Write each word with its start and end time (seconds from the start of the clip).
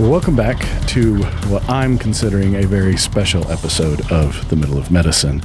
Welcome 0.00 0.34
back 0.34 0.58
to 0.88 1.22
what 1.50 1.68
I'm 1.68 1.98
considering 1.98 2.56
a 2.56 2.66
very 2.66 2.96
special 2.96 3.48
episode 3.50 4.10
of 4.10 4.48
The 4.48 4.56
Middle 4.56 4.78
of 4.78 4.90
Medicine. 4.90 5.42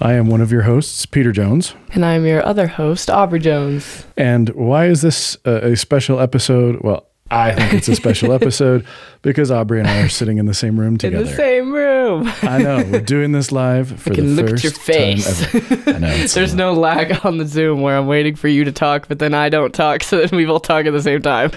I 0.00 0.14
am 0.14 0.28
one 0.28 0.40
of 0.40 0.50
your 0.50 0.62
hosts, 0.62 1.04
Peter 1.04 1.30
Jones. 1.30 1.74
And 1.92 2.06
I'm 2.06 2.24
your 2.24 2.44
other 2.44 2.68
host, 2.68 3.10
Aubrey 3.10 3.38
Jones. 3.38 4.06
And 4.16 4.48
why 4.50 4.86
is 4.86 5.02
this 5.02 5.36
a, 5.44 5.72
a 5.72 5.76
special 5.76 6.20
episode? 6.20 6.80
Well, 6.80 7.07
I 7.30 7.54
think 7.54 7.74
it's 7.74 7.88
a 7.88 7.94
special 7.94 8.32
episode 8.38 8.86
because 9.22 9.50
Aubrey 9.50 9.80
and 9.80 9.88
I 9.88 10.00
are 10.02 10.08
sitting 10.08 10.38
in 10.38 10.46
the 10.46 10.54
same 10.54 10.78
room 10.80 10.96
together. 10.96 11.24
In 11.24 11.30
the 11.30 11.36
same 11.36 11.72
room. 11.72 12.32
I 12.42 12.58
know. 12.58 12.76
We're 12.90 13.00
doing 13.00 13.32
this 13.32 13.52
live 13.52 14.00
for 14.00 14.12
I 14.12 14.14
can 14.14 14.36
the 14.36 14.42
look 14.42 14.50
first 14.50 14.64
at 14.64 14.70
your 14.72 14.80
face. 14.80 15.50
time. 15.52 15.94
I 15.94 15.98
know. 15.98 16.16
There's 16.26 16.54
no 16.54 16.72
lag 16.72 17.24
on 17.26 17.36
the 17.38 17.44
Zoom 17.46 17.82
where 17.82 17.98
I'm 17.98 18.06
waiting 18.06 18.34
for 18.36 18.48
you 18.48 18.64
to 18.64 18.72
talk, 18.72 19.08
but 19.08 19.18
then 19.18 19.34
I 19.34 19.48
don't 19.50 19.74
talk, 19.74 20.02
so 20.04 20.24
then 20.24 20.36
we 20.36 20.46
both 20.46 20.62
talk 20.62 20.86
at 20.86 20.92
the 20.92 21.02
same 21.02 21.20
time. 21.20 21.50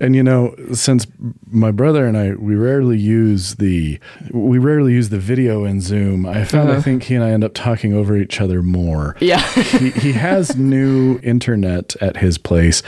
And 0.00 0.14
you 0.14 0.22
know, 0.22 0.54
since 0.72 1.06
my 1.50 1.70
brother 1.70 2.06
and 2.06 2.16
I, 2.16 2.32
we 2.34 2.54
rarely 2.54 2.98
use 2.98 3.56
the 3.56 3.98
we 4.30 4.58
rarely 4.58 4.92
use 4.92 5.08
the 5.08 5.18
video 5.18 5.64
in 5.64 5.80
Zoom. 5.80 6.24
I 6.26 6.44
found 6.44 6.68
I 6.68 6.72
Uh-huh. 6.74 6.82
think 6.82 7.02
he 7.04 7.14
and 7.14 7.24
I 7.24 7.30
end 7.30 7.42
up 7.44 7.54
talking 7.54 7.92
over 7.94 8.16
each 8.16 8.40
other 8.40 8.62
more. 8.62 9.16
yeah. 9.20 9.40
he, 9.52 9.90
he 9.90 10.12
has 10.12 10.56
new 10.56 11.18
internet 11.22 11.96
at 12.00 12.18
his 12.18 12.38
place, 12.38 12.82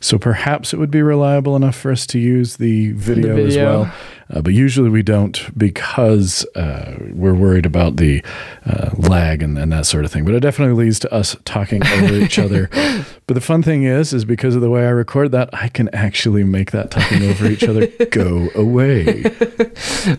so 0.00 0.18
perhaps 0.18 0.72
it 0.72 0.78
would 0.78 0.90
be 0.90 1.02
reliable 1.02 1.56
enough 1.56 1.76
for 1.76 1.90
us 1.90 2.06
to 2.08 2.18
use 2.18 2.56
the 2.56 2.92
video, 2.92 3.36
as 3.36 3.54
video. 3.54 3.64
well. 3.70 3.94
Uh, 4.28 4.42
but 4.42 4.52
usually 4.52 4.90
we 4.90 5.02
don't 5.02 5.56
because 5.56 6.44
uh, 6.56 6.96
we're 7.12 7.34
worried 7.34 7.64
about 7.64 7.96
the 7.96 8.24
uh, 8.64 8.90
lag 8.96 9.40
and, 9.40 9.56
and 9.56 9.70
that 9.72 9.86
sort 9.86 10.04
of 10.04 10.10
thing. 10.10 10.24
But 10.24 10.34
it 10.34 10.40
definitely 10.40 10.84
leads 10.84 10.98
to 11.00 11.12
us 11.12 11.36
talking 11.44 11.86
over 11.86 12.14
each 12.14 12.38
other. 12.38 12.70
But 13.28 13.34
the 13.34 13.40
fun 13.40 13.64
thing 13.64 13.82
is, 13.82 14.12
is 14.12 14.24
because 14.24 14.54
of 14.54 14.62
the 14.62 14.70
way 14.70 14.86
I 14.86 14.90
record 14.90 15.32
that, 15.32 15.50
I 15.52 15.66
can 15.66 15.92
actually 15.92 16.44
make 16.44 16.70
that 16.70 16.92
talking 16.92 17.24
over 17.24 17.46
each 17.46 17.64
other 17.64 17.88
go 18.12 18.50
away. 18.54 19.22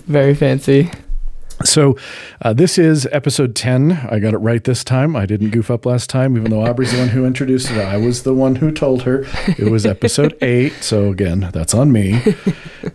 Very 0.05 0.35
fancy. 0.35 0.91
So, 1.63 1.95
uh, 2.43 2.53
this 2.53 2.77
is 2.77 3.07
episode 3.11 3.55
10. 3.55 3.91
I 4.11 4.19
got 4.19 4.33
it 4.35 4.37
right 4.37 4.63
this 4.63 4.83
time. 4.83 5.15
I 5.15 5.25
didn't 5.25 5.49
goof 5.49 5.71
up 5.71 5.87
last 5.87 6.07
time, 6.09 6.37
even 6.37 6.51
though 6.51 6.63
Aubrey's 6.65 6.91
the 6.91 6.99
one 6.99 7.07
who 7.09 7.25
introduced 7.25 7.71
it. 7.71 7.79
I 7.79 7.97
was 7.97 8.21
the 8.23 8.33
one 8.35 8.55
who 8.57 8.71
told 8.71 9.01
her 9.03 9.25
it 9.57 9.71
was 9.71 9.83
episode 9.85 10.37
8. 10.41 10.71
So, 10.81 11.09
again, 11.11 11.49
that's 11.53 11.73
on 11.73 11.91
me. 11.91 12.21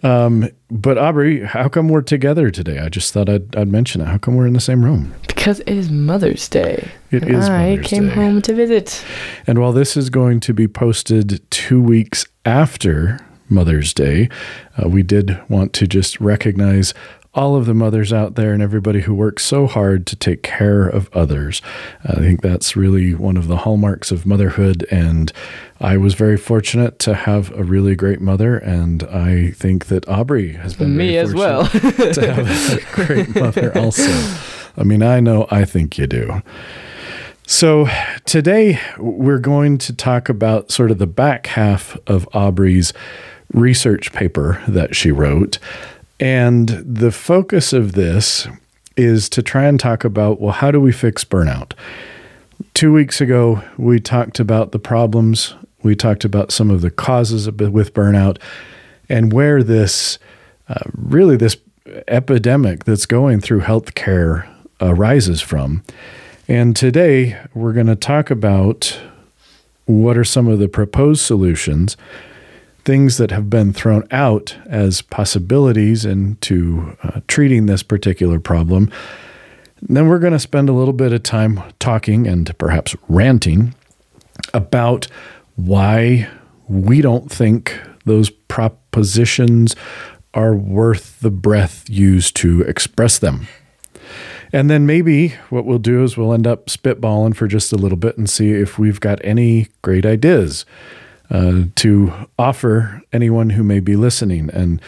Um, 0.04 0.48
but, 0.70 0.96
Aubrey, 0.96 1.44
how 1.44 1.68
come 1.68 1.88
we're 1.88 2.02
together 2.02 2.50
today? 2.52 2.78
I 2.78 2.88
just 2.88 3.12
thought 3.12 3.28
I'd, 3.28 3.54
I'd 3.56 3.68
mention 3.68 4.00
it. 4.00 4.06
How 4.06 4.18
come 4.18 4.36
we're 4.36 4.46
in 4.46 4.52
the 4.54 4.60
same 4.60 4.84
room? 4.84 5.12
Because 5.26 5.58
it 5.60 5.70
is 5.70 5.90
Mother's 5.90 6.48
Day. 6.48 6.88
It 7.10 7.24
is 7.24 7.48
I 7.48 7.70
Mother's 7.70 7.86
came 7.88 8.08
Day. 8.08 8.14
home 8.14 8.42
to 8.42 8.54
visit. 8.54 9.04
And 9.46 9.58
while 9.58 9.72
this 9.72 9.96
is 9.96 10.08
going 10.08 10.38
to 10.40 10.54
be 10.54 10.68
posted 10.68 11.42
two 11.50 11.82
weeks 11.82 12.26
after 12.44 13.18
Mother's 13.48 13.92
Day, 13.92 14.28
uh, 14.82 14.88
we 14.88 15.02
did 15.02 15.38
want 15.50 15.72
to 15.74 15.88
just 15.88 16.20
recognize 16.20 16.94
all 17.34 17.56
of 17.56 17.64
the 17.64 17.72
mothers 17.74 18.12
out 18.12 18.34
there 18.34 18.52
and 18.52 18.62
everybody 18.62 19.00
who 19.00 19.14
works 19.14 19.42
so 19.42 19.66
hard 19.66 20.06
to 20.06 20.14
take 20.16 20.42
care 20.42 20.86
of 20.86 21.08
others. 21.14 21.62
I 22.04 22.16
think 22.16 22.42
that's 22.42 22.76
really 22.76 23.14
one 23.14 23.38
of 23.38 23.48
the 23.48 23.58
hallmarks 23.58 24.10
of 24.10 24.26
motherhood. 24.26 24.86
And 24.90 25.32
I 25.80 25.96
was 25.96 26.12
very 26.12 26.36
fortunate 26.36 26.98
to 27.00 27.14
have 27.14 27.50
a 27.52 27.64
really 27.64 27.94
great 27.96 28.20
mother. 28.20 28.58
And 28.58 29.02
I 29.04 29.52
think 29.52 29.86
that 29.86 30.06
Aubrey 30.08 30.52
has 30.52 30.74
been 30.74 30.94
Me 30.94 31.12
very 31.12 31.16
as 31.16 31.34
well. 31.34 31.66
to 31.68 32.34
have 32.34 32.78
a 32.78 32.92
great 33.06 33.34
mother 33.34 33.76
also. 33.78 34.12
I 34.76 34.84
mean, 34.84 35.02
I 35.02 35.20
know, 35.20 35.46
I 35.50 35.64
think 35.64 35.96
you 35.96 36.06
do. 36.06 36.42
So, 37.44 37.88
today 38.24 38.78
we're 38.98 39.40
going 39.40 39.76
to 39.78 39.92
talk 39.92 40.28
about 40.28 40.70
sort 40.70 40.90
of 40.90 40.98
the 40.98 41.08
back 41.08 41.48
half 41.48 41.98
of 42.06 42.26
Aubrey's 42.32 42.92
research 43.52 44.12
paper 44.12 44.62
that 44.68 44.94
she 44.94 45.10
wrote. 45.10 45.58
And 46.22 46.68
the 46.68 47.10
focus 47.10 47.72
of 47.72 47.94
this 47.94 48.46
is 48.96 49.28
to 49.30 49.42
try 49.42 49.64
and 49.64 49.80
talk 49.80 50.04
about 50.04 50.40
well, 50.40 50.52
how 50.52 50.70
do 50.70 50.80
we 50.80 50.92
fix 50.92 51.24
burnout? 51.24 51.72
Two 52.74 52.92
weeks 52.92 53.20
ago, 53.20 53.60
we 53.76 53.98
talked 53.98 54.38
about 54.38 54.70
the 54.70 54.78
problems, 54.78 55.56
we 55.82 55.96
talked 55.96 56.24
about 56.24 56.52
some 56.52 56.70
of 56.70 56.80
the 56.80 56.92
causes 56.92 57.50
with 57.50 57.92
burnout, 57.92 58.40
and 59.08 59.32
where 59.32 59.64
this 59.64 60.20
uh, 60.68 60.84
really 60.94 61.36
this 61.36 61.56
epidemic 62.06 62.84
that's 62.84 63.04
going 63.04 63.40
through 63.40 63.62
healthcare 63.62 64.48
arises 64.80 65.40
from. 65.40 65.82
And 66.46 66.76
today 66.76 67.36
we're 67.52 67.72
going 67.72 67.88
to 67.88 67.96
talk 67.96 68.30
about 68.30 68.96
what 69.86 70.16
are 70.16 70.22
some 70.22 70.46
of 70.46 70.60
the 70.60 70.68
proposed 70.68 71.22
solutions, 71.22 71.96
things 72.84 73.16
that 73.18 73.30
have 73.30 73.48
been 73.48 73.72
thrown 73.72 74.06
out 74.10 74.56
as 74.66 75.02
possibilities 75.02 76.04
into 76.04 76.96
uh, 77.02 77.20
treating 77.28 77.66
this 77.66 77.82
particular 77.82 78.40
problem. 78.40 78.90
And 79.80 79.96
then 79.96 80.08
we're 80.08 80.18
going 80.18 80.32
to 80.32 80.38
spend 80.38 80.68
a 80.68 80.72
little 80.72 80.92
bit 80.92 81.12
of 81.12 81.22
time 81.22 81.62
talking 81.78 82.26
and 82.26 82.56
perhaps 82.58 82.96
ranting 83.08 83.74
about 84.54 85.06
why 85.56 86.28
we 86.68 87.00
don't 87.00 87.30
think 87.30 87.78
those 88.04 88.30
propositions 88.30 89.76
are 90.34 90.54
worth 90.54 91.20
the 91.20 91.30
breath 91.30 91.88
used 91.88 92.34
to 92.36 92.62
express 92.62 93.18
them. 93.18 93.46
And 94.52 94.68
then 94.68 94.86
maybe 94.86 95.28
what 95.50 95.64
we'll 95.64 95.78
do 95.78 96.02
is 96.02 96.16
we'll 96.16 96.32
end 96.32 96.46
up 96.46 96.66
spitballing 96.66 97.34
for 97.34 97.46
just 97.46 97.72
a 97.72 97.76
little 97.76 97.96
bit 97.96 98.18
and 98.18 98.28
see 98.28 98.50
if 98.50 98.78
we've 98.78 99.00
got 99.00 99.18
any 99.24 99.68
great 99.82 100.04
ideas 100.04 100.64
uh, 101.32 101.62
to 101.76 102.12
offer 102.38 103.02
anyone 103.12 103.50
who 103.50 103.64
may 103.64 103.80
be 103.80 103.96
listening. 103.96 104.50
And 104.50 104.80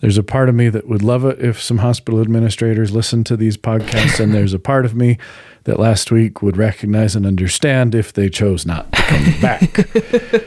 there's 0.00 0.18
a 0.18 0.24
part 0.24 0.48
of 0.48 0.54
me 0.56 0.68
that 0.68 0.88
would 0.88 1.02
love 1.02 1.24
it 1.24 1.38
if 1.38 1.62
some 1.62 1.78
hospital 1.78 2.20
administrators 2.20 2.90
listen 2.90 3.22
to 3.24 3.36
these 3.36 3.56
podcasts. 3.56 4.18
and 4.18 4.34
there's 4.34 4.52
a 4.52 4.58
part 4.58 4.84
of 4.84 4.96
me 4.96 5.16
that 5.62 5.78
last 5.78 6.10
week 6.10 6.42
would 6.42 6.56
recognize 6.56 7.14
and 7.14 7.24
understand 7.24 7.94
if 7.94 8.12
they 8.12 8.28
chose 8.28 8.66
not 8.66 8.90
to 8.92 9.02
come 9.02 9.40
back. 9.40 10.44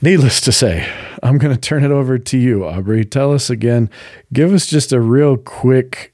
Needless 0.00 0.40
to 0.42 0.52
say, 0.52 0.88
I'm 1.24 1.38
going 1.38 1.52
to 1.52 1.60
turn 1.60 1.82
it 1.82 1.90
over 1.90 2.16
to 2.16 2.38
you, 2.38 2.64
Aubrey. 2.64 3.04
Tell 3.04 3.32
us 3.32 3.50
again, 3.50 3.90
give 4.32 4.52
us 4.52 4.66
just 4.66 4.92
a 4.92 5.00
real 5.00 5.36
quick 5.36 6.12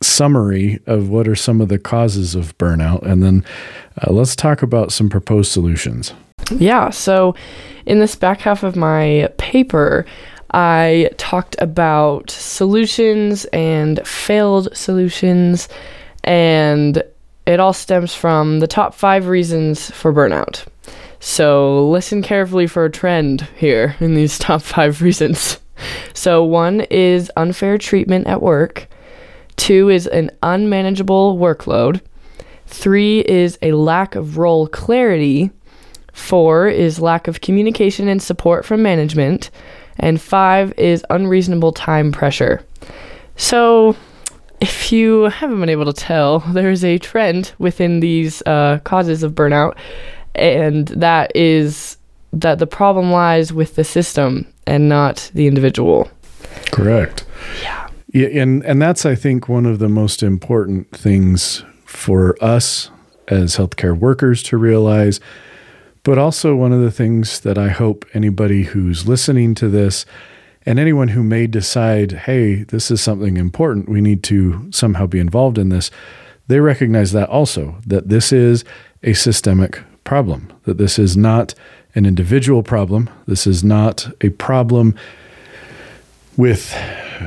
summary 0.00 0.80
of 0.86 1.10
what 1.10 1.28
are 1.28 1.36
some 1.36 1.60
of 1.60 1.68
the 1.68 1.78
causes 1.78 2.34
of 2.34 2.56
burnout, 2.56 3.02
and 3.02 3.22
then 3.22 3.44
uh, 4.00 4.12
let's 4.12 4.36
talk 4.36 4.62
about 4.62 4.92
some 4.92 5.10
proposed 5.10 5.50
solutions. 5.50 6.14
Yeah, 6.50 6.90
so 6.90 7.34
in 7.86 7.98
this 7.98 8.16
back 8.16 8.40
half 8.40 8.62
of 8.62 8.76
my 8.76 9.30
paper, 9.38 10.04
I 10.52 11.10
talked 11.16 11.56
about 11.58 12.30
solutions 12.30 13.44
and 13.46 14.06
failed 14.06 14.74
solutions, 14.76 15.68
and 16.22 17.02
it 17.46 17.60
all 17.60 17.72
stems 17.72 18.14
from 18.14 18.60
the 18.60 18.66
top 18.66 18.94
five 18.94 19.26
reasons 19.26 19.90
for 19.90 20.12
burnout. 20.12 20.64
So 21.20 21.88
listen 21.88 22.22
carefully 22.22 22.66
for 22.66 22.84
a 22.84 22.90
trend 22.90 23.48
here 23.56 23.96
in 24.00 24.14
these 24.14 24.38
top 24.46 24.62
five 24.62 25.02
reasons. 25.02 25.58
So, 26.12 26.44
one 26.44 26.82
is 26.82 27.32
unfair 27.36 27.78
treatment 27.78 28.26
at 28.26 28.40
work, 28.40 28.88
two 29.56 29.88
is 29.88 30.06
an 30.06 30.30
unmanageable 30.42 31.36
workload, 31.36 32.00
three 32.66 33.20
is 33.20 33.58
a 33.60 33.72
lack 33.72 34.14
of 34.14 34.38
role 34.38 34.68
clarity. 34.68 35.50
Four 36.14 36.68
is 36.68 37.00
lack 37.00 37.28
of 37.28 37.40
communication 37.42 38.08
and 38.08 38.22
support 38.22 38.64
from 38.64 38.82
management. 38.82 39.50
And 39.98 40.20
five 40.20 40.72
is 40.78 41.04
unreasonable 41.10 41.72
time 41.72 42.10
pressure. 42.12 42.64
So, 43.36 43.96
if 44.60 44.92
you 44.92 45.24
haven't 45.24 45.60
been 45.60 45.68
able 45.68 45.84
to 45.84 45.92
tell, 45.92 46.38
there's 46.52 46.84
a 46.84 46.98
trend 46.98 47.52
within 47.58 48.00
these 48.00 48.42
uh, 48.46 48.78
causes 48.84 49.22
of 49.22 49.32
burnout, 49.32 49.76
and 50.34 50.88
that 50.88 51.34
is 51.36 51.98
that 52.32 52.58
the 52.58 52.66
problem 52.66 53.12
lies 53.12 53.52
with 53.52 53.76
the 53.76 53.84
system 53.84 54.46
and 54.66 54.88
not 54.88 55.30
the 55.34 55.46
individual. 55.46 56.08
Correct. 56.72 57.24
Yeah. 57.62 57.88
Yeah, 58.12 58.28
and 58.28 58.64
and 58.64 58.80
that's 58.80 59.04
I 59.04 59.16
think 59.16 59.48
one 59.48 59.66
of 59.66 59.80
the 59.80 59.88
most 59.88 60.22
important 60.22 60.90
things 60.96 61.64
for 61.84 62.36
us 62.42 62.90
as 63.28 63.56
healthcare 63.56 63.98
workers 63.98 64.42
to 64.44 64.56
realize, 64.56 65.18
but 66.04 66.18
also 66.18 66.54
one 66.54 66.72
of 66.72 66.80
the 66.80 66.90
things 66.90 67.40
that 67.40 67.58
I 67.58 67.70
hope 67.70 68.04
anybody 68.12 68.64
who's 68.64 69.08
listening 69.08 69.54
to 69.56 69.68
this 69.68 70.06
and 70.66 70.78
anyone 70.78 71.08
who 71.08 71.22
may 71.22 71.46
decide, 71.46 72.12
hey, 72.12 72.62
this 72.64 72.90
is 72.90 73.00
something 73.00 73.36
important, 73.36 73.88
we 73.88 74.00
need 74.00 74.22
to 74.24 74.70
somehow 74.70 75.06
be 75.06 75.18
involved 75.18 75.58
in 75.58 75.70
this, 75.70 75.90
they 76.46 76.60
recognize 76.60 77.12
that 77.12 77.28
also 77.28 77.76
that 77.86 78.08
this 78.08 78.32
is 78.32 78.64
a 79.02 79.14
systemic 79.14 79.82
problem, 80.04 80.52
that 80.64 80.78
this 80.78 80.98
is 80.98 81.16
not 81.16 81.54
an 81.94 82.06
individual 82.06 82.62
problem, 82.62 83.08
this 83.26 83.46
is 83.46 83.64
not 83.64 84.08
a 84.20 84.28
problem 84.30 84.94
with 86.36 86.76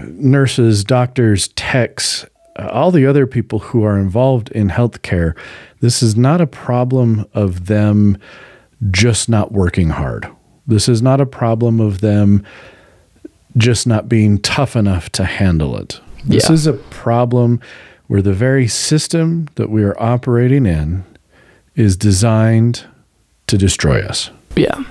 nurses, 0.06 0.83
doctors, 0.83 1.47
techs, 1.50 2.25
uh, 2.57 2.68
all 2.71 2.91
the 2.91 3.06
other 3.06 3.25
people 3.25 3.59
who 3.59 3.83
are 3.83 3.97
involved 3.97 4.50
in 4.51 4.69
healthcare, 4.69 5.35
this 5.79 6.03
is 6.03 6.15
not 6.15 6.41
a 6.41 6.47
problem 6.47 7.25
of 7.33 7.68
them 7.68 8.18
just 8.91 9.27
not 9.29 9.51
working 9.51 9.89
hard. 9.89 10.27
This 10.65 10.88
is 10.89 11.01
not 11.01 11.21
a 11.21 11.25
problem 11.25 11.79
of 11.79 12.01
them 12.01 12.44
just 13.56 13.88
not 13.88 14.07
being 14.07 14.38
tough 14.39 14.75
enough 14.75 15.09
to 15.13 15.24
handle 15.25 15.77
it. 15.77 16.00
This 16.25 16.47
Yeah. 16.50 16.53
is 16.53 16.68
a 16.68 16.74
problem 16.74 17.59
where 18.07 18.21
the 18.21 18.33
very 18.33 18.68
system 18.68 19.47
that 19.56 19.69
we 19.69 19.83
are 19.83 19.95
operating 20.01 20.65
in 20.65 21.03
is 21.75 21.95
designed 21.97 22.83
to 23.47 23.57
destroy 23.57 24.01
us. 24.01 24.29
Yeah. 24.56 24.83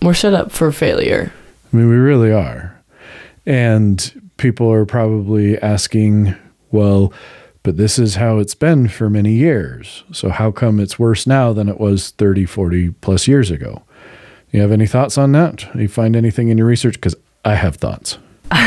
We're 0.00 0.14
set 0.14 0.34
up 0.34 0.50
for 0.52 0.72
failure. 0.72 1.32
I 1.72 1.76
mean, 1.76 1.88
we 1.88 1.96
really 1.96 2.32
are. 2.32 2.74
And 3.46 4.22
people 4.36 4.70
are 4.72 4.84
probably 4.84 5.58
asking, 5.60 6.34
well, 6.70 7.12
but 7.62 7.76
this 7.76 7.98
is 7.98 8.16
how 8.16 8.38
it's 8.38 8.54
been 8.54 8.88
for 8.88 9.08
many 9.08 9.32
years. 9.32 10.04
So 10.12 10.30
how 10.30 10.50
come 10.50 10.80
it's 10.80 10.98
worse 10.98 11.26
now 11.26 11.52
than 11.52 11.68
it 11.68 11.78
was 11.78 12.10
30, 12.10 12.44
40 12.46 12.90
plus 13.00 13.28
years 13.28 13.50
ago? 13.50 13.82
You 14.50 14.60
have 14.60 14.72
any 14.72 14.86
thoughts 14.86 15.16
on 15.16 15.32
that? 15.32 15.66
You 15.74 15.88
find 15.88 16.14
anything 16.14 16.48
in 16.48 16.58
your 16.58 16.66
research? 16.66 16.94
Because 16.94 17.16
I 17.44 17.54
have 17.54 17.76
thoughts. 17.76 18.18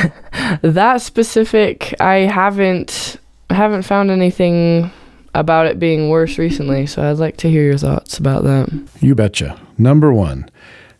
That 0.62 1.02
specific, 1.02 1.96
I 2.00 2.18
haven't 2.18 3.18
I 3.50 3.56
haven't 3.56 3.84
found 3.84 4.12
anything 4.12 4.92
about 5.34 5.66
it 5.68 5.80
being 5.80 6.10
worse 6.10 6.38
recently, 6.38 6.86
so 6.86 7.04
I'd 7.04 7.18
like 7.18 7.38
to 7.38 7.50
hear 7.50 7.64
your 7.64 7.78
thoughts 7.78 8.18
about 8.18 8.44
that. 8.44 8.70
You 9.02 9.16
betcha. 9.16 9.60
Number 9.78 10.14
one, 10.14 10.50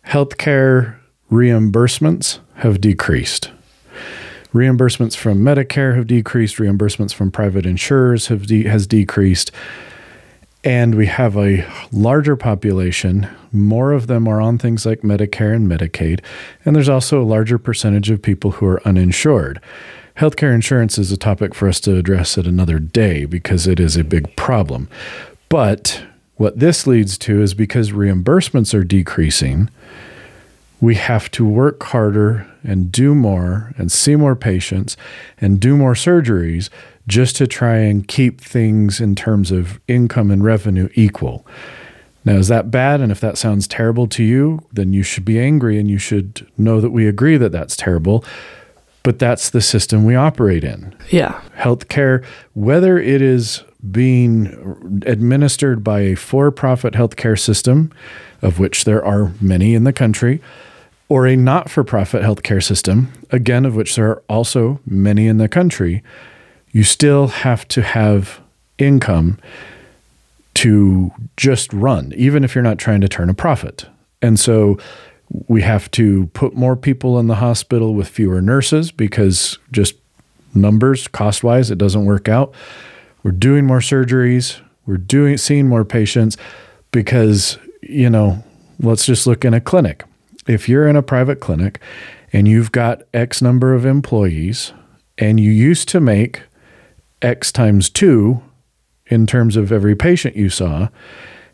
healthcare 0.06 0.96
reimbursements 1.30 2.38
have 2.56 2.80
decreased. 2.80 3.50
Reimbursements 4.52 5.16
from 5.16 5.42
Medicare 5.42 5.96
have 5.96 6.06
decreased. 6.06 6.56
Reimbursements 6.56 7.12
from 7.12 7.30
private 7.30 7.66
insurers 7.66 8.28
have 8.28 8.46
de- 8.46 8.64
has 8.64 8.86
decreased, 8.86 9.50
and 10.64 10.94
we 10.94 11.06
have 11.06 11.36
a 11.36 11.66
larger 11.92 12.36
population. 12.36 13.28
More 13.52 13.92
of 13.92 14.06
them 14.06 14.26
are 14.26 14.40
on 14.40 14.58
things 14.58 14.86
like 14.86 15.00
Medicare 15.00 15.54
and 15.54 15.68
Medicaid, 15.68 16.20
and 16.64 16.74
there's 16.74 16.88
also 16.88 17.20
a 17.20 17.24
larger 17.24 17.58
percentage 17.58 18.10
of 18.10 18.22
people 18.22 18.52
who 18.52 18.66
are 18.66 18.86
uninsured. 18.86 19.60
Healthcare 20.16 20.54
insurance 20.54 20.96
is 20.96 21.12
a 21.12 21.16
topic 21.16 21.54
for 21.54 21.68
us 21.68 21.78
to 21.80 21.96
address 21.96 22.38
at 22.38 22.46
another 22.46 22.78
day 22.78 23.26
because 23.26 23.66
it 23.66 23.78
is 23.78 23.96
a 23.96 24.04
big 24.04 24.34
problem. 24.34 24.88
But 25.50 26.02
what 26.36 26.58
this 26.58 26.86
leads 26.86 27.18
to 27.18 27.42
is 27.42 27.52
because 27.52 27.90
reimbursements 27.90 28.72
are 28.72 28.84
decreasing, 28.84 29.68
we 30.80 30.94
have 30.94 31.30
to 31.32 31.44
work 31.44 31.82
harder 31.82 32.46
and 32.66 32.90
do 32.92 33.14
more 33.14 33.72
and 33.78 33.90
see 33.90 34.16
more 34.16 34.36
patients 34.36 34.96
and 35.40 35.60
do 35.60 35.76
more 35.76 35.94
surgeries 35.94 36.68
just 37.06 37.36
to 37.36 37.46
try 37.46 37.76
and 37.76 38.08
keep 38.08 38.40
things 38.40 39.00
in 39.00 39.14
terms 39.14 39.50
of 39.50 39.80
income 39.88 40.30
and 40.30 40.44
revenue 40.44 40.88
equal. 40.94 41.46
Now, 42.24 42.34
is 42.34 42.48
that 42.48 42.70
bad? 42.72 43.00
And 43.00 43.12
if 43.12 43.20
that 43.20 43.38
sounds 43.38 43.68
terrible 43.68 44.08
to 44.08 44.24
you, 44.24 44.60
then 44.72 44.92
you 44.92 45.04
should 45.04 45.24
be 45.24 45.38
angry 45.38 45.78
and 45.78 45.88
you 45.88 45.98
should 45.98 46.44
know 46.58 46.80
that 46.80 46.90
we 46.90 47.06
agree 47.06 47.36
that 47.36 47.52
that's 47.52 47.76
terrible. 47.76 48.24
But 49.04 49.20
that's 49.20 49.50
the 49.50 49.60
system 49.60 50.04
we 50.04 50.16
operate 50.16 50.64
in 50.64 50.92
Yeah. 51.10 51.40
healthcare, 51.56 52.24
whether 52.54 52.98
it 52.98 53.22
is 53.22 53.62
being 53.92 55.02
administered 55.06 55.84
by 55.84 56.00
a 56.00 56.14
for 56.16 56.50
profit 56.50 56.94
healthcare 56.94 57.38
system, 57.38 57.92
of 58.42 58.58
which 58.58 58.84
there 58.84 59.04
are 59.04 59.30
many 59.40 59.76
in 59.76 59.84
the 59.84 59.92
country, 59.92 60.40
or 61.08 61.26
a 61.26 61.36
not 61.36 61.70
for 61.70 61.84
profit 61.84 62.22
healthcare 62.22 62.62
system, 62.62 63.12
again, 63.30 63.64
of 63.64 63.76
which 63.76 63.94
there 63.94 64.10
are 64.10 64.22
also 64.28 64.80
many 64.86 65.26
in 65.28 65.38
the 65.38 65.48
country, 65.48 66.02
you 66.72 66.82
still 66.82 67.28
have 67.28 67.66
to 67.68 67.82
have 67.82 68.40
income 68.78 69.38
to 70.54 71.12
just 71.36 71.72
run, 71.72 72.12
even 72.16 72.42
if 72.42 72.54
you're 72.54 72.64
not 72.64 72.78
trying 72.78 73.00
to 73.00 73.08
turn 73.08 73.30
a 73.30 73.34
profit. 73.34 73.86
And 74.20 74.38
so 74.40 74.78
we 75.48 75.62
have 75.62 75.90
to 75.92 76.26
put 76.28 76.54
more 76.54 76.76
people 76.76 77.18
in 77.18 77.26
the 77.26 77.36
hospital 77.36 77.94
with 77.94 78.08
fewer 78.08 78.40
nurses 78.40 78.90
because 78.90 79.58
just 79.70 79.94
numbers 80.54 81.08
cost 81.08 81.44
wise 81.44 81.70
it 81.70 81.78
doesn't 81.78 82.04
work 82.04 82.28
out. 82.28 82.54
We're 83.22 83.32
doing 83.32 83.66
more 83.66 83.80
surgeries. 83.80 84.60
We're 84.86 84.96
doing 84.96 85.36
seeing 85.36 85.68
more 85.68 85.84
patients 85.84 86.36
because 86.92 87.58
you 87.82 88.08
know 88.08 88.42
let's 88.80 89.04
just 89.04 89.26
look 89.26 89.44
in 89.44 89.52
a 89.52 89.60
clinic 89.60 90.04
if 90.46 90.68
you're 90.68 90.86
in 90.86 90.96
a 90.96 91.02
private 91.02 91.40
clinic 91.40 91.80
and 92.32 92.48
you've 92.48 92.72
got 92.72 93.02
x 93.14 93.40
number 93.40 93.74
of 93.74 93.86
employees 93.86 94.72
and 95.18 95.40
you 95.40 95.50
used 95.50 95.88
to 95.88 96.00
make 96.00 96.42
x 97.22 97.50
times 97.50 97.88
2 97.90 98.42
in 99.06 99.26
terms 99.26 99.56
of 99.56 99.72
every 99.72 99.94
patient 99.94 100.36
you 100.36 100.48
saw 100.48 100.88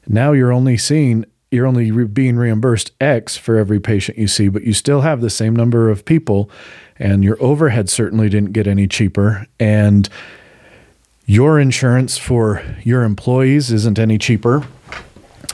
now 0.06 0.32
you're 0.32 0.52
only 0.52 0.76
seeing 0.76 1.24
you're 1.52 1.66
only 1.66 1.90
re- 1.90 2.06
being 2.06 2.36
reimbursed 2.36 2.92
X 3.00 3.36
for 3.36 3.58
every 3.58 3.78
patient 3.78 4.16
you 4.18 4.26
see, 4.26 4.48
but 4.48 4.64
you 4.64 4.72
still 4.72 5.02
have 5.02 5.20
the 5.20 5.30
same 5.30 5.54
number 5.54 5.90
of 5.90 6.04
people, 6.04 6.50
and 6.98 7.22
your 7.22 7.40
overhead 7.40 7.90
certainly 7.90 8.30
didn't 8.30 8.52
get 8.52 8.66
any 8.66 8.88
cheaper, 8.88 9.46
and 9.60 10.08
your 11.26 11.60
insurance 11.60 12.16
for 12.16 12.62
your 12.82 13.04
employees 13.04 13.70
isn't 13.70 13.98
any 13.98 14.16
cheaper, 14.16 14.66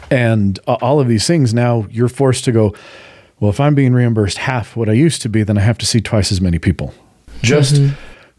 and 0.09 0.61
all 0.67 1.01
of 1.01 1.09
these 1.09 1.27
things. 1.27 1.53
Now 1.53 1.87
you're 1.91 2.09
forced 2.09 2.45
to 2.45 2.53
go. 2.53 2.75
Well, 3.41 3.51
if 3.51 3.61
I'm 3.61 3.75
being 3.75 3.93
reimbursed 3.93 4.39
half 4.39 4.77
what 4.77 4.89
I 4.89 4.93
used 4.93 5.23
to 5.23 5.29
be, 5.29 5.43
then 5.43 5.59
I 5.59 5.63
have 5.63 5.79
to 5.79 5.87
see 5.87 6.01
twice 6.01 6.33
as 6.33 6.41
many 6.41 6.59
people, 6.59 6.93
just 7.43 7.77
mm-hmm. 7.77 7.95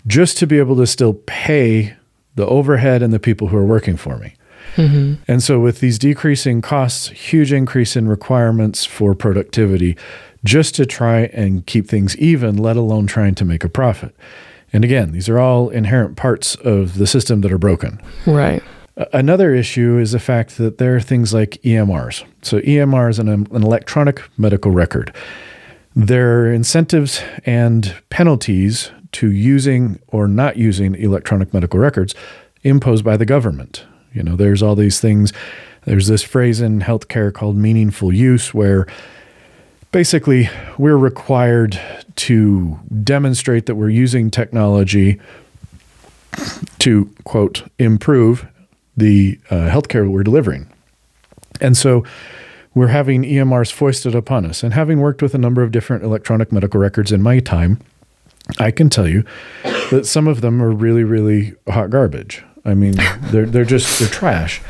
just 0.07 0.37
to 0.39 0.47
be 0.47 0.57
able 0.59 0.75
to 0.77 0.87
still 0.87 1.13
pay 1.25 1.95
the 2.35 2.45
overhead 2.45 3.01
and 3.01 3.13
the 3.13 3.19
people 3.19 3.47
who 3.47 3.57
are 3.57 3.65
working 3.65 3.97
for 3.97 4.17
me. 4.17 4.35
Mm-hmm. 4.75 5.21
And 5.27 5.41
so, 5.41 5.59
with 5.59 5.79
these 5.79 5.97
decreasing 5.97 6.61
costs, 6.61 7.09
huge 7.09 7.51
increase 7.51 7.95
in 7.95 8.07
requirements 8.07 8.85
for 8.85 9.15
productivity 9.15 9.97
just 10.43 10.75
to 10.75 10.85
try 10.85 11.21
and 11.33 11.65
keep 11.65 11.87
things 11.87 12.15
even, 12.17 12.57
let 12.57 12.77
alone 12.77 13.07
trying 13.07 13.35
to 13.35 13.45
make 13.45 13.63
a 13.63 13.69
profit. 13.69 14.15
And 14.71 14.83
again, 14.83 15.11
these 15.11 15.27
are 15.27 15.39
all 15.39 15.69
inherent 15.69 16.15
parts 16.15 16.55
of 16.55 16.97
the 16.97 17.07
system 17.07 17.41
that 17.41 17.51
are 17.51 17.57
broken. 17.57 17.99
Right. 18.25 18.63
Another 19.13 19.55
issue 19.55 19.97
is 19.97 20.11
the 20.11 20.19
fact 20.19 20.57
that 20.57 20.77
there 20.77 20.93
are 20.93 20.99
things 20.99 21.33
like 21.33 21.51
EMRs. 21.63 22.25
So, 22.41 22.59
EMR 22.59 23.09
is 23.09 23.17
an, 23.17 23.29
an 23.29 23.47
electronic 23.51 24.21
medical 24.37 24.71
record. 24.71 25.13
There 25.95 26.41
are 26.41 26.51
incentives 26.51 27.23
and 27.45 27.95
penalties 28.09 28.91
to 29.13 29.31
using 29.31 29.99
or 30.09 30.27
not 30.27 30.57
using 30.57 30.95
electronic 30.95 31.53
medical 31.53 31.79
records 31.79 32.13
imposed 32.63 33.05
by 33.05 33.15
the 33.15 33.25
government. 33.25 33.85
You 34.13 34.21
know, 34.21 34.35
there's 34.35 34.61
all 34.61 34.75
these 34.75 34.99
things. 34.99 35.31
There's 35.85 36.07
this 36.07 36.21
phrase 36.21 36.59
in 36.59 36.81
healthcare 36.81 37.33
called 37.33 37.55
meaningful 37.55 38.13
use, 38.13 38.53
where 38.53 38.85
basically 39.93 40.49
we're 40.77 40.97
required 40.97 41.79
to 42.17 42.77
demonstrate 43.03 43.65
that 43.67 43.75
we're 43.75 43.89
using 43.89 44.29
technology 44.29 45.19
to, 46.79 47.09
quote, 47.23 47.63
improve 47.79 48.45
the 48.99 49.39
uh, 49.49 49.69
healthcare 49.69 50.09
we're 50.09 50.23
delivering. 50.23 50.67
And 51.61 51.75
so 51.75 52.03
we're 52.73 52.87
having 52.87 53.23
EMRs 53.23 53.71
foisted 53.71 54.15
upon 54.15 54.45
us. 54.45 54.63
And 54.63 54.73
having 54.73 54.99
worked 54.99 55.21
with 55.21 55.33
a 55.33 55.37
number 55.37 55.63
of 55.63 55.71
different 55.71 56.03
electronic 56.03 56.51
medical 56.51 56.79
records 56.79 57.11
in 57.11 57.21
my 57.21 57.39
time, 57.39 57.79
I 58.57 58.71
can 58.71 58.89
tell 58.89 59.07
you 59.07 59.23
that 59.91 60.05
some 60.05 60.27
of 60.27 60.41
them 60.41 60.61
are 60.61 60.71
really, 60.71 61.03
really 61.03 61.53
hot 61.67 61.89
garbage. 61.89 62.43
I 62.65 62.73
mean, 62.73 62.95
they're 63.23 63.45
they're 63.45 63.65
just 63.65 63.99
they're 63.99 64.07
trash. 64.07 64.61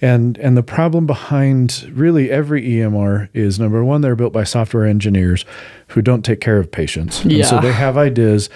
And 0.00 0.36
and 0.38 0.56
the 0.56 0.62
problem 0.64 1.06
behind 1.06 1.88
really 1.92 2.30
every 2.30 2.62
EMR 2.62 3.28
is 3.32 3.60
number 3.60 3.84
one, 3.84 4.00
they're 4.00 4.16
built 4.16 4.32
by 4.32 4.44
software 4.44 4.84
engineers 4.84 5.44
who 5.88 6.02
don't 6.02 6.24
take 6.24 6.40
care 6.40 6.58
of 6.58 6.70
patients. 6.72 7.22
And 7.22 7.32
so 7.46 7.60
they 7.60 7.72
have 7.72 7.96
ideas 7.96 8.50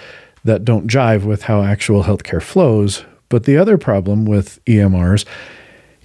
that 0.44 0.64
don't 0.64 0.88
jive 0.88 1.24
with 1.24 1.42
how 1.42 1.62
actual 1.62 2.04
healthcare 2.04 2.42
flows. 2.42 3.04
But 3.28 3.44
the 3.44 3.56
other 3.56 3.76
problem 3.78 4.24
with 4.24 4.64
EMRs 4.66 5.24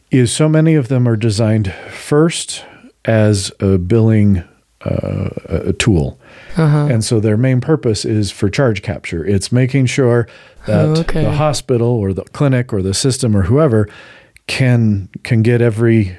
is 0.10 0.32
so 0.32 0.50
many 0.50 0.76
of 0.76 0.88
them 0.88 1.08
are 1.08 1.16
designed 1.16 1.72
first 1.92 2.66
as 3.06 3.52
a 3.60 3.78
billing 3.78 4.44
uh, 4.84 5.30
a 5.68 5.74
tool. 5.74 6.20
And 6.58 7.04
so 7.04 7.20
their 7.20 7.38
main 7.38 7.62
purpose 7.62 8.04
is 8.04 8.32
for 8.32 8.50
charge 8.50 8.82
capture. 8.82 9.24
It's 9.24 9.52
making 9.52 9.86
sure 9.86 10.28
that 10.66 10.86
Oh, 10.86 11.00
okay. 11.02 11.24
the 11.24 11.32
hospital 11.34 11.88
or 11.88 12.14
the 12.14 12.24
clinic 12.24 12.74
or 12.74 12.82
the 12.82 12.94
system 12.96 13.38
or 13.38 13.44
whoever 13.44 13.88
can 14.48 15.08
can 15.24 15.44
get 15.44 15.62
every, 15.62 16.18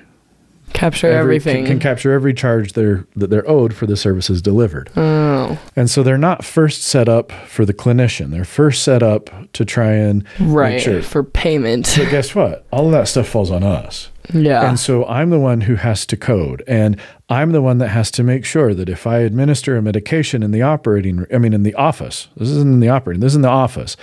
Capture 0.72 1.06
every- 1.08 1.36
everything. 1.36 1.64
can, 1.64 1.74
can 1.74 1.78
capture 1.80 2.12
every 2.12 2.34
charge 2.34 2.72
they're 2.72 3.06
that 3.16 3.30
they're 3.30 3.48
owed 3.48 3.74
for 3.74 3.86
the 3.86 3.96
services 3.96 4.40
delivered. 4.42 4.90
oh. 4.96 5.58
And 5.76 5.90
so 5.90 6.02
they're 6.02 6.18
not 6.18 6.44
first 6.44 6.82
set 6.82 7.08
up 7.08 7.32
for 7.46 7.64
the 7.64 7.74
clinician. 7.74 8.30
They're 8.30 8.44
first 8.44 8.82
set 8.82 9.02
up 9.02 9.28
to 9.54 9.64
try 9.64 9.92
and 9.92 10.24
Right. 10.40 10.74
make 10.74 10.82
sure. 10.82 11.02
For 11.02 11.22
payment. 11.24 11.94
But 11.98 12.10
guess 12.10 12.34
what? 12.34 12.64
All 12.72 12.86
of 12.86 12.92
that 12.92 13.08
stuff 13.08 13.28
falls 13.28 13.50
on 13.50 13.62
us. 13.62 14.08
yeah. 14.32 14.68
And 14.68 14.78
so 14.78 15.04
I'm 15.06 15.30
the 15.30 15.38
one 15.40 15.62
who 15.62 15.74
has 15.74 16.06
to 16.06 16.16
code. 16.16 16.62
And 16.68 16.96
I'm 17.28 17.52
the 17.52 17.60
one 17.62 17.78
that 17.78 17.88
has 17.88 18.10
to 18.12 18.22
make 18.22 18.44
sure 18.44 18.72
that 18.74 18.88
if 18.88 19.06
I 19.06 19.18
administer 19.18 19.76
a 19.76 19.82
medication 19.82 20.42
in 20.42 20.52
the 20.52 20.62
operating, 20.62 21.26
I 21.34 21.38
mean, 21.38 21.52
in 21.52 21.64
the 21.64 21.74
office, 21.74 22.28
this 22.36 22.48
isn't 22.50 22.72
in 22.74 22.80
the 22.80 22.88
operating, 22.88 23.20
this 23.20 23.32
is 23.32 23.36
in 23.36 23.42
the 23.42 23.48
office, 23.48 23.96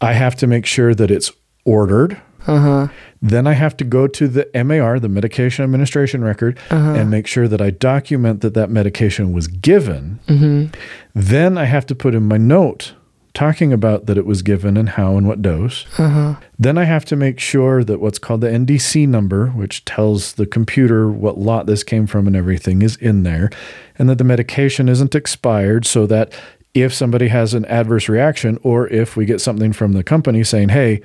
I 0.00 0.14
have 0.14 0.34
to 0.36 0.46
make 0.46 0.64
sure 0.64 0.94
that 0.94 1.10
it's 1.10 1.30
ordered 1.66 2.16
Uh-huh. 2.46 2.88
Then 3.22 3.46
I 3.46 3.52
have 3.52 3.76
to 3.78 3.84
go 3.84 4.06
to 4.06 4.28
the 4.28 4.64
MAR, 4.64 4.98
the 4.98 5.08
medication 5.08 5.64
administration 5.64 6.24
record, 6.24 6.58
uh-huh. 6.70 6.94
and 6.94 7.10
make 7.10 7.26
sure 7.26 7.48
that 7.48 7.60
I 7.60 7.70
document 7.70 8.40
that 8.40 8.54
that 8.54 8.70
medication 8.70 9.32
was 9.32 9.46
given. 9.46 10.20
Mm-hmm. 10.26 10.74
Then 11.14 11.58
I 11.58 11.64
have 11.64 11.86
to 11.86 11.94
put 11.94 12.14
in 12.14 12.26
my 12.26 12.38
note 12.38 12.94
talking 13.32 13.72
about 13.72 14.06
that 14.06 14.18
it 14.18 14.26
was 14.26 14.42
given 14.42 14.76
and 14.76 14.90
how 14.90 15.16
and 15.16 15.26
what 15.26 15.40
dose. 15.42 15.86
Uh-huh. 15.98 16.34
Then 16.58 16.76
I 16.76 16.84
have 16.84 17.04
to 17.06 17.16
make 17.16 17.38
sure 17.38 17.84
that 17.84 18.00
what's 18.00 18.18
called 18.18 18.40
the 18.40 18.48
NDC 18.48 19.06
number, 19.06 19.48
which 19.48 19.84
tells 19.84 20.32
the 20.32 20.46
computer 20.46 21.10
what 21.10 21.38
lot 21.38 21.66
this 21.66 21.84
came 21.84 22.06
from 22.06 22.26
and 22.26 22.34
everything, 22.34 22.82
is 22.82 22.96
in 22.96 23.22
there, 23.22 23.50
and 23.98 24.08
that 24.08 24.18
the 24.18 24.24
medication 24.24 24.88
isn't 24.88 25.14
expired 25.14 25.86
so 25.86 26.06
that 26.06 26.32
if 26.74 26.92
somebody 26.94 27.28
has 27.28 27.54
an 27.54 27.64
adverse 27.66 28.08
reaction 28.08 28.58
or 28.62 28.88
if 28.88 29.16
we 29.16 29.26
get 29.26 29.40
something 29.40 29.72
from 29.72 29.92
the 29.92 30.04
company 30.04 30.42
saying, 30.44 30.70
hey, 30.70 31.00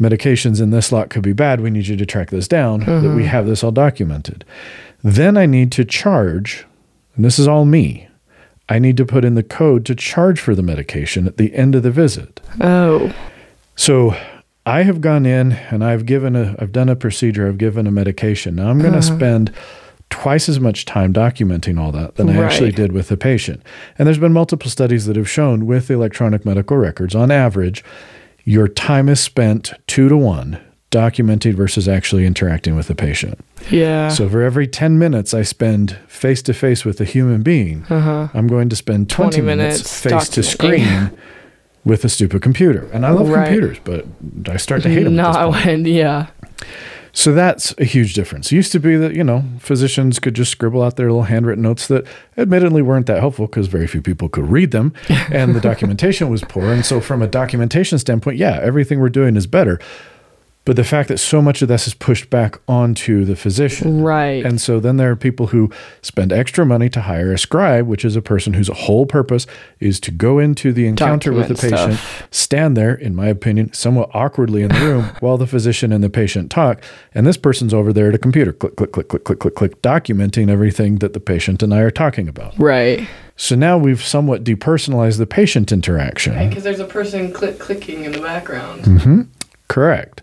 medications 0.00 0.60
in 0.60 0.70
this 0.70 0.92
lot 0.92 1.10
could 1.10 1.22
be 1.22 1.32
bad, 1.32 1.60
we 1.60 1.70
need 1.70 1.86
you 1.86 1.96
to 1.96 2.06
track 2.06 2.30
this 2.30 2.48
down, 2.48 2.80
that 2.80 2.86
we 2.86 2.98
mm-hmm. 2.98 3.22
have 3.24 3.46
this 3.46 3.64
all 3.64 3.72
documented. 3.72 4.44
Then 5.02 5.36
I 5.36 5.46
need 5.46 5.72
to 5.72 5.84
charge, 5.84 6.66
and 7.16 7.24
this 7.24 7.38
is 7.38 7.48
all 7.48 7.64
me. 7.64 8.08
I 8.68 8.78
need 8.78 8.96
to 8.98 9.06
put 9.06 9.24
in 9.24 9.34
the 9.34 9.42
code 9.42 9.86
to 9.86 9.94
charge 9.94 10.40
for 10.40 10.54
the 10.54 10.62
medication 10.62 11.26
at 11.26 11.36
the 11.36 11.54
end 11.54 11.74
of 11.74 11.82
the 11.82 11.90
visit. 11.90 12.40
Oh. 12.60 13.14
So 13.76 14.14
I 14.66 14.82
have 14.82 15.00
gone 15.00 15.24
in 15.24 15.52
and 15.52 15.82
I've 15.82 16.04
given 16.04 16.36
a 16.36 16.54
I've 16.58 16.72
done 16.72 16.90
a 16.90 16.96
procedure, 16.96 17.48
I've 17.48 17.56
given 17.56 17.86
a 17.86 17.90
medication. 17.90 18.56
Now 18.56 18.68
I'm 18.68 18.78
going 18.78 18.92
to 18.92 18.98
uh-huh. 18.98 19.16
spend 19.16 19.54
twice 20.10 20.48
as 20.48 20.60
much 20.60 20.84
time 20.84 21.12
documenting 21.12 21.78
all 21.78 21.92
that 21.92 22.16
than 22.16 22.28
I 22.28 22.42
actually 22.42 22.72
did 22.72 22.92
with 22.92 23.08
the 23.08 23.16
patient. 23.16 23.62
And 23.98 24.06
there's 24.06 24.18
been 24.18 24.32
multiple 24.32 24.70
studies 24.70 25.06
that 25.06 25.16
have 25.16 25.28
shown 25.28 25.66
with 25.66 25.90
electronic 25.90 26.44
medical 26.44 26.76
records 26.76 27.14
on 27.14 27.30
average 27.30 27.84
your 28.44 28.68
time 28.68 29.08
is 29.08 29.20
spent 29.20 29.72
2 29.86 30.08
to 30.08 30.16
1 30.16 30.60
documenting 30.90 31.54
versus 31.54 31.86
actually 31.86 32.24
interacting 32.24 32.74
with 32.74 32.88
the 32.88 32.94
patient. 32.94 33.38
Yeah. 33.70 34.08
So 34.08 34.26
for 34.28 34.42
every 34.42 34.66
10 34.66 34.98
minutes 34.98 35.34
I 35.34 35.42
spend 35.42 35.98
face 36.08 36.40
to 36.42 36.54
face 36.54 36.84
with 36.84 37.00
a 37.00 37.04
human 37.04 37.42
being, 37.42 37.84
uh-huh. 37.90 38.28
I'm 38.32 38.46
going 38.46 38.68
to 38.70 38.76
spend 38.76 39.10
20, 39.10 39.32
20 39.32 39.46
minutes 39.46 39.76
minutes 39.78 40.00
face 40.00 40.28
to 40.30 40.42
screen 40.42 41.10
with 41.84 42.04
a 42.04 42.08
stupid 42.08 42.40
computer. 42.42 42.88
And 42.92 43.04
I 43.04 43.10
love 43.10 43.28
Right. 43.28 43.46
computers, 43.46 43.78
but 43.84 44.06
I 44.48 44.56
start 44.56 44.82
to 44.84 44.88
hate 44.88 45.04
them. 45.04 45.16
no, 45.16 45.24
I 45.26 45.44
went, 45.44 45.86
yeah. 45.86 46.28
So 47.18 47.32
that's 47.32 47.74
a 47.78 47.84
huge 47.84 48.14
difference. 48.14 48.52
It 48.52 48.54
used 48.54 48.70
to 48.70 48.78
be 48.78 48.94
that, 48.94 49.12
you 49.12 49.24
know, 49.24 49.42
physicians 49.58 50.20
could 50.20 50.34
just 50.34 50.52
scribble 50.52 50.84
out 50.84 50.94
their 50.94 51.08
little 51.08 51.24
handwritten 51.24 51.64
notes 51.64 51.88
that 51.88 52.06
admittedly 52.36 52.80
weren't 52.80 53.06
that 53.06 53.18
helpful 53.18 53.48
because 53.48 53.66
very 53.66 53.88
few 53.88 54.00
people 54.00 54.28
could 54.28 54.48
read 54.48 54.70
them 54.70 54.92
and 55.08 55.52
the 55.52 55.60
documentation 55.70 56.30
was 56.30 56.42
poor. 56.42 56.66
And 56.66 56.86
so, 56.86 57.00
from 57.00 57.20
a 57.20 57.26
documentation 57.26 57.98
standpoint, 57.98 58.36
yeah, 58.36 58.60
everything 58.62 59.00
we're 59.00 59.08
doing 59.08 59.34
is 59.34 59.48
better. 59.48 59.80
But 60.68 60.76
the 60.76 60.84
fact 60.84 61.08
that 61.08 61.16
so 61.16 61.40
much 61.40 61.62
of 61.62 61.68
this 61.68 61.86
is 61.86 61.94
pushed 61.94 62.28
back 62.28 62.60
onto 62.68 63.24
the 63.24 63.36
physician. 63.36 64.02
Right. 64.02 64.44
And 64.44 64.60
so 64.60 64.78
then 64.80 64.98
there 64.98 65.10
are 65.10 65.16
people 65.16 65.46
who 65.46 65.70
spend 66.02 66.30
extra 66.30 66.66
money 66.66 66.90
to 66.90 67.00
hire 67.00 67.32
a 67.32 67.38
scribe, 67.38 67.86
which 67.86 68.04
is 68.04 68.16
a 68.16 68.20
person 68.20 68.52
whose 68.52 68.68
whole 68.68 69.06
purpose 69.06 69.46
is 69.80 69.98
to 70.00 70.10
go 70.10 70.38
into 70.38 70.74
the 70.74 70.86
encounter 70.86 71.32
with 71.32 71.48
the 71.48 71.54
Document 71.54 71.98
patient, 71.98 72.26
stand 72.30 72.76
there, 72.76 72.94
in 72.94 73.16
my 73.16 73.28
opinion, 73.28 73.72
somewhat 73.72 74.10
awkwardly 74.12 74.62
in 74.62 74.68
the 74.68 74.80
room 74.80 75.04
while 75.20 75.38
the 75.38 75.46
physician 75.46 75.90
and 75.90 76.04
the 76.04 76.10
patient 76.10 76.50
talk. 76.50 76.82
And 77.14 77.26
this 77.26 77.38
person's 77.38 77.72
over 77.72 77.90
there 77.90 78.10
at 78.10 78.14
a 78.14 78.18
computer, 78.18 78.52
click, 78.52 78.76
click, 78.76 78.92
click, 78.92 79.08
click, 79.08 79.24
click, 79.24 79.38
click, 79.38 79.54
click, 79.54 79.80
documenting 79.80 80.50
everything 80.50 80.96
that 80.96 81.14
the 81.14 81.20
patient 81.20 81.62
and 81.62 81.72
I 81.72 81.78
are 81.78 81.90
talking 81.90 82.28
about. 82.28 82.58
right. 82.58 83.08
So 83.40 83.54
now 83.54 83.78
we've 83.78 84.02
somewhat 84.02 84.42
depersonalized 84.42 85.16
the 85.18 85.26
patient 85.26 85.70
interaction. 85.70 86.48
Because 86.48 86.64
there's 86.64 86.80
a 86.80 86.84
person 86.84 87.32
click 87.32 87.60
clicking 87.60 88.04
in 88.04 88.10
the 88.10 88.20
background. 88.20 88.82
Mm-hmm. 88.82 89.22
Correct. 89.68 90.22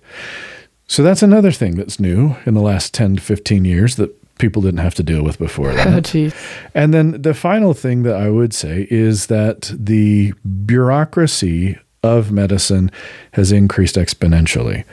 So 0.87 1.01
that's 1.03 1.23
another 1.23 1.51
thing 1.51 1.75
that's 1.75 1.99
new 1.99 2.35
in 2.45 2.53
the 2.53 2.61
last 2.61 2.93
10 2.93 3.17
to 3.17 3.21
15 3.21 3.65
years 3.65 3.95
that 3.95 4.15
people 4.37 4.61
didn't 4.61 4.79
have 4.79 4.95
to 4.95 5.03
deal 5.03 5.23
with 5.23 5.37
before 5.37 5.73
that. 5.73 6.13
Oh. 6.15 6.31
And 6.73 6.93
then 6.93 7.21
the 7.21 7.33
final 7.33 7.73
thing 7.73 8.03
that 8.03 8.15
I 8.15 8.29
would 8.29 8.53
say 8.53 8.87
is 8.89 9.27
that 9.27 9.71
the 9.73 10.33
bureaucracy 10.65 11.77
of 12.03 12.31
medicine 12.31 12.91
has 13.31 13.51
increased 13.51 13.95
exponentially. 13.95 14.83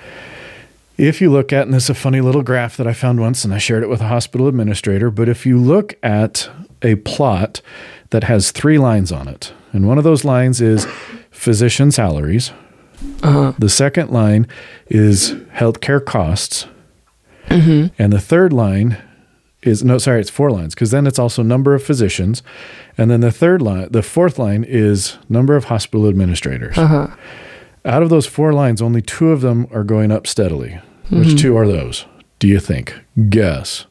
If 0.96 1.20
you 1.20 1.30
look 1.30 1.52
at, 1.52 1.64
and 1.64 1.74
this 1.74 1.84
is 1.84 1.90
a 1.90 1.94
funny 1.94 2.20
little 2.20 2.42
graph 2.42 2.76
that 2.76 2.86
I 2.86 2.92
found 2.92 3.20
once, 3.20 3.44
and 3.44 3.52
I 3.52 3.58
shared 3.58 3.82
it 3.82 3.88
with 3.88 4.00
a 4.00 4.08
hospital 4.08 4.48
administrator, 4.48 5.10
but 5.10 5.28
if 5.28 5.44
you 5.44 5.58
look 5.58 5.94
at 6.02 6.48
a 6.80 6.96
plot 6.96 7.60
that 8.10 8.24
has 8.24 8.50
three 8.50 8.78
lines 8.78 9.12
on 9.12 9.28
it, 9.28 9.52
and 9.72 9.86
one 9.86 9.98
of 9.98 10.04
those 10.04 10.24
lines 10.24 10.60
is 10.60 10.86
physician 11.30 11.90
salaries, 11.90 12.52
Uh-huh. 13.22 13.52
the 13.58 13.68
second 13.68 14.10
line 14.10 14.46
is 14.88 15.32
healthcare 15.54 16.04
costs, 16.04 16.66
mm-hmm. 17.46 17.94
and 17.98 18.12
the 18.12 18.20
third 18.20 18.52
line 18.52 19.00
is 19.62 19.84
no, 19.84 19.98
sorry, 19.98 20.20
it's 20.20 20.30
four 20.30 20.50
lines 20.50 20.74
because 20.74 20.90
then 20.90 21.06
it's 21.06 21.18
also 21.18 21.42
number 21.42 21.74
of 21.74 21.82
physicians, 21.82 22.42
and 22.98 23.10
then 23.10 23.20
the 23.20 23.30
third 23.30 23.62
line, 23.62 23.88
the 23.90 24.02
fourth 24.02 24.38
line 24.38 24.64
is 24.64 25.18
number 25.28 25.56
of 25.56 25.64
hospital 25.64 26.08
administrators. 26.08 26.76
Uh-huh. 26.76 27.08
Out 27.84 28.02
of 28.02 28.10
those 28.10 28.26
four 28.26 28.52
lines, 28.52 28.80
only 28.80 29.02
two 29.02 29.30
of 29.30 29.40
them 29.40 29.66
are 29.72 29.84
going 29.84 30.12
up 30.12 30.26
steadily. 30.26 30.80
Which 31.10 31.28
mm-hmm. 31.28 31.36
two 31.36 31.56
are 31.56 31.66
those? 31.66 32.06
Do 32.38 32.48
you 32.48 32.58
think? 32.58 32.98
Guess. 33.28 33.86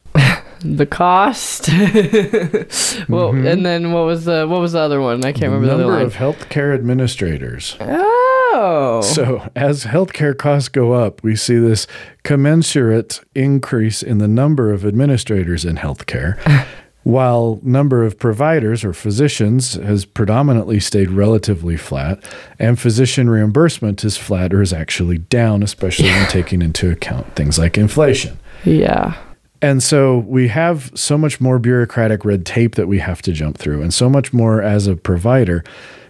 The 0.64 0.86
cost. 0.86 1.68
well, 3.08 3.30
and 3.34 3.64
then 3.66 3.92
what 3.92 4.04
was 4.06 4.24
the 4.24 4.46
what 4.48 4.60
was 4.60 4.72
the 4.72 4.78
other 4.80 5.00
one? 5.00 5.24
I 5.24 5.32
can't 5.32 5.52
remember 5.52 5.66
the 5.66 5.72
Mm-hmm. 5.82 5.90
number 5.90 6.04
of 6.04 6.14
healthcare 6.14 6.74
administrators. 6.74 7.76
oh. 7.80 9.00
So, 9.02 9.48
as 9.56 9.84
healthcare 9.84 10.36
costs 10.36 10.68
go 10.68 10.92
up, 10.92 11.22
we 11.22 11.36
see 11.36 11.56
this 11.56 11.86
commensurate 12.22 13.20
increase 13.34 14.02
in 14.02 14.18
the 14.18 14.28
number 14.28 14.72
of 14.72 14.84
administrators 14.84 15.64
in 15.64 15.76
healthcare, 15.76 16.38
while 17.02 17.58
number 17.62 18.04
of 18.04 18.18
providers 18.18 18.84
or 18.84 18.92
physicians 18.92 19.74
has 19.74 20.04
predominantly 20.04 20.78
stayed 20.80 21.10
relatively 21.10 21.76
flat, 21.76 22.22
and 22.58 22.78
physician 22.78 23.28
reimbursement 23.30 24.04
is 24.04 24.16
flat 24.16 24.52
or 24.52 24.60
is 24.62 24.72
actually 24.72 25.18
down, 25.18 25.62
especially 25.62 26.08
when 26.10 26.28
taking 26.28 26.60
into 26.62 26.90
account 26.90 27.34
things 27.34 27.58
like 27.58 27.76
inflation. 27.78 28.38
yeah. 28.64 29.14
And 29.62 29.80
so 29.80 30.18
we 30.18 30.48
have 30.48 30.90
so 30.96 31.16
much 31.16 31.40
more 31.40 31.60
bureaucratic 31.60 32.24
red 32.24 32.44
tape 32.44 32.74
that 32.74 32.88
we 32.88 32.98
have 32.98 33.22
to 33.22 33.32
jump 33.32 33.56
through, 33.56 33.80
and 33.80 33.94
so 33.94 34.10
much 34.10 34.32
more 34.32 34.60
as 34.60 34.88
a 34.88 34.96
provider 34.96 35.62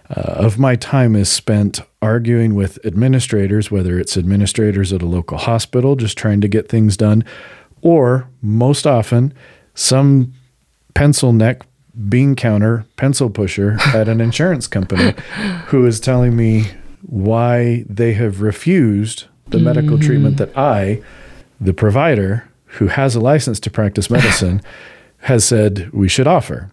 uh, 0.09 0.21
of 0.21 0.57
my 0.57 0.75
time 0.75 1.15
is 1.15 1.29
spent 1.29 1.81
arguing 2.01 2.55
with 2.55 2.83
administrators, 2.83 3.69
whether 3.71 3.99
it's 3.99 4.17
administrators 4.17 4.91
at 4.91 5.03
a 5.03 5.05
local 5.05 5.37
hospital 5.37 5.95
just 5.95 6.17
trying 6.17 6.41
to 6.41 6.47
get 6.47 6.67
things 6.67 6.97
done, 6.97 7.23
or 7.81 8.27
most 8.41 8.87
often 8.87 9.33
some 9.75 10.33
pencil 10.95 11.31
neck 11.31 11.65
bean 12.09 12.35
counter 12.35 12.85
pencil 12.95 13.29
pusher 13.29 13.77
at 13.93 14.07
an 14.07 14.19
insurance 14.19 14.67
company 14.67 15.13
who 15.67 15.85
is 15.85 15.99
telling 15.99 16.35
me 16.35 16.65
why 17.03 17.85
they 17.87 18.13
have 18.13 18.41
refused 18.41 19.25
the 19.47 19.59
medical 19.59 19.99
treatment 19.99 20.37
that 20.37 20.57
I, 20.57 21.03
the 21.61 21.73
provider 21.73 22.47
who 22.73 22.87
has 22.87 23.15
a 23.15 23.19
license 23.19 23.59
to 23.61 23.71
practice 23.71 24.09
medicine, 24.09 24.61
has 25.19 25.45
said 25.45 25.89
we 25.91 26.07
should 26.07 26.27
offer. 26.27 26.69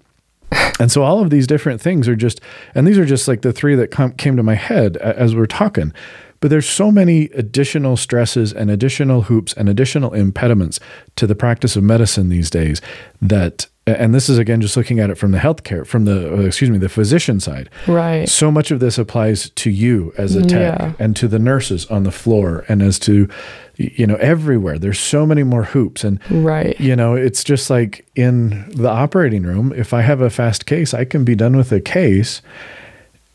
And 0.80 0.90
so 0.90 1.02
all 1.02 1.20
of 1.20 1.30
these 1.30 1.46
different 1.46 1.80
things 1.80 2.08
are 2.08 2.16
just, 2.16 2.40
and 2.74 2.86
these 2.86 2.98
are 2.98 3.04
just 3.04 3.28
like 3.28 3.42
the 3.42 3.52
three 3.52 3.74
that 3.76 3.90
com- 3.90 4.12
came 4.14 4.36
to 4.36 4.42
my 4.42 4.54
head 4.54 4.96
as 4.96 5.36
we're 5.36 5.46
talking. 5.46 5.92
But 6.40 6.48
there's 6.48 6.68
so 6.68 6.90
many 6.90 7.26
additional 7.26 7.96
stresses 7.96 8.52
and 8.52 8.70
additional 8.70 9.22
hoops 9.22 9.52
and 9.52 9.68
additional 9.68 10.14
impediments 10.14 10.80
to 11.16 11.26
the 11.26 11.34
practice 11.34 11.76
of 11.76 11.84
medicine 11.84 12.30
these 12.30 12.50
days 12.50 12.80
that, 13.20 13.66
and 13.86 14.14
this 14.14 14.28
is 14.28 14.38
again 14.38 14.60
just 14.60 14.76
looking 14.76 15.00
at 15.00 15.10
it 15.10 15.16
from 15.16 15.32
the 15.32 15.38
healthcare, 15.38 15.86
from 15.86 16.04
the, 16.04 16.32
uh, 16.32 16.36
excuse 16.42 16.70
me, 16.70 16.78
the 16.78 16.88
physician 16.88 17.40
side. 17.40 17.68
Right. 17.88 18.28
So 18.28 18.50
much 18.50 18.70
of 18.70 18.78
this 18.78 18.98
applies 18.98 19.50
to 19.50 19.70
you 19.70 20.12
as 20.18 20.34
a 20.36 20.42
tech 20.42 20.78
Yeah. 20.78 20.92
and 20.98 21.16
to 21.16 21.26
the 21.26 21.38
nurses 21.38 21.86
on 21.86 22.04
the 22.04 22.10
floor 22.12 22.64
and 22.68 22.82
as 22.82 22.98
to, 23.00 23.28
you 23.76 24.06
know, 24.06 24.16
everywhere. 24.16 24.78
There's 24.78 25.00
so 25.00 25.24
many 25.26 25.42
more 25.42 25.64
hoops. 25.64 26.04
And, 26.04 26.20
Right. 26.30 26.78
you 26.78 26.94
know, 26.94 27.14
it's 27.14 27.42
just 27.42 27.70
like 27.70 28.06
in 28.14 28.70
the 28.74 28.90
operating 28.90 29.42
room, 29.44 29.72
if 29.74 29.92
I 29.94 30.02
have 30.02 30.20
a 30.20 30.30
fast 30.30 30.66
case, 30.66 30.92
I 30.94 31.04
can 31.04 31.24
be 31.24 31.34
done 31.34 31.56
with 31.56 31.72
a 31.72 31.80
case. 31.80 32.42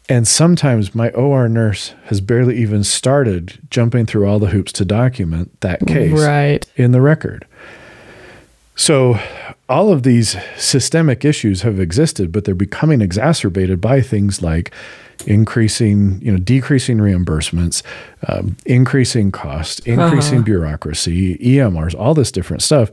And 0.08 0.28
sometimes 0.28 0.94
my 0.94 1.10
OR 1.10 1.50
nurse 1.50 1.96
has 2.06 2.22
barely 2.22 2.56
even 2.58 2.84
started 2.84 3.58
jumping 3.72 4.06
through 4.06 4.28
all 4.28 4.38
the 4.38 4.50
hoops 4.50 4.72
to 4.74 4.86
document 4.86 5.60
that 5.62 5.86
case 5.88 6.12
Right. 6.22 6.64
in 6.75 6.92
the 6.92 7.02
record. 7.02 7.46
So, 8.75 9.18
all 9.68 9.92
of 9.92 10.04
these 10.04 10.36
systemic 10.58 11.26
issues 11.26 11.64
have 11.64 11.80
existed, 11.80 12.32
but 12.32 12.46
they're 12.46 12.54
becoming 12.56 13.02
exacerbated 13.02 13.82
by 13.82 14.02
things 14.02 14.42
like 14.42 14.72
increasing, 15.26 16.20
you 16.22 16.32
know, 16.32 16.38
decreasing 16.38 16.98
reimbursements, 16.98 17.82
um, 18.28 18.56
increasing 18.66 19.32
cost, 19.32 19.80
increasing 19.88 20.44
bureaucracy, 20.44 21.38
EMRs, 21.38 21.96
all 21.98 22.14
this 22.14 22.32
different 22.32 22.62
stuff 22.62 22.92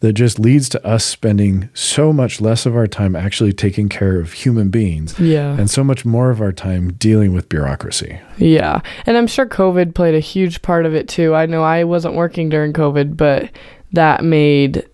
that 0.00 0.12
just 0.12 0.38
leads 0.38 0.68
to 0.68 0.86
us 0.86 1.02
spending 1.04 1.70
so 1.72 2.12
much 2.12 2.40
less 2.40 2.66
of 2.66 2.76
our 2.76 2.86
time 2.86 3.16
actually 3.16 3.52
taking 3.52 3.88
care 3.88 4.20
of 4.20 4.32
human 4.34 4.68
beings 4.68 5.18
Yeah. 5.18 5.56
and 5.58 5.70
so 5.70 5.82
much 5.82 6.04
more 6.04 6.30
of 6.30 6.40
our 6.42 6.52
time 6.52 6.92
dealing 6.92 7.32
with 7.32 7.48
bureaucracy. 7.48 8.18
Yeah. 8.36 8.80
And 9.06 9.16
I'm 9.16 9.26
sure 9.26 9.46
COVID 9.46 9.94
played 9.94 10.14
a 10.14 10.20
huge 10.20 10.60
part 10.62 10.84
of 10.84 10.94
it 10.94 11.08
too. 11.08 11.34
I 11.34 11.46
know 11.46 11.62
I 11.62 11.84
wasn't 11.84 12.14
working 12.14 12.50
during 12.50 12.72
COVID, 12.74 13.16
but 13.16 13.48
that 13.92 14.22
made 14.24 14.84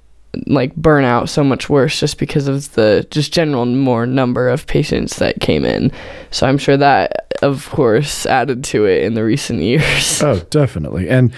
like 0.47 0.75
burnout 0.77 1.29
so 1.29 1.43
much 1.43 1.69
worse 1.69 1.99
just 1.99 2.19
because 2.19 2.47
of 2.47 2.73
the 2.73 3.07
just 3.11 3.33
general 3.33 3.67
more 3.67 4.07
number 4.07 4.49
of 4.49 4.67
patients 4.67 5.17
that 5.17 5.41
came 5.41 5.65
in. 5.65 5.91
So 6.31 6.47
I'm 6.47 6.59
sure 6.59 6.77
that 6.77 7.27
of 7.43 7.69
course 7.71 8.27
added 8.27 8.63
to 8.65 8.87
it 8.87 9.03
in 9.03 9.15
the 9.15 9.25
recent 9.25 9.61
years. 9.63 10.23
Oh, 10.23 10.41
definitely. 10.51 11.09
And 11.09 11.33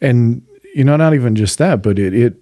and 0.00 0.42
you 0.74 0.84
know, 0.84 0.96
not 0.96 1.14
even 1.14 1.34
just 1.34 1.58
that, 1.58 1.82
but 1.82 1.98
it 1.98 2.14
it 2.14 2.36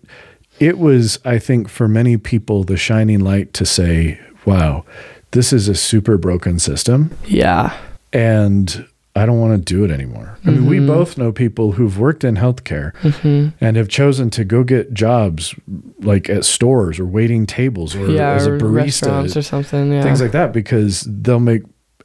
it 0.58 0.78
was, 0.78 1.18
I 1.24 1.38
think, 1.38 1.68
for 1.68 1.86
many 1.86 2.16
people 2.16 2.64
the 2.64 2.76
shining 2.76 3.20
light 3.20 3.52
to 3.54 3.66
say, 3.66 4.20
Wow, 4.44 4.84
this 5.32 5.52
is 5.52 5.68
a 5.68 5.74
super 5.74 6.16
broken 6.16 6.58
system 6.58 7.16
yeah. 7.26 7.76
and 8.12 8.86
I 9.16 9.24
don't 9.26 9.40
want 9.40 9.54
to 9.66 9.74
do 9.74 9.82
it 9.84 9.90
anymore. 9.90 10.36
I 10.44 10.50
mean, 10.50 10.66
we 10.66 10.78
Mhm. 10.78 10.86
both 10.86 11.16
know 11.18 11.32
people 11.32 11.72
who've 11.72 11.98
worked 11.98 12.22
in 12.22 12.36
healthcare 12.36 12.92
Mhm. 13.02 13.54
and 13.60 13.76
have 13.76 13.88
chosen 13.88 14.28
to 14.30 14.44
go 14.44 14.62
get 14.62 14.92
jobs 14.94 15.54
like 16.02 16.28
at 16.28 16.44
stores 16.44 17.00
or 17.00 17.06
waiting 17.06 17.46
tables 17.46 17.96
or 17.96 18.10
yeah, 18.10 18.32
as 18.34 18.46
a 18.46 18.50
barista, 18.50 19.34
or 19.36 19.42
something. 19.42 19.90
Yeah. 19.92 20.02
things 20.02 20.20
like 20.20 20.32
that, 20.32 20.52
because 20.52 21.08
they'll 21.10 21.40
make 21.40 21.62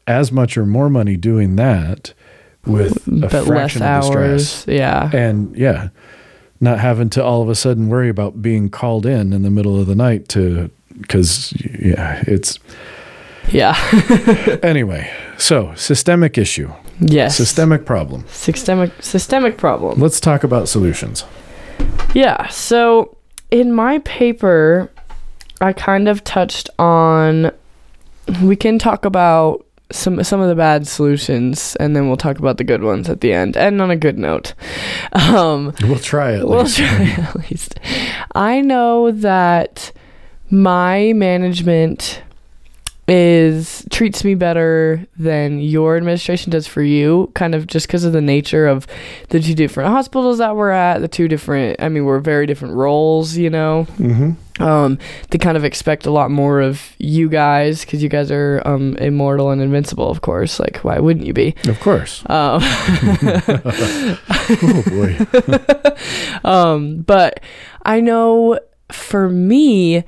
as 0.08 0.32
much 0.32 0.58
or 0.58 0.65
more 0.65 0.89
money 0.89 1.18
doing 1.18 1.58
that 1.58 2.13
with 2.65 3.06
a 3.08 3.12
but 3.12 3.34
less 3.34 3.46
fraction 3.48 3.82
of 3.84 4.03
the 4.03 4.08
stress. 4.08 4.65
Yeah. 4.68 5.10
And 5.13 5.53
yeah, 5.56 5.89
not 6.60 6.80
having 6.80 7.10
to 7.12 7.24
all 7.24 7.41
of 7.41 7.50
a 7.50 7.56
sudden 7.56 7.89
worry 7.89 8.08
about 8.10 8.41
being 8.41 8.70
called 8.70 9.06
in 9.06 9.34
in 9.34 9.41
the 9.44 9.50
middle 9.51 9.80
of 9.80 9.86
the 9.88 9.96
night 9.96 10.27
to, 10.30 10.70
because 11.01 11.53
yeah, 11.80 12.24
it's 12.25 12.58
Yeah. 13.51 13.75
anyway. 14.63 15.10
So 15.38 15.72
systemic 15.75 16.38
issue, 16.38 16.70
yes. 17.00 17.36
systemic 17.38 17.86
problem. 17.86 18.26
systemic 18.28 18.92
systemic 19.02 19.58
problem. 19.58 20.00
Let's 20.00 20.20
talk 20.20 20.44
about 20.44 20.68
solutions. 20.70 21.26
Yeah. 22.14 22.48
So 22.50 23.18
in 23.50 23.74
my 23.74 24.00
paper, 24.00 24.92
I 25.62 25.74
kind 25.74 26.08
of 26.08 26.24
touched 26.24 26.70
on. 26.80 27.52
We 28.44 28.56
can 28.56 28.78
talk 28.80 29.06
about 29.06 29.66
some 29.92 30.24
some 30.24 30.40
of 30.40 30.48
the 30.48 30.56
bad 30.56 30.88
solutions, 30.88 31.76
and 31.80 31.96
then 31.96 32.08
we'll 32.08 32.18
talk 32.18 32.38
about 32.40 32.58
the 32.58 32.64
good 32.64 32.84
ones 32.84 33.10
at 33.10 33.22
the 33.22 33.34
end. 33.34 33.58
And 33.58 33.82
on 33.82 33.92
a 33.92 33.96
good 33.96 34.18
note, 34.18 34.54
um, 35.14 35.74
We'll 35.82 36.00
try 36.00 36.32
it. 36.34 36.48
we'll 36.48 36.66
try 36.68 37.16
at 37.18 37.36
least. 37.36 37.80
I 38.36 38.62
know 38.62 39.12
that 39.12 39.92
my 40.50 41.14
management 41.14 42.22
is 43.13 43.86
treats 43.89 44.24
me 44.24 44.36
better 44.36 45.06
than 45.18 45.60
your 45.60 45.98
administration 45.98 46.50
does 46.50 46.65
for 46.65 46.82
you 46.82 47.30
kind 47.36 47.53
of 47.53 47.68
just 47.68 47.86
because 47.88 48.06
of 48.06 48.13
the 48.13 48.22
nature 48.22 48.68
of 48.68 48.88
the 49.30 49.39
two 49.41 49.53
different 49.53 49.89
hospitals 49.89 50.38
that 50.38 50.56
we're 50.56 50.70
at 50.72 51.00
the 51.00 51.10
two 51.10 51.27
different 51.27 51.75
i 51.82 51.89
mean 51.89 52.06
we're 52.06 52.20
very 52.20 52.46
different 52.46 52.74
roles 52.74 53.36
you 53.36 53.50
know 53.50 53.86
Mm-hmm. 53.98 54.63
um 54.63 54.98
they 55.30 55.38
kind 55.38 55.58
of 55.58 55.65
expect 55.65 56.06
a 56.06 56.12
lot 56.12 56.32
more 56.32 56.62
of 56.62 56.96
you 57.00 57.27
guys 57.27 57.82
because 57.82 58.01
you 58.01 58.08
guys 58.08 58.32
are 58.32 58.62
um 58.65 58.96
immortal 58.98 59.50
and 59.50 59.62
invincible 59.62 60.10
of 60.10 60.22
course 60.22 60.58
like 60.60 60.77
why 60.77 60.98
wouldn't 61.00 61.25
you 61.25 61.34
be 61.34 61.53
Of 61.68 61.80
course. 61.82 62.24
um 62.30 62.62
oh 64.63 64.84
boy. 64.88 65.18
um, 66.50 67.01
but 67.01 67.39
I 67.84 68.00
know 68.00 68.60
for 68.91 69.27
me, 69.30 70.03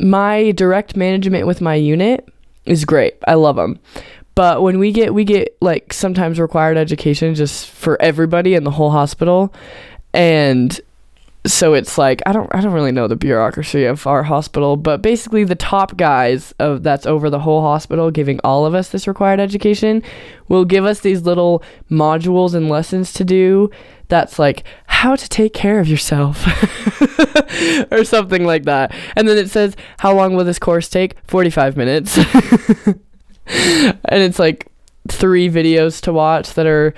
my 0.00 0.52
direct 0.52 0.96
management 0.96 1.46
with 1.46 1.60
my 1.60 1.74
unit 1.74 2.28
is 2.66 2.84
great. 2.84 3.14
I 3.26 3.34
love 3.34 3.56
them. 3.56 3.78
But 4.34 4.62
when 4.62 4.78
we 4.78 4.92
get 4.92 5.12
we 5.12 5.24
get 5.24 5.56
like 5.60 5.92
sometimes 5.92 6.40
required 6.40 6.76
education 6.76 7.34
just 7.34 7.68
for 7.68 8.00
everybody 8.00 8.54
in 8.54 8.64
the 8.64 8.70
whole 8.70 8.90
hospital, 8.90 9.52
and 10.14 10.80
so 11.46 11.72
it's 11.72 11.96
like 11.96 12.20
I 12.26 12.32
don't 12.32 12.54
I 12.54 12.60
don't 12.60 12.72
really 12.72 12.92
know 12.92 13.08
the 13.08 13.16
bureaucracy 13.16 13.84
of 13.84 14.06
our 14.06 14.22
hospital, 14.22 14.76
but 14.76 15.00
basically 15.00 15.44
the 15.44 15.54
top 15.54 15.96
guys 15.96 16.52
of 16.58 16.82
that's 16.82 17.06
over 17.06 17.30
the 17.30 17.38
whole 17.38 17.62
hospital 17.62 18.10
giving 18.10 18.40
all 18.44 18.66
of 18.66 18.74
us 18.74 18.90
this 18.90 19.08
required 19.08 19.40
education 19.40 20.02
will 20.48 20.66
give 20.66 20.84
us 20.84 21.00
these 21.00 21.22
little 21.22 21.62
modules 21.90 22.54
and 22.54 22.68
lessons 22.68 23.12
to 23.14 23.24
do 23.24 23.70
that's 24.08 24.38
like 24.38 24.64
how 24.86 25.16
to 25.16 25.28
take 25.28 25.54
care 25.54 25.80
of 25.80 25.88
yourself 25.88 26.46
or 27.90 28.04
something 28.04 28.44
like 28.44 28.64
that. 28.64 28.94
And 29.16 29.26
then 29.26 29.38
it 29.38 29.48
says 29.48 29.76
how 29.98 30.14
long 30.14 30.34
will 30.34 30.44
this 30.44 30.58
course 30.58 30.88
take? 30.88 31.16
45 31.26 31.76
minutes. 31.76 32.18
and 33.46 34.22
it's 34.22 34.38
like 34.38 34.70
three 35.08 35.48
videos 35.48 36.02
to 36.02 36.12
watch 36.12 36.52
that 36.54 36.66
are 36.66 36.92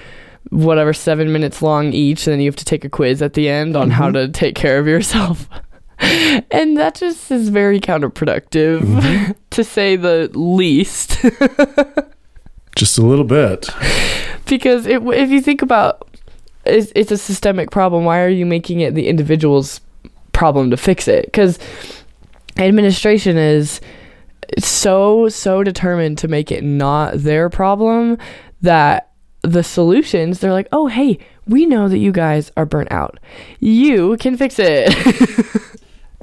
whatever 0.50 0.92
7 0.92 1.33
minutes 1.33 1.62
long 1.62 1.92
each 1.92 2.26
and 2.26 2.33
then 2.35 2.40
you 2.40 2.46
have 2.48 2.57
to 2.57 2.64
take 2.64 2.85
a 2.85 2.88
quiz 2.88 3.22
at 3.22 3.35
the 3.35 3.48
end 3.48 3.76
on 3.76 3.90
how 3.90 4.09
Mhm. 4.11 4.12
to 4.14 4.28
take 4.28 4.55
care 4.55 4.78
of 4.78 4.87
yourself. 4.87 5.48
and 6.50 6.76
that 6.76 6.94
just 6.96 7.31
is 7.31 7.48
very 7.48 7.78
counterproductive 7.81 8.81
Mhm. 8.81 9.35
to 9.50 9.64
say 9.64 9.96
the 9.96 10.31
least. 10.35 11.18
Just 12.76 12.96
a 12.98 13.02
little 13.02 13.24
bit. 13.26 13.68
because 14.46 14.87
it, 14.87 15.02
if 15.02 15.31
you 15.31 15.40
think 15.40 15.62
about 15.62 16.09
it's, 16.64 16.90
it's 16.96 17.11
a 17.12 17.18
systemic 17.18 17.70
problem 17.70 18.05
why 18.05 18.20
are 18.20 18.28
you 18.28 18.46
making 18.46 18.81
it 18.81 18.94
the 18.94 19.09
individual's 19.09 19.81
problem 20.33 20.70
to 20.70 20.76
fix 20.76 21.07
it 21.09 21.26
because 21.26 21.59
administration 22.59 23.37
is 23.37 23.81
so 24.59 25.28
so 25.28 25.62
determined 25.62 26.18
to 26.18 26.28
make 26.28 26.50
it 26.52 26.62
not 26.64 27.14
their 27.14 27.48
problem 27.50 28.18
that 28.62 29.11
the 29.42 29.62
solutions 29.62 30.38
they're 30.40 30.52
like 30.52 30.68
oh 30.72 30.87
hey 30.87 31.18
we 31.46 31.66
know 31.66 31.88
that 31.88 31.98
you 31.98 32.12
guys 32.12 32.50
are 32.57 32.64
burnt 32.64 32.90
out 32.92 33.18
you 33.59 34.16
can 34.18 34.37
fix 34.37 34.57
it 34.59 34.92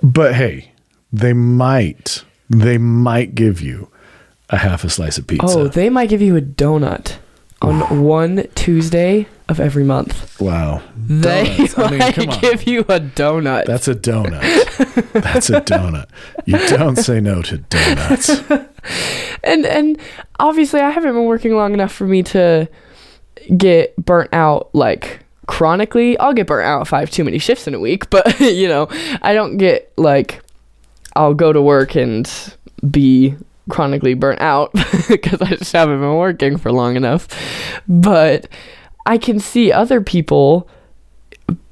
But 0.01 0.35
hey, 0.35 0.71
they 1.11 1.33
might 1.33 2.23
they 2.49 2.77
might 2.77 3.35
give 3.35 3.61
you 3.61 3.91
a 4.49 4.57
half 4.57 4.83
a 4.83 4.89
slice 4.89 5.17
of 5.17 5.27
pizza. 5.27 5.45
oh 5.47 5.67
they 5.67 5.89
might 5.89 6.09
give 6.09 6.21
you 6.21 6.35
a 6.35 6.41
donut 6.41 7.17
on 7.61 8.01
one 8.01 8.47
tuesday 8.55 9.27
of 9.49 9.59
every 9.59 9.83
month 9.83 10.39
wow. 10.39 10.81
They 10.95 11.43
Donuts. 11.57 11.77
I 11.77 11.89
mean, 11.89 11.99
might 11.99 12.15
come 12.15 12.29
on. 12.29 12.39
give 12.39 12.63
you 12.67 12.81
a 12.81 12.99
donut. 12.99 13.65
That's 13.65 13.87
a 13.87 13.95
donut. 13.95 15.11
That's 15.11 15.49
a 15.49 15.59
donut. 15.61 16.07
You 16.45 16.57
don't 16.69 16.95
say 16.97 17.19
no 17.19 17.41
to 17.41 17.57
donuts. 17.57 18.29
and 19.43 19.65
and 19.65 19.99
obviously 20.39 20.79
I 20.81 20.91
haven't 20.91 21.13
been 21.13 21.25
working 21.25 21.55
long 21.55 21.73
enough 21.73 21.91
for 21.91 22.05
me 22.05 22.21
to 22.23 22.69
get 23.57 23.95
burnt 23.97 24.33
out 24.33 24.69
like 24.73 25.19
chronically. 25.47 26.17
I'll 26.19 26.33
get 26.33 26.47
burnt 26.47 26.67
out 26.67 26.81
if 26.81 26.93
I 26.93 26.99
have 26.99 27.11
too 27.11 27.23
many 27.23 27.39
shifts 27.39 27.67
in 27.67 27.73
a 27.73 27.79
week, 27.79 28.09
but 28.09 28.39
you 28.39 28.67
know, 28.67 28.87
I 29.21 29.33
don't 29.33 29.57
get 29.57 29.91
like 29.97 30.41
I'll 31.15 31.33
go 31.33 31.51
to 31.51 31.61
work 31.61 31.95
and 31.95 32.31
be 32.89 33.35
chronically 33.69 34.13
burnt 34.13 34.41
out 34.41 34.71
because 35.07 35.41
I 35.41 35.55
just 35.55 35.71
haven't 35.71 35.99
been 35.99 36.15
working 36.15 36.57
for 36.57 36.71
long 36.71 36.95
enough. 36.95 37.27
But 37.87 38.47
I 39.05 39.17
can 39.17 39.39
see 39.39 39.71
other 39.71 40.01
people 40.01 40.67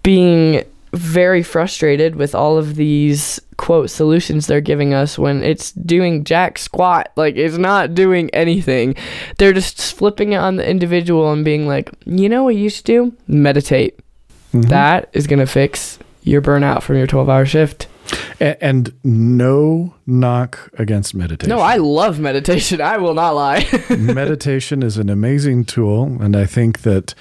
being 0.03 0.63
very 0.97 1.43
frustrated 1.43 2.15
with 2.15 2.33
all 2.35 2.57
of 2.57 2.75
these 2.75 3.39
quote 3.57 3.89
solutions 3.89 4.45
they're 4.47 4.61
giving 4.61 4.93
us 4.93 5.17
when 5.17 5.41
it's 5.43 5.71
doing 5.71 6.23
jack 6.23 6.57
squat 6.59 7.11
like 7.15 7.35
it's 7.35 7.57
not 7.57 7.93
doing 7.95 8.29
anything. 8.31 8.95
They're 9.37 9.53
just 9.53 9.95
flipping 9.95 10.33
it 10.33 10.37
on 10.37 10.57
the 10.57 10.69
individual 10.69 11.31
and 11.31 11.43
being 11.45 11.67
like 11.67 11.89
you 12.05 12.29
know 12.29 12.43
what 12.43 12.55
you 12.55 12.69
should 12.69 12.85
do? 12.85 13.13
Meditate. 13.27 13.99
Mhm. 14.53 14.69
that 14.69 15.09
is 15.13 15.27
going 15.27 15.39
to 15.39 15.45
fix 15.45 15.99
your 16.23 16.41
burnout 16.41 16.81
from 16.81 16.95
your 16.97 17.07
12 17.07 17.27
hour 17.29 17.45
shift. 17.45 17.87
A- 18.39 18.63
and 18.63 18.93
no 19.03 19.93
knock 20.05 20.69
against 20.79 21.13
meditation. 21.13 21.49
no 21.49 21.59
i 21.59 21.75
love 21.75 22.19
meditation. 22.19 22.79
I 22.79 22.97
will 22.97 23.13
not 23.13 23.31
lie. 23.31 23.67
Meditation 23.89 24.81
is 24.83 24.97
an 24.97 25.09
amazing 25.09 25.65
tool, 25.65 26.17
and 26.21 26.35
I 26.37 26.45
think 26.45 26.83
that 26.83 27.13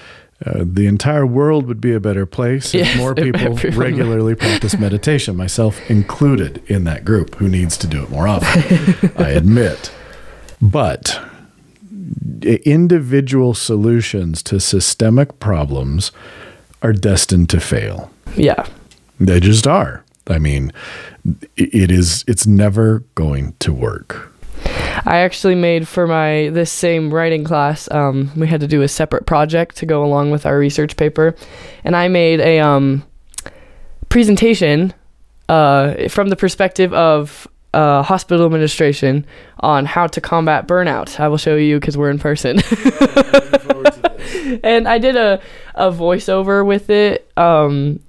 uh, 0.45 0.63
the 0.63 0.85
entire 0.85 1.25
world 1.25 1.65
would 1.67 1.81
be 1.81 1.93
a 1.93 1.99
better 1.99 2.25
place 2.25 2.75
if 2.75 2.85
Yes, 2.85 2.97
more 2.97 3.15
people 3.15 3.55
regularly 3.71 4.35
practice 4.35 4.77
meditation, 4.77 5.35
myself 5.35 5.79
included 5.89 6.61
in 6.67 6.83
that 6.83 7.03
group 7.03 7.35
who 7.35 7.47
needs 7.49 7.75
to 7.77 7.87
do 7.87 8.03
it 8.03 8.09
more 8.09 8.27
often, 8.27 9.11
I 9.17 9.29
admit. 9.31 9.91
But 10.61 11.19
individual 12.43 13.53
solutions 13.53 14.43
to 14.43 14.59
systemic 14.59 15.39
problems 15.39 16.11
are 16.81 16.93
destined 16.93 17.49
to 17.49 17.59
fail. 17.59 18.11
yeah 18.35 18.65
They 19.19 19.39
just 19.39 19.65
are. 19.65 20.03
I 20.27 20.39
mean, 20.39 20.71
it 21.55 21.89
is 21.91 22.23
it's 22.27 22.45
never 22.45 22.99
going 23.15 23.53
to 23.59 23.73
work. 23.73 24.31
I 25.05 25.19
actually 25.19 25.55
made 25.55 25.87
for 25.87 26.07
my 26.07 26.49
this 26.49 26.71
same 26.71 27.13
writing 27.13 27.43
class. 27.43 27.89
Um, 27.91 28.31
we 28.35 28.47
had 28.47 28.61
to 28.61 28.67
do 28.67 28.81
a 28.81 28.87
separate 28.87 29.25
project 29.25 29.77
to 29.77 29.85
go 29.85 30.03
along 30.03 30.31
with 30.31 30.45
our 30.45 30.57
research 30.57 30.97
paper, 30.97 31.35
and 31.83 31.95
I 31.95 32.07
made 32.07 32.39
a 32.39 32.59
um, 32.59 33.03
presentation 34.09 34.93
uh, 35.49 36.09
from 36.09 36.29
the 36.29 36.35
perspective 36.35 36.93
of 36.93 37.47
uh, 37.73 38.01
hospital 38.01 38.45
administration 38.45 39.25
on 39.59 39.85
how 39.85 40.07
to 40.07 40.21
combat 40.21 40.67
burnout. 40.67 41.19
I 41.19 41.27
will 41.27 41.37
show 41.37 41.55
you 41.55 41.79
because 41.79 41.97
we're 41.97 42.09
in 42.09 42.19
person. 42.19 42.57
and 44.63 44.87
I 44.87 44.97
did 44.97 45.15
a, 45.15 45.41
a 45.75 45.91
voiceover 45.91 46.65
with 46.65 46.89
it, 46.89 47.29
um, 47.37 47.99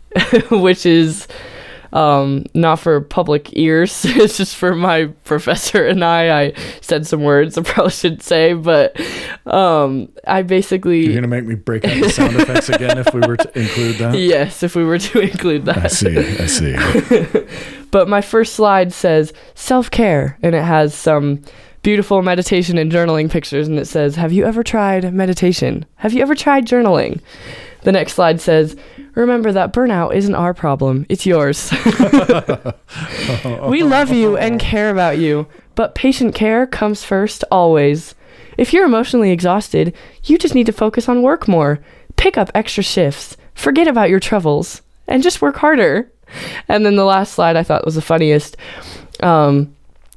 which 0.50 0.84
is 0.84 1.26
um, 1.94 2.44
not 2.54 2.80
for 2.80 3.00
public 3.00 3.56
ears. 3.56 4.04
it's 4.08 4.36
just 4.36 4.56
for 4.56 4.74
my 4.74 5.06
professor 5.24 5.86
and 5.86 6.04
I. 6.04 6.44
I 6.44 6.52
said 6.80 7.06
some 7.06 7.22
words 7.22 7.56
I 7.56 7.62
probably 7.62 7.92
shouldn't 7.92 8.22
say, 8.22 8.52
but 8.52 9.00
um, 9.46 10.08
I 10.26 10.42
basically. 10.42 11.04
You're 11.04 11.14
gonna 11.14 11.28
make 11.28 11.44
me 11.44 11.54
break 11.54 11.84
out 11.84 12.02
the 12.02 12.10
sound 12.10 12.36
effects 12.36 12.68
again 12.68 12.98
if 12.98 13.14
we 13.14 13.20
were 13.20 13.36
to 13.36 13.58
include 13.58 13.96
that. 13.96 14.14
Yes, 14.24 14.62
if 14.62 14.74
we 14.74 14.84
were 14.84 14.98
to 14.98 15.20
include 15.20 15.66
that. 15.66 15.84
I 15.84 15.86
see. 15.88 16.16
I 16.16 16.46
see. 16.46 17.46
but 17.90 18.08
my 18.08 18.20
first 18.20 18.54
slide 18.54 18.92
says 18.92 19.32
self 19.54 19.90
care, 19.90 20.38
and 20.42 20.54
it 20.54 20.62
has 20.62 20.94
some 20.94 21.42
beautiful 21.82 22.22
meditation 22.22 22.78
and 22.78 22.90
journaling 22.90 23.30
pictures, 23.30 23.68
and 23.68 23.78
it 23.78 23.86
says, 23.86 24.16
"Have 24.16 24.32
you 24.32 24.44
ever 24.44 24.62
tried 24.62 25.12
meditation? 25.12 25.84
Have 25.96 26.12
you 26.12 26.22
ever 26.22 26.34
tried 26.34 26.66
journaling?" 26.66 27.20
The 27.84 27.92
next 27.92 28.14
slide 28.14 28.40
says, 28.40 28.76
Remember 29.14 29.52
that 29.52 29.72
burnout 29.72 30.14
isn't 30.14 30.34
our 30.34 30.52
problem, 30.52 31.06
it's 31.08 31.24
yours. 31.24 31.70
we 33.68 33.82
love 33.82 34.10
you 34.10 34.36
and 34.36 34.58
care 34.58 34.90
about 34.90 35.18
you, 35.18 35.46
but 35.74 35.94
patient 35.94 36.34
care 36.34 36.66
comes 36.66 37.04
first 37.04 37.44
always. 37.50 38.14
If 38.56 38.72
you're 38.72 38.86
emotionally 38.86 39.30
exhausted, 39.30 39.94
you 40.24 40.38
just 40.38 40.54
need 40.54 40.66
to 40.66 40.72
focus 40.72 41.08
on 41.08 41.22
work 41.22 41.46
more, 41.46 41.80
pick 42.16 42.36
up 42.36 42.50
extra 42.54 42.82
shifts, 42.82 43.36
forget 43.54 43.86
about 43.86 44.10
your 44.10 44.20
troubles, 44.20 44.82
and 45.06 45.22
just 45.22 45.42
work 45.42 45.56
harder. 45.56 46.10
And 46.68 46.84
then 46.84 46.96
the 46.96 47.04
last 47.04 47.34
slide 47.34 47.56
I 47.56 47.62
thought 47.62 47.84
was 47.84 47.94
the 47.94 48.02
funniest. 48.02 48.56
Um, 49.20 49.74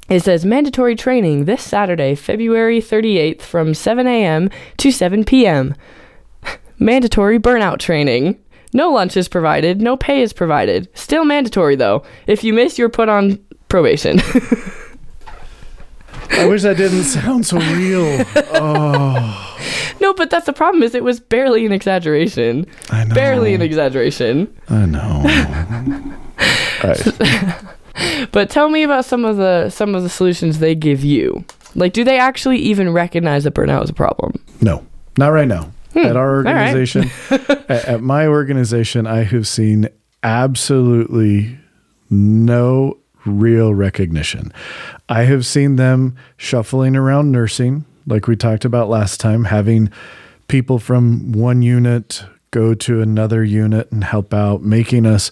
it 0.10 0.22
says 0.22 0.46
mandatory 0.46 0.96
training 0.96 1.46
this 1.46 1.64
Saturday, 1.64 2.16
February 2.16 2.80
38th 2.80 3.42
from 3.42 3.74
7 3.74 4.08
a.m. 4.08 4.50
to 4.78 4.92
7 4.92 5.26
p.m. 5.26 5.76
mandatory 6.80 7.40
burnout 7.40 7.80
training. 7.80 8.38
No 8.74 8.92
lunch 8.92 9.16
is 9.18 9.28
provided, 9.28 9.82
no 9.82 9.96
pay 9.98 10.22
is 10.22 10.34
provided. 10.34 10.90
Still 10.94 11.26
mandatory 11.26 11.76
though. 11.76 12.04
If 12.28 12.44
you 12.44 12.54
miss, 12.54 12.78
you're 12.78 12.90
put 12.90 13.10
on 13.10 13.40
probation. 13.70 14.20
I 16.32 16.46
wish 16.46 16.62
that 16.64 16.78
didn't 16.78 17.04
sound 17.04 17.46
so 17.46 17.58
real. 17.58 18.26
Oh. 18.54 19.44
No, 20.00 20.14
but 20.14 20.30
that's 20.30 20.46
the 20.46 20.54
problem 20.54 20.84
is 20.84 20.94
it 20.94 21.04
was 21.04 21.20
barely 21.20 21.66
an 21.66 21.72
exaggeration. 21.72 22.68
I 22.92 23.04
know. 23.04 23.16
Barely 23.16 23.56
an 23.56 23.64
exaggeration. 23.64 24.56
I 24.70 24.86
know. 24.86 25.24
but 28.32 28.52
tell 28.52 28.70
me 28.70 28.84
about 28.84 29.06
some 29.06 29.26
of 29.26 29.38
the 29.38 29.72
some 29.72 29.96
of 29.96 30.04
the 30.04 30.10
solutions 30.10 30.60
they 30.60 30.76
give 30.76 31.04
you. 31.04 31.44
Like 31.74 31.94
do 31.94 32.04
they 32.04 32.20
actually 32.20 32.60
even 32.60 32.94
recognize 32.94 33.44
that 33.46 33.56
burnout 33.56 33.84
is 33.86 33.90
a 33.90 33.94
problem? 33.94 34.34
No. 34.62 34.86
Not 35.18 35.30
right 35.30 35.48
now. 35.48 35.72
Hmm. 35.98 36.06
At 36.06 36.16
our 36.16 36.36
organization, 36.36 37.10
at, 37.32 37.70
at 37.70 38.02
my 38.02 38.28
organization, 38.28 39.08
I 39.08 39.24
have 39.24 39.48
seen 39.48 39.90
absolutely 40.22 41.58
no 42.10 42.98
real 43.26 43.74
recognition. 43.74 44.54
I 45.10 45.24
have 45.24 45.46
seen 45.46 45.76
them 45.76 46.16
shuffling 46.38 46.96
around 46.96 47.32
nursing, 47.32 47.86
like 48.06 48.28
we 48.28 48.36
talked 48.36 48.64
about 48.64 48.90
last 48.90 49.20
time, 49.20 49.46
having 49.46 49.90
people 50.48 50.80
from 50.80 51.32
one 51.32 51.62
unit 51.62 52.24
go 52.52 52.74
to 52.74 53.02
another 53.02 53.44
unit 53.44 53.92
and 53.92 54.04
help 54.04 54.34
out, 54.34 54.62
making 54.62 55.06
us 55.06 55.32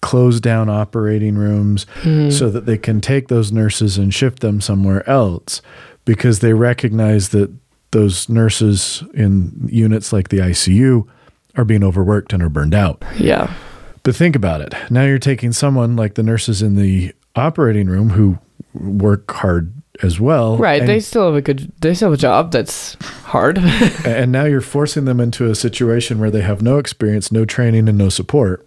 close 0.00 0.38
down 0.38 0.68
operating 0.68 1.36
rooms 1.36 1.86
mm. 2.02 2.30
so 2.30 2.50
that 2.50 2.66
they 2.66 2.76
can 2.76 3.00
take 3.00 3.28
those 3.28 3.50
nurses 3.50 3.96
and 3.96 4.12
shift 4.12 4.40
them 4.40 4.60
somewhere 4.60 5.08
else 5.08 5.62
because 6.04 6.40
they 6.40 6.52
recognize 6.52 7.30
that 7.30 7.50
those 7.94 8.28
nurses 8.28 9.02
in 9.14 9.68
units 9.70 10.12
like 10.12 10.28
the 10.28 10.38
ICU 10.38 11.08
are 11.56 11.64
being 11.64 11.84
overworked 11.84 12.32
and 12.32 12.42
are 12.42 12.48
burned 12.48 12.74
out. 12.74 13.02
Yeah. 13.16 13.54
But 14.02 14.16
think 14.16 14.36
about 14.36 14.60
it. 14.60 14.74
Now 14.90 15.04
you're 15.04 15.18
taking 15.18 15.52
someone 15.52 15.96
like 15.96 16.14
the 16.14 16.22
nurses 16.22 16.60
in 16.60 16.74
the 16.74 17.14
operating 17.36 17.86
room 17.86 18.10
who 18.10 18.38
work 18.74 19.30
hard 19.30 19.72
as 20.02 20.18
well. 20.18 20.58
Right. 20.58 20.84
They 20.84 20.98
still 20.98 21.26
have 21.26 21.36
a 21.36 21.40
good 21.40 21.72
they 21.80 21.94
still 21.94 22.10
have 22.10 22.18
a 22.18 22.20
job 22.20 22.50
that's 22.50 22.94
hard. 23.22 23.58
and 24.04 24.32
now 24.32 24.44
you're 24.44 24.60
forcing 24.60 25.04
them 25.04 25.20
into 25.20 25.48
a 25.48 25.54
situation 25.54 26.18
where 26.18 26.32
they 26.32 26.42
have 26.42 26.60
no 26.60 26.78
experience, 26.78 27.30
no 27.30 27.44
training 27.44 27.88
and 27.88 27.96
no 27.96 28.08
support. 28.08 28.66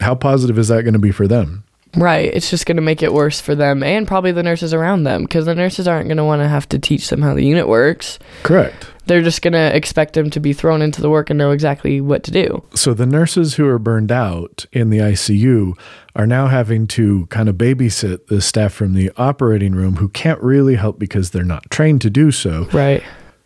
How 0.00 0.14
positive 0.14 0.58
is 0.58 0.68
that 0.68 0.82
going 0.82 0.94
to 0.94 0.98
be 0.98 1.12
for 1.12 1.28
them? 1.28 1.64
Right. 1.96 2.32
It's 2.32 2.50
just 2.50 2.66
going 2.66 2.76
to 2.76 2.82
make 2.82 3.02
it 3.02 3.12
worse 3.12 3.40
for 3.40 3.54
them 3.54 3.82
and 3.82 4.06
probably 4.06 4.32
the 4.32 4.42
nurses 4.42 4.72
around 4.72 5.04
them 5.04 5.22
because 5.22 5.44
the 5.44 5.54
nurses 5.54 5.86
aren't 5.86 6.08
going 6.08 6.16
to 6.16 6.24
want 6.24 6.40
to 6.40 6.48
have 6.48 6.68
to 6.70 6.78
teach 6.78 7.10
them 7.10 7.22
how 7.22 7.34
the 7.34 7.44
unit 7.44 7.68
works. 7.68 8.18
Correct. 8.42 8.86
They're 9.06 9.22
just 9.22 9.42
going 9.42 9.52
to 9.52 9.76
expect 9.76 10.14
them 10.14 10.30
to 10.30 10.40
be 10.40 10.52
thrown 10.52 10.80
into 10.80 11.02
the 11.02 11.10
work 11.10 11.28
and 11.28 11.36
know 11.36 11.50
exactly 11.50 12.00
what 12.00 12.22
to 12.24 12.30
do. 12.30 12.62
So 12.74 12.94
the 12.94 13.04
nurses 13.04 13.54
who 13.54 13.66
are 13.66 13.78
burned 13.78 14.12
out 14.12 14.64
in 14.72 14.90
the 14.90 14.98
ICU 14.98 15.76
are 16.14 16.26
now 16.26 16.46
having 16.46 16.86
to 16.88 17.26
kind 17.26 17.48
of 17.48 17.56
babysit 17.56 18.28
the 18.28 18.40
staff 18.40 18.72
from 18.72 18.94
the 18.94 19.10
operating 19.16 19.74
room 19.74 19.96
who 19.96 20.08
can't 20.08 20.40
really 20.40 20.76
help 20.76 20.98
because 20.98 21.30
they're 21.30 21.42
not 21.42 21.68
trained 21.70 22.00
to 22.02 22.10
do 22.10 22.30
so. 22.30 22.68
Right. 22.72 23.02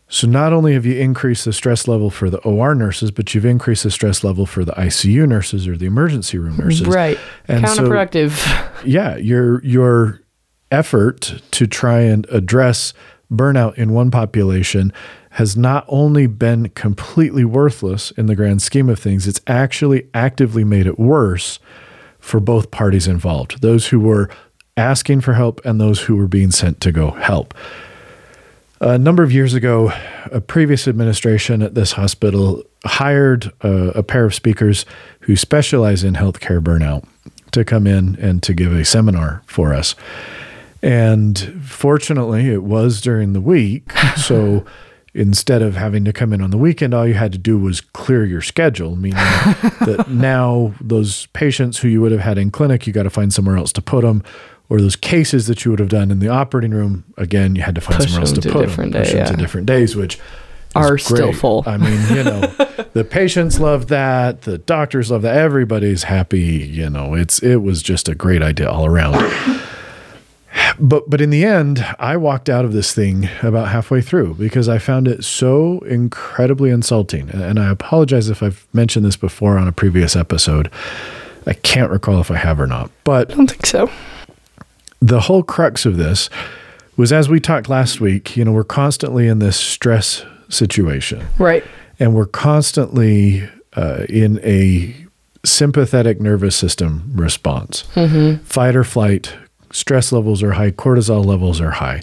So 0.08 0.28
not 0.28 0.52
only 0.52 0.74
have 0.74 0.86
you 0.86 0.96
increased 0.98 1.44
the 1.44 1.52
stress 1.52 1.88
level 1.88 2.10
for 2.10 2.30
the 2.30 2.38
OR 2.38 2.74
nurses, 2.74 3.10
but 3.10 3.34
you've 3.34 3.44
increased 3.44 3.82
the 3.82 3.90
stress 3.90 4.22
level 4.22 4.46
for 4.46 4.64
the 4.64 4.72
ICU 4.72 5.26
nurses 5.26 5.66
or 5.66 5.76
the 5.76 5.86
emergency 5.86 6.38
room 6.38 6.56
nurses. 6.56 6.86
Right. 6.86 7.18
And 7.48 7.64
Counterproductive. 7.64 8.30
So, 8.30 8.86
yeah, 8.86 9.16
your 9.16 9.64
your 9.64 10.20
effort 10.70 11.42
to 11.52 11.66
try 11.66 12.00
and 12.00 12.26
address 12.30 12.92
burnout 13.32 13.74
in 13.74 13.92
one 13.92 14.10
population 14.10 14.92
has 15.30 15.56
not 15.56 15.84
only 15.88 16.26
been 16.26 16.68
completely 16.70 17.44
worthless 17.44 18.10
in 18.12 18.26
the 18.26 18.36
grand 18.36 18.62
scheme 18.62 18.88
of 18.88 18.98
things, 18.98 19.26
it's 19.26 19.40
actually 19.46 20.08
actively 20.14 20.64
made 20.64 20.86
it 20.86 20.98
worse 20.98 21.58
for 22.18 22.40
both 22.40 22.70
parties 22.70 23.06
involved, 23.06 23.60
those 23.60 23.88
who 23.88 24.00
were 24.00 24.30
asking 24.76 25.20
for 25.20 25.34
help 25.34 25.60
and 25.64 25.80
those 25.80 26.02
who 26.02 26.16
were 26.16 26.28
being 26.28 26.50
sent 26.50 26.80
to 26.80 26.92
go 26.92 27.10
help. 27.10 27.54
A 28.80 28.98
number 28.98 29.22
of 29.22 29.32
years 29.32 29.54
ago, 29.54 29.90
a 30.30 30.40
previous 30.40 30.86
administration 30.86 31.62
at 31.62 31.74
this 31.74 31.92
hospital 31.92 32.62
hired 32.84 33.50
a, 33.62 33.88
a 33.98 34.02
pair 34.02 34.26
of 34.26 34.34
speakers 34.34 34.84
who 35.20 35.34
specialize 35.34 36.04
in 36.04 36.14
healthcare 36.14 36.60
burnout 36.60 37.04
to 37.52 37.64
come 37.64 37.86
in 37.86 38.16
and 38.20 38.42
to 38.42 38.52
give 38.52 38.72
a 38.72 38.84
seminar 38.84 39.42
for 39.46 39.72
us. 39.72 39.94
And 40.82 41.38
fortunately, 41.64 42.50
it 42.50 42.62
was 42.62 43.00
during 43.00 43.32
the 43.32 43.40
week. 43.40 43.90
So 44.16 44.64
instead 45.14 45.62
of 45.62 45.76
having 45.76 46.04
to 46.04 46.12
come 46.12 46.32
in 46.32 46.42
on 46.42 46.50
the 46.50 46.58
weekend, 46.58 46.92
all 46.92 47.06
you 47.06 47.14
had 47.14 47.32
to 47.32 47.38
do 47.38 47.58
was 47.58 47.80
clear 47.80 48.24
your 48.24 48.42
schedule, 48.42 48.96
meaning 48.96 49.16
that 49.16 50.06
now 50.10 50.74
those 50.80 51.26
patients 51.26 51.78
who 51.78 51.88
you 51.88 52.00
would 52.02 52.12
have 52.12 52.20
had 52.20 52.36
in 52.38 52.50
clinic, 52.50 52.86
you 52.86 52.92
got 52.92 53.04
to 53.04 53.10
find 53.10 53.32
somewhere 53.32 53.56
else 53.56 53.72
to 53.72 53.82
put 53.82 54.02
them 54.02 54.22
or 54.68 54.80
those 54.80 54.96
cases 54.96 55.46
that 55.46 55.64
you 55.64 55.70
would 55.70 55.80
have 55.80 55.88
done 55.88 56.10
in 56.10 56.18
the 56.18 56.28
operating 56.28 56.72
room, 56.72 57.04
again, 57.16 57.54
you 57.54 57.62
had 57.62 57.74
to 57.74 57.80
find 57.80 58.00
push 58.00 58.10
somewhere 58.10 58.22
else 58.22 58.32
to, 58.32 58.40
to 58.40 58.52
put 58.52 58.68
them, 58.68 58.90
day, 58.90 59.00
push 59.00 59.12
yeah. 59.12 59.24
them 59.24 59.36
to 59.36 59.42
different 59.42 59.66
days, 59.66 59.94
which 59.94 60.18
are 60.74 60.98
still 60.98 61.32
full. 61.32 61.62
I 61.66 61.76
mean, 61.76 62.16
you 62.16 62.24
know, 62.24 62.40
the 62.92 63.06
patients 63.08 63.58
love 63.58 63.88
that, 63.88 64.42
the 64.42 64.58
doctors 64.58 65.10
love 65.10 65.22
that, 65.22 65.36
everybody's 65.36 66.04
happy. 66.04 66.40
You 66.40 66.90
know, 66.90 67.14
it's 67.14 67.42
it 67.42 67.56
was 67.56 67.82
just 67.82 68.08
a 68.08 68.14
great 68.14 68.42
idea 68.42 68.70
all 68.70 68.86
around. 68.86 69.16
But 70.78 71.08
but 71.08 71.20
in 71.20 71.28
the 71.30 71.44
end, 71.44 71.84
I 71.98 72.16
walked 72.16 72.48
out 72.48 72.64
of 72.64 72.72
this 72.72 72.94
thing 72.94 73.28
about 73.42 73.68
halfway 73.68 74.00
through 74.00 74.34
because 74.34 74.70
I 74.70 74.78
found 74.78 75.06
it 75.06 75.22
so 75.22 75.80
incredibly 75.80 76.70
insulting. 76.70 77.28
And 77.30 77.58
I 77.58 77.70
apologize 77.70 78.30
if 78.30 78.42
I've 78.42 78.66
mentioned 78.72 79.04
this 79.04 79.16
before 79.16 79.58
on 79.58 79.68
a 79.68 79.72
previous 79.72 80.16
episode. 80.16 80.70
I 81.46 81.52
can't 81.52 81.90
recall 81.90 82.20
if 82.20 82.30
I 82.30 82.36
have 82.36 82.58
or 82.58 82.66
not, 82.66 82.90
but 83.04 83.30
I 83.30 83.34
don't 83.34 83.50
think 83.50 83.66
so 83.66 83.90
the 85.08 85.20
whole 85.22 85.42
crux 85.42 85.86
of 85.86 85.96
this 85.96 86.28
was 86.96 87.12
as 87.12 87.28
we 87.28 87.40
talked 87.40 87.68
last 87.68 88.00
week, 88.00 88.36
you 88.36 88.44
know, 88.44 88.52
we're 88.52 88.64
constantly 88.64 89.28
in 89.28 89.38
this 89.38 89.56
stress 89.56 90.24
situation. 90.48 91.26
Right. 91.38 91.64
And 91.98 92.14
we're 92.14 92.26
constantly 92.26 93.48
uh, 93.74 94.04
in 94.08 94.40
a 94.42 94.94
sympathetic 95.44 96.20
nervous 96.20 96.56
system 96.56 97.10
response. 97.14 97.84
Mm-hmm. 97.94 98.42
Fight 98.44 98.74
or 98.74 98.84
flight, 98.84 99.34
stress 99.70 100.12
levels 100.12 100.42
are 100.42 100.52
high, 100.52 100.70
cortisol 100.70 101.24
levels 101.24 101.60
are 101.60 101.72
high. 101.72 102.02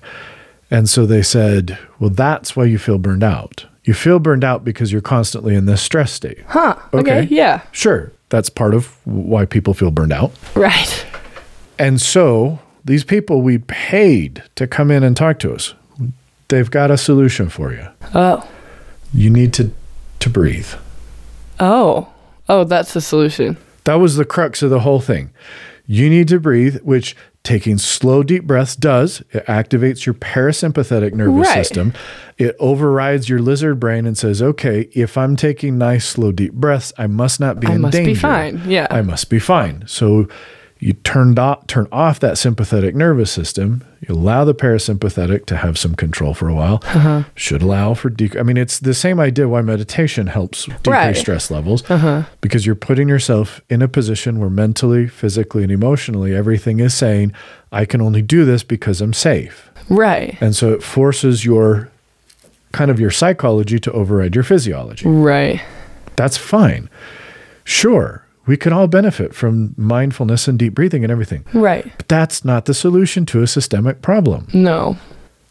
And 0.72 0.90
so 0.90 1.06
they 1.06 1.22
said, 1.22 1.78
well, 2.00 2.10
that's 2.10 2.56
why 2.56 2.66
you 2.66 2.78
feel 2.78 2.98
burned 2.98 3.24
out. 3.24 3.66
You 3.84 3.94
feel 3.94 4.20
burned 4.20 4.44
out 4.44 4.64
because 4.64 4.92
you're 4.92 5.02
constantly 5.02 5.56
in 5.56 5.66
this 5.66 5.82
stress 5.82 6.12
state. 6.12 6.40
Huh. 6.48 6.78
Okay. 6.94 7.20
okay. 7.20 7.28
Yeah. 7.30 7.62
Sure. 7.72 8.12
That's 8.30 8.50
part 8.50 8.74
of 8.74 8.98
why 9.06 9.46
people 9.46 9.74
feel 9.74 9.92
burned 9.92 10.14
out. 10.14 10.32
Right. 10.56 11.06
And 11.78 12.02
so 12.02 12.60
these 12.86 13.04
people 13.04 13.42
we 13.42 13.58
paid 13.60 14.44
to 14.56 14.68
come 14.68 14.92
in 14.92 15.04
and 15.04 15.16
talk 15.16 15.40
to 15.40 15.54
us, 15.54 15.74
they've 16.50 16.70
got 16.72 16.92
a 16.92 16.98
solution 16.98 17.50
for 17.50 17.72
you. 17.74 17.88
Oh. 18.14 18.48
You 19.14 19.30
need 19.30 19.54
to 19.54 19.72
to 20.20 20.30
breathe. 20.30 20.70
Oh. 21.60 22.10
Oh, 22.50 22.64
that's 22.64 22.94
the 22.94 23.02
solution. 23.02 23.58
That 23.86 23.96
was 23.96 24.16
the 24.16 24.26
crux 24.26 24.62
of 24.62 24.70
the 24.70 24.80
whole 24.82 25.00
thing. 25.02 25.32
You 25.86 26.10
need 26.10 26.28
to 26.30 26.40
breathe, 26.40 26.78
which 26.82 27.16
taking 27.44 27.78
slow, 27.78 28.24
deep 28.24 28.46
breaths 28.46 28.76
does. 28.76 29.22
It 29.32 29.46
activates 29.48 30.06
your 30.06 30.16
parasympathetic 30.16 31.14
nervous 31.14 31.48
Right. 31.50 31.56
system. 31.66 31.94
It 32.38 32.56
overrides 32.60 33.28
your 33.28 33.40
lizard 33.40 33.82
brain 33.82 34.06
and 34.06 34.18
says, 34.18 34.42
okay, 34.42 34.88
if 34.94 35.18
I'm 35.18 35.36
taking 35.36 35.78
nice, 35.78 36.06
slow, 36.06 36.32
deep 36.32 36.54
breaths, 36.54 36.94
I 36.98 37.08
must 37.08 37.42
not 37.42 37.60
be 37.60 37.68
I 37.68 37.74
in 37.76 37.82
must 37.82 37.98
be 37.98 38.16
fine. 38.16 38.62
Yeah. 38.66 38.88
I 38.90 39.02
must 39.02 39.30
be 39.30 39.40
fine. 39.40 39.84
So 39.88 40.30
you 40.84 40.92
turned 40.94 41.40
off, 41.40 41.66
turn 41.68 41.88
off 41.92 42.20
that 42.20 42.38
sympathetic 42.38 42.94
nervous 42.94 43.32
system. 43.32 43.84
You 44.02 44.16
allow 44.16 44.44
the 44.44 44.54
parasympathetic 44.54 45.46
to 45.46 45.56
have 45.58 45.78
some 45.78 45.96
control 45.96 46.34
for 46.34 46.50
a 46.50 46.54
while. 46.54 46.82
Uh-huh. 46.84 47.24
Should 47.36 47.62
allow 47.62 47.94
for 47.94 48.10
dec- 48.10 48.38
I 48.38 48.44
mean, 48.44 48.58
it's 48.58 48.80
the 48.80 48.94
same 48.94 49.18
idea 49.20 49.48
why 49.48 49.62
meditation 49.62 50.28
helps 50.28 50.66
decrease 50.66 50.86
Right. 50.88 51.16
stress 51.16 51.50
levels 51.50 51.84
because 52.42 52.66
you're 52.66 52.76
putting 52.76 53.08
yourself 53.08 53.62
in 53.70 53.82
a 53.82 53.88
position 53.88 54.40
where 54.40 54.50
mentally, 54.50 55.08
physically, 55.08 55.64
and 55.64 55.72
emotionally 55.72 56.36
everything 56.36 56.82
is 56.82 56.94
saying, 56.94 57.32
"I 57.72 57.86
can 57.86 58.02
only 58.02 58.22
do 58.22 58.44
this 58.44 58.62
because 58.64 59.00
I'm 59.00 59.14
safe," 59.14 59.70
Right. 59.90 60.36
and 60.42 60.54
so 60.54 60.74
it 60.74 60.84
forces 60.84 61.46
your 61.46 61.88
kind 62.74 62.92
of 62.92 63.00
your 63.00 63.12
psychology 63.12 63.80
to 63.80 63.92
override 63.94 64.36
your 64.36 64.44
physiology. 64.44 65.08
Right. 65.08 65.62
That's 66.18 66.36
fine. 66.38 66.90
Sure, 67.64 68.24
we 68.46 68.58
can 68.58 68.74
all 68.74 68.88
benefit 68.88 69.34
from 69.34 69.74
mindfulness 69.78 70.48
and 70.48 70.60
deep 70.60 70.74
breathing 70.76 71.04
and 71.04 71.12
everything. 71.12 71.46
Right. 71.54 71.90
But 71.98 72.08
that's 72.08 72.44
not 72.44 72.66
the 72.66 72.74
solution 72.74 73.26
to 73.28 73.42
a 73.42 73.48
systemic 73.48 74.02
problem. 74.02 74.48
No. 74.54 74.98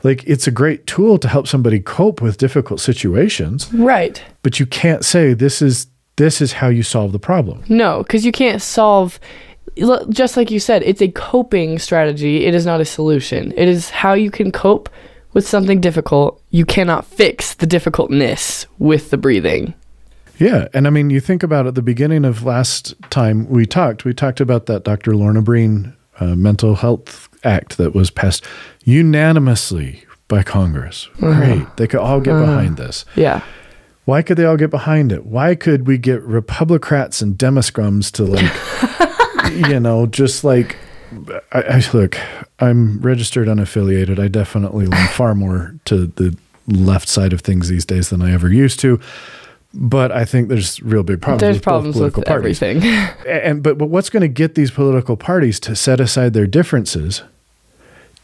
Like, 0.03 0.25
it's 0.25 0.47
a 0.47 0.51
great 0.51 0.87
tool 0.87 1.17
to 1.19 1.29
help 1.29 1.47
somebody 1.47 1.79
cope 1.81 2.21
with 2.21 2.37
difficult 2.37 2.81
situations, 2.81 3.73
Right. 3.73 4.21
but 4.43 4.59
you 4.59 4.67
can't 4.67 5.05
say 5.05 5.33
this 5.33 5.63
is 5.63 5.87
this 6.17 6.43
is 6.43 6.53
how 6.53 6.69
you 6.69 6.83
solve 6.83 7.13
the 7.13 7.19
problem. 7.19 7.63
No, 7.69 8.03
because 8.03 8.25
you 8.27 8.33
can't 8.33 8.61
solve. 8.61 9.19
Just 10.11 10.37
like 10.37 10.51
you 10.51 10.61
said, 10.61 10.83
it's 10.83 11.01
a 11.01 11.09
coping 11.09 11.79
strategy. 11.79 12.45
It 12.45 12.55
is 12.55 12.67
not 12.67 12.81
a 12.81 12.85
solution. 12.85 13.53
It 13.57 13.67
is 13.69 13.89
how 13.89 14.13
you 14.13 14.31
can 14.31 14.53
cope 14.53 14.91
with 15.33 15.49
something 15.49 15.81
difficult. 15.81 16.43
You 16.51 16.67
cannot 16.67 17.07
fix 17.07 17.55
the 17.55 17.67
difficultness 17.67 18.67
with 18.79 19.09
the 19.11 19.17
breathing. 19.17 19.73
Yeah, 20.39 20.69
and 20.75 20.87
I 20.87 20.91
mean, 20.91 21.11
you 21.11 21.21
think 21.21 21.43
about 21.43 21.67
at 21.67 21.75
the 21.75 21.83
beginning 21.83 22.25
of 22.25 22.45
last 22.45 22.95
time 23.11 23.49
we 23.49 23.67
talked, 23.67 24.05
we 24.05 24.15
talked 24.15 24.41
about 24.41 24.67
that 24.67 24.85
Dr. 24.85 25.15
Lorna 25.15 25.43
Breen 25.43 25.95
uh, 26.21 26.35
Mental 26.35 26.75
Health 26.75 27.29
Act 27.45 27.77
that 27.79 27.95
was 27.95 28.11
passed 28.11 28.45
unanimously 28.85 30.05
by 30.29 30.43
Congress. 30.43 31.09
Great, 31.19 31.77
they 31.77 31.87
could 31.87 32.01
all 32.01 32.21
get 32.21 32.39
behind 32.39 32.77
this. 32.77 33.05
Yeah. 33.17 33.43
Why 34.05 34.23
could 34.23 34.37
they 34.37 34.45
all 34.45 34.57
get 34.57 34.71
behind 34.71 35.13
it? 35.13 35.27
Why 35.27 35.55
could 35.55 35.87
we 35.87 35.97
get 35.97 36.23
Republicrats 36.23 37.23
and 37.23 37.39
Demoscrums 37.39 38.11
to 38.13 38.25
like, 38.25 39.53
you 39.71 39.79
know, 39.79 40.07
just 40.07 40.43
like, 40.43 40.77
I, 41.53 41.63
I 41.63 41.83
look, 41.93 42.19
I'm 42.59 43.01
registered 43.01 43.47
unaffiliated. 43.47 44.19
I 44.19 44.29
definitely 44.29 44.87
lean 44.87 45.07
far 45.09 45.35
more 45.35 45.77
to 45.85 46.07
the 46.07 46.37
left 46.67 47.09
side 47.09 47.33
of 47.33 47.43
things 47.43 47.69
these 47.69 47.85
days 47.85 48.11
than 48.11 48.23
I 48.23 48.33
ever 48.33 48.53
used 48.53 48.81
to. 48.81 49.01
But 49.75 50.13
I 50.13 50.25
think 50.27 50.49
there's 50.49 50.83
real 50.83 51.03
big 51.03 51.23
problems. 51.23 51.41
There's 51.41 51.57
with 51.57 51.63
problems 51.63 51.97
with 51.99 52.13
political 52.15 52.23
parties. 52.25 52.63
everything. 52.63 53.07
And 53.27 53.63
but 53.63 53.79
but 53.79 53.87
what's 53.87 54.11
going 54.11 54.21
to 54.21 54.29
get 54.29 54.55
these 54.55 54.71
political 54.71 55.17
parties 55.17 55.59
to 55.61 55.75
set 55.75 55.99
aside 56.01 56.35
their 56.35 56.47
differences? 56.47 57.23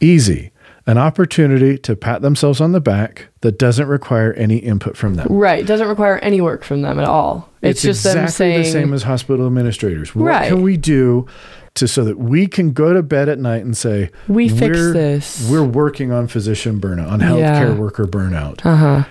Easy. 0.01 0.51
An 0.87 0.97
opportunity 0.97 1.77
to 1.79 1.95
pat 1.97 2.23
themselves 2.23 2.61
on 2.63 2.73
the 2.73 2.81
back 2.81 3.29
that 3.43 3.59
doesn't 3.59 3.89
require 3.89 4.33
any 4.35 4.57
input 4.57 4.97
from 4.97 5.15
them. 5.15 5.27
right. 5.31 5.67
Doesn't 5.67 5.89
require 5.89 6.19
any 6.19 6.41
work 6.41 6.65
from 6.65 6.81
them 6.83 6.99
at 6.99 7.05
all. 7.07 7.51
It's, 7.61 7.83
just 7.83 8.05
them 8.05 8.27
saying. 8.29 8.63
the 8.63 8.71
same 8.71 8.95
as 8.95 9.03
hospital 9.03 9.47
administrators. 9.47 10.15
What 10.15 10.25
Right. 10.25 10.49
can 10.49 10.63
we 10.63 10.77
do 10.79 11.27
to 11.75 11.87
so 11.87 12.05
that 12.05 12.19
we 12.19 12.47
can 12.47 12.73
go 12.73 12.95
to 12.95 13.03
bed 13.03 13.29
at 13.29 13.39
night 13.39 13.65
and 13.65 13.77
say 13.77 14.11
We 14.29 14.49
fix 14.49 14.79
this." 14.79 15.47
We're 15.51 15.63
working 15.63 16.11
on 16.11 16.27
physician 16.27 16.81
burnout, 16.81 17.11
on 17.11 17.21
healthcare 17.21 17.39
Yeah. 17.39 17.75
worker 17.75 18.07
burnout, 18.07 18.65
uh 18.65 18.77
huh. 18.77 19.05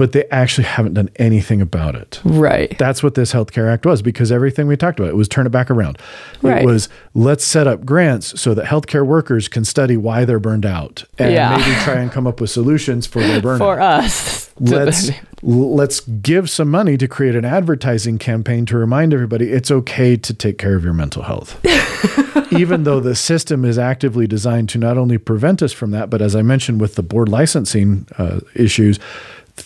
But 0.00 0.12
they 0.12 0.24
actually 0.30 0.64
haven't 0.64 0.94
done 0.94 1.10
anything 1.16 1.60
about 1.60 1.94
it. 1.94 2.22
Right. 2.24 2.74
That's 2.78 3.02
what 3.02 3.16
this 3.16 3.34
Healthcare 3.34 3.70
Act 3.70 3.84
was 3.84 4.00
because 4.00 4.32
everything 4.32 4.66
we 4.66 4.74
talked 4.74 4.98
about 4.98 5.10
it 5.10 5.14
was 5.14 5.28
turn 5.28 5.44
it 5.46 5.50
back 5.50 5.70
around. 5.70 5.98
Right. 6.40 6.62
It 6.62 6.64
was 6.66 6.88
let's 7.12 7.44
set 7.44 7.66
up 7.66 7.84
grants 7.84 8.40
so 8.40 8.54
that 8.54 8.64
healthcare 8.64 9.04
workers 9.06 9.46
can 9.46 9.62
study 9.62 9.98
why 9.98 10.24
they're 10.24 10.38
burned 10.40 10.64
out 10.64 11.04
and 11.18 11.34
Yeah. 11.34 11.54
maybe 11.58 11.70
try 11.84 11.96
and 12.00 12.10
come 12.10 12.26
up 12.26 12.40
with 12.40 12.48
solutions 12.48 13.06
for 13.06 13.20
their 13.20 13.40
burnout. 13.42 13.58
For 13.58 13.78
us. 13.78 14.50
let's 14.58 15.10
let's 15.42 16.00
give 16.00 16.48
some 16.48 16.70
money 16.70 16.96
to 16.96 17.06
create 17.06 17.34
an 17.34 17.44
advertising 17.44 18.18
campaign 18.18 18.64
to 18.66 18.78
remind 18.78 19.12
everybody 19.12 19.50
it's 19.50 19.70
okay 19.70 20.16
to 20.16 20.32
take 20.34 20.56
care 20.56 20.76
of 20.76 20.82
your 20.84 20.94
mental 20.94 21.24
health. 21.24 21.60
Even 22.52 22.82
though 22.84 23.00
the 23.00 23.14
system 23.14 23.64
is 23.64 23.78
actively 23.78 24.26
designed 24.26 24.68
to 24.70 24.78
not 24.78 24.98
only 24.98 25.18
prevent 25.18 25.62
us 25.62 25.72
from 25.72 25.92
that, 25.92 26.10
but 26.10 26.20
as 26.20 26.34
I 26.34 26.42
mentioned 26.42 26.80
with 26.80 26.96
the 26.96 27.02
board 27.02 27.28
licensing 27.28 28.06
uh, 28.18 28.40
issues, 28.54 28.98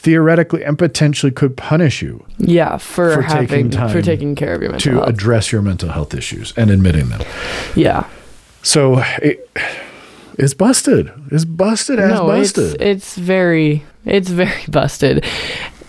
theoretically 0.04 0.62
and 0.62 0.78
potentially 0.78 1.32
could 1.32 1.56
punish 1.56 2.02
you 2.02 2.24
yeah. 2.38 2.76
For, 2.76 3.14
For 3.14 3.22
having 3.22 3.48
taking 3.48 3.70
time 3.70 3.88
for 3.90 4.02
taking 4.02 4.34
care 4.34 4.54
of 4.54 4.60
your 4.62 4.70
mental 4.70 4.92
to 4.92 4.98
health. 4.98 5.08
address 5.08 5.50
your 5.50 5.62
mental 5.62 5.88
health 5.90 6.14
issues 6.14 6.52
and 6.56 6.70
admitting 6.70 7.08
them. 7.08 7.22
yeah. 7.74 8.06
So 8.62 9.02
it, 9.22 9.50
it's 10.38 10.54
busted. 10.54 11.10
It's 11.30 11.44
busted 11.44 11.98
as 11.98 12.10
no, 12.10 12.30
it's 12.32 12.52
busted. 12.52 12.80
it's 12.82 13.16
very 13.16 13.82
it's 14.04 14.28
very 14.28 14.64
busted. 14.68 15.24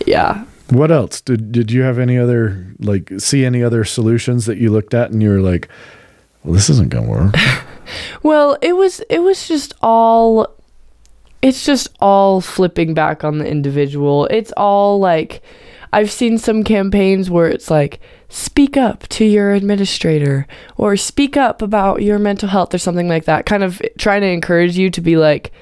Yeah. 0.06 0.44
what 0.70 0.90
else? 0.90 1.20
Did 1.20 1.52
did 1.52 1.70
you 1.70 1.82
have 1.82 1.98
any 1.98 2.18
other 2.18 2.66
like 2.80 3.12
see 3.18 3.44
any 3.44 3.62
other 3.62 3.84
solutions 3.84 4.46
that 4.46 4.56
you 4.58 4.70
looked 4.70 4.94
at 4.94 5.10
and 5.10 5.22
you 5.22 5.28
were 5.30 5.40
like, 5.40 5.68
well, 6.42 6.54
this 6.54 6.68
isn't 6.70 6.88
gonna 6.88 7.08
work. 7.08 7.34
Well, 8.24 8.58
it 8.62 8.72
was 8.74 8.98
it 9.08 9.20
was 9.20 9.46
just 9.46 9.72
all 9.80 10.55
it's 11.42 11.64
just 11.64 11.88
all 12.00 12.40
flipping 12.40 12.94
back 12.94 13.24
on 13.24 13.38
the 13.38 13.46
individual. 13.46 14.26
It's 14.26 14.52
all 14.56 14.98
like 14.98 15.42
I've 15.92 16.10
seen 16.10 16.38
some 16.38 16.64
campaigns 16.64 17.30
where 17.30 17.48
it's 17.48 17.70
like 17.70 18.00
speak 18.28 18.76
up 18.76 19.06
to 19.08 19.24
your 19.24 19.52
administrator 19.52 20.46
or 20.76 20.96
speak 20.96 21.36
up 21.36 21.62
about 21.62 22.02
your 22.02 22.18
mental 22.18 22.48
health 22.48 22.74
or 22.74 22.78
something 22.78 23.08
like 23.08 23.24
that. 23.24 23.46
Kind 23.46 23.62
of 23.62 23.80
trying 23.98 24.22
to 24.22 24.28
encourage 24.28 24.76
you 24.76 24.90
to 24.90 25.00
be 25.00 25.16
like 25.16 25.52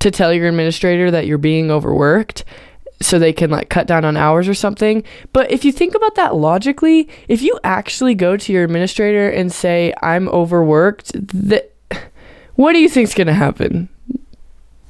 to 0.00 0.10
tell 0.10 0.32
your 0.32 0.48
administrator 0.48 1.10
that 1.10 1.26
you're 1.26 1.38
being 1.38 1.70
overworked 1.70 2.44
so 3.02 3.18
they 3.18 3.32
can 3.32 3.50
like 3.50 3.70
cut 3.70 3.86
down 3.86 4.04
on 4.04 4.16
hours 4.16 4.48
or 4.48 4.54
something. 4.54 5.02
But 5.32 5.50
if 5.50 5.64
you 5.64 5.72
think 5.72 5.94
about 5.94 6.16
that 6.16 6.34
logically, 6.36 7.08
if 7.28 7.42
you 7.42 7.58
actually 7.64 8.14
go 8.14 8.36
to 8.36 8.52
your 8.52 8.64
administrator 8.64 9.30
and 9.30 9.50
say 9.50 9.94
I'm 10.02 10.28
overworked, 10.28 11.12
what 12.54 12.72
do 12.72 12.78
you 12.78 12.88
think's 12.88 13.14
going 13.14 13.26
to 13.26 13.32
happen? 13.32 13.88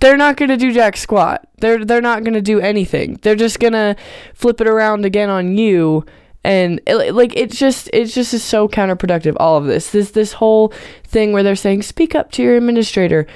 They're 0.00 0.16
not 0.16 0.36
going 0.36 0.48
to 0.48 0.56
do 0.56 0.72
jack 0.72 0.96
squat. 0.96 1.46
They're 1.58 1.84
they're 1.84 2.00
not 2.00 2.24
going 2.24 2.34
to 2.34 2.42
do 2.42 2.60
anything. 2.60 3.18
They're 3.22 3.36
just 3.36 3.60
going 3.60 3.74
to 3.74 3.96
flip 4.34 4.60
it 4.60 4.66
around 4.66 5.04
again 5.04 5.30
on 5.30 5.56
you 5.56 6.04
and 6.42 6.80
it, 6.86 7.14
like 7.14 7.36
it's 7.36 7.58
just 7.58 7.90
it's 7.92 8.14
just 8.14 8.32
is 8.32 8.42
so 8.42 8.66
counterproductive 8.66 9.36
all 9.38 9.56
of 9.56 9.66
this. 9.66 9.90
This 9.90 10.12
this 10.12 10.32
whole 10.34 10.72
thing 11.04 11.32
where 11.32 11.42
they're 11.42 11.56
saying 11.56 11.82
speak 11.82 12.14
up 12.14 12.32
to 12.32 12.42
your 12.42 12.56
administrator 12.56 13.26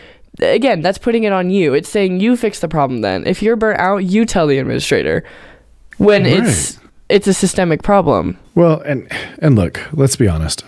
again, 0.40 0.80
that's 0.80 0.98
putting 0.98 1.24
it 1.24 1.32
on 1.32 1.50
you. 1.50 1.74
It's 1.74 1.88
saying 1.88 2.20
you 2.20 2.36
fix 2.36 2.60
the 2.60 2.68
problem 2.68 3.02
then. 3.02 3.26
If 3.26 3.42
you're 3.42 3.56
burnt 3.56 3.80
out, 3.80 3.98
you 3.98 4.24
tell 4.24 4.46
the 4.46 4.58
administrator. 4.58 5.24
When 5.98 6.26
it's 6.26 6.80
it's 7.08 7.26
a 7.26 7.34
systemic 7.34 7.82
problem. 7.82 8.38
well, 8.54 8.80
and 8.80 9.10
and 9.38 9.54
look, 9.54 9.80
let's 9.92 10.16
be 10.16 10.26
honest. 10.26 10.64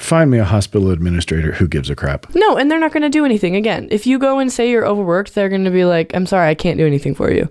Find 0.00 0.30
me 0.30 0.38
a 0.38 0.44
hospital 0.44 0.90
administrator 0.90 1.52
who 1.52 1.68
gives 1.68 1.90
a 1.90 1.94
crap. 1.94 2.34
No, 2.34 2.56
and 2.56 2.70
they're 2.70 2.80
not 2.80 2.90
going 2.92 3.02
to 3.02 3.10
do 3.10 3.24
anything. 3.24 3.54
Again, 3.54 3.86
if 3.90 4.06
you 4.06 4.18
go 4.18 4.38
and 4.38 4.50
say 4.50 4.70
you're 4.70 4.86
overworked, 4.86 5.34
they're 5.34 5.50
going 5.50 5.64
to 5.64 5.70
be 5.70 5.84
like, 5.84 6.14
"I'm 6.14 6.24
sorry, 6.26 6.48
I 6.48 6.54
can't 6.54 6.78
do 6.78 6.86
anything 6.86 7.14
for 7.14 7.30
you." 7.30 7.48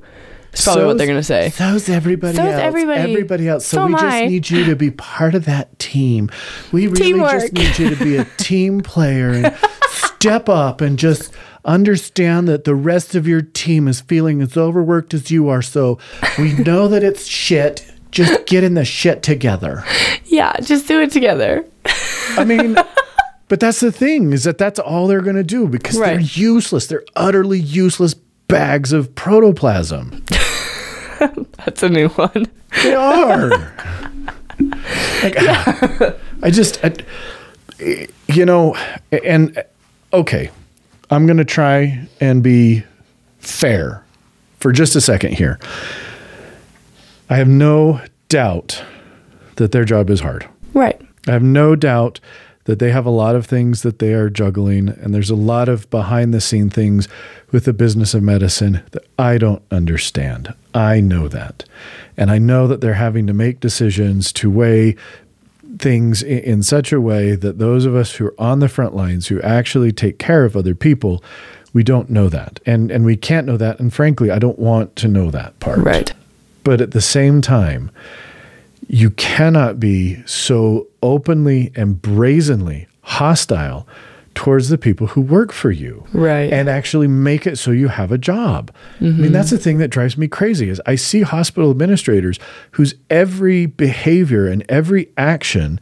It's 0.51 0.63
probably 0.63 0.85
what 0.85 0.97
they're 0.97 1.05
going 1.05 1.19
to 1.19 1.23
say. 1.23 1.51
So's 1.51 1.87
everybody 1.89 2.35
So's 2.35 2.47
else. 2.47 2.61
everybody. 2.61 2.99
Everybody 3.11 3.47
else. 3.47 3.67
So, 3.67 3.77
So 3.77 3.85
we 3.85 3.93
just 3.93 4.03
I. 4.03 4.25
need 4.25 4.49
you 4.49 4.65
to 4.65 4.75
be 4.75 4.89
part 4.89 5.35
of 5.35 5.45
that 5.45 5.77
team. 5.77 6.31
We 6.71 6.87
really 6.87 7.13
just 7.19 7.53
need 7.53 7.77
you 7.77 7.95
to 7.95 8.03
be 8.03 8.17
a 8.17 8.25
team 8.37 8.81
player 8.81 9.29
and 9.29 9.55
step 9.89 10.49
up 10.49 10.81
and 10.81 10.97
just 10.97 11.31
understand 11.65 12.47
that 12.47 12.63
the 12.63 12.73
rest 12.73 13.13
of 13.13 13.27
your 13.27 13.41
team 13.43 13.87
is 13.87 14.01
feeling 14.01 14.41
as 14.41 14.57
overworked 14.57 15.13
as 15.13 15.29
you 15.29 15.47
are. 15.49 15.61
So 15.61 15.99
we 16.39 16.53
know 16.53 16.87
that 16.87 17.03
it's 17.03 17.27
shit. 17.27 17.85
Just 18.11 18.47
get 18.47 18.63
in 18.63 18.73
the 18.73 18.85
shit 18.85 19.21
together. 19.21 19.83
Yeah, 20.31 20.53
just 20.61 20.87
do 20.87 21.01
it 21.01 21.11
together. 21.11 21.65
I 22.37 22.45
mean, 22.45 22.77
but 23.47 23.59
that's 23.59 23.79
the 23.79 23.91
thing 23.91 24.31
is 24.33 24.43
that 24.43 24.57
that's 24.57 24.79
all 24.79 25.07
they're 25.07 25.21
going 25.21 25.35
to 25.35 25.43
do 25.43 25.67
because 25.67 25.99
they're 25.99 26.19
useless. 26.19 26.87
They're 26.87 27.05
utterly 27.15 27.59
useless 27.59 28.13
bags 28.47 28.91
of 28.93 29.15
protoplasm. 29.15 30.23
That's 31.65 31.83
a 31.83 31.89
new 31.89 32.09
one. 32.09 32.47
They 32.83 32.95
are. 32.95 33.49
like, 35.23 35.35
I 36.41 36.49
just, 36.49 36.79
I, 36.83 36.95
you 38.27 38.45
know, 38.45 38.75
and 39.11 39.63
okay, 40.13 40.49
I'm 41.11 41.25
going 41.25 41.37
to 41.37 41.45
try 41.45 42.07
and 42.19 42.41
be 42.43 42.83
fair 43.39 44.03
for 44.59 44.71
just 44.71 44.95
a 44.95 45.01
second 45.01 45.33
here. 45.33 45.59
I 47.29 47.37
have 47.37 47.47
no 47.47 48.01
doubt 48.27 48.83
that 49.55 49.71
their 49.71 49.85
job 49.85 50.09
is 50.09 50.21
hard. 50.21 50.47
Right. 50.73 50.99
I 51.29 51.33
have 51.33 51.43
no 51.43 51.75
doubt 51.75 52.19
that 52.65 52.79
they 52.79 52.91
have 52.91 53.05
a 53.05 53.11
lot 53.11 53.35
of 53.35 53.45
things 53.45 53.81
that 53.83 53.99
they 53.99 54.13
are 54.13 54.29
juggling, 54.29 54.89
and 54.89 55.13
there's 55.13 55.29
a 55.29 55.35
lot 55.35 55.69
of 55.69 55.89
behind 55.89 56.33
the 56.33 56.41
scene 56.41 56.69
things 56.69 57.07
with 57.51 57.65
the 57.65 57.73
business 57.73 58.13
of 58.13 58.21
medicine 58.21 58.83
that 58.91 59.07
I 59.17 59.37
don't 59.37 59.63
understand. 59.71 60.53
I 60.73 60.99
know 60.99 61.27
that. 61.27 61.65
And 62.17 62.29
I 62.29 62.37
know 62.37 62.67
that 62.67 62.81
they're 62.81 62.93
having 62.93 63.25
to 63.27 63.33
make 63.33 63.59
decisions 63.59 64.31
to 64.33 64.51
weigh 64.51 64.95
things 65.79 66.21
in, 66.21 66.39
in 66.39 66.63
such 66.63 66.91
a 66.91 67.01
way 67.01 67.35
that 67.35 67.57
those 67.57 67.85
of 67.85 67.95
us 67.95 68.15
who 68.15 68.27
are 68.27 68.35
on 68.37 68.59
the 68.59 68.69
front 68.69 68.95
lines, 68.95 69.27
who 69.27 69.41
actually 69.41 69.91
take 69.91 70.19
care 70.19 70.45
of 70.45 70.55
other 70.55 70.75
people, 70.75 71.23
we 71.73 71.83
don't 71.83 72.09
know 72.09 72.29
that. 72.29 72.59
And 72.65 72.91
and 72.91 73.05
we 73.05 73.15
can't 73.15 73.47
know 73.47 73.57
that. 73.57 73.79
And 73.79 73.93
frankly, 73.93 74.31
I 74.31 74.39
don't 74.39 74.59
want 74.59 74.95
to 74.97 75.07
know 75.07 75.31
that 75.31 75.59
part. 75.59 75.79
Right. 75.79 76.13
But 76.63 76.81
at 76.81 76.91
the 76.91 77.01
same 77.01 77.41
time, 77.41 77.89
you 78.91 79.11
cannot 79.11 79.79
be 79.79 80.21
so 80.25 80.87
openly 81.03 81.71
and 81.75 82.01
brazenly 82.01 82.87
hostile 83.01 83.87
towards 84.33 84.69
the 84.69 84.77
people 84.79 85.05
who 85.07 85.21
work 85.21 85.51
for 85.51 85.69
you 85.69 86.03
Right. 86.11 86.51
and 86.51 86.67
actually 86.69 87.07
make 87.07 87.45
it 87.45 87.57
so 87.57 87.69
you 87.71 87.87
have 87.89 88.11
a 88.11 88.17
job. 88.17 88.71
I 88.99 89.03
mean, 89.03 89.13
mm-hmm. 89.13 89.31
that's 89.31 89.51
the 89.51 89.57
thing 89.59 89.77
that 89.77 89.89
drives 89.89 90.17
me 90.17 90.27
crazy 90.27 90.69
is 90.69 90.81
I 90.87 90.95
see 90.95 91.21
hospital 91.21 91.69
administrators 91.71 92.39
whose 92.71 92.95
every 93.11 93.67
behavior 93.67 94.47
and 94.47 94.63
every 94.69 95.09
action 95.17 95.79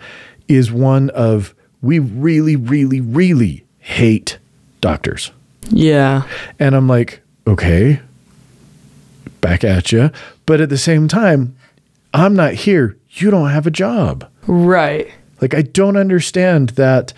is 0.49 0.71
one 0.71 1.09
of 1.11 1.53
we 1.81 1.99
really, 1.99 2.55
really, 2.55 2.99
really 2.99 3.63
hate 3.79 4.37
doctors. 4.81 5.31
yeah. 5.69 6.23
And 6.59 6.75
I'm 6.75 6.87
like, 6.89 7.21
okay, 7.45 8.01
back 9.39 9.63
at 9.63 9.91
you. 9.91 10.11
But 10.45 10.61
at 10.61 10.69
the 10.69 10.77
same 10.77 11.07
time, 11.07 11.55
I'm 12.13 12.35
not 12.35 12.53
here. 12.53 12.97
You 13.09 13.31
don't 13.31 13.49
have 13.49 13.67
a 13.67 13.71
job. 13.71 14.29
Right. 14.47 15.11
Like 15.41 15.53
I 15.53 15.61
don't 15.61 15.97
understand 15.97 16.69
that 16.71 17.13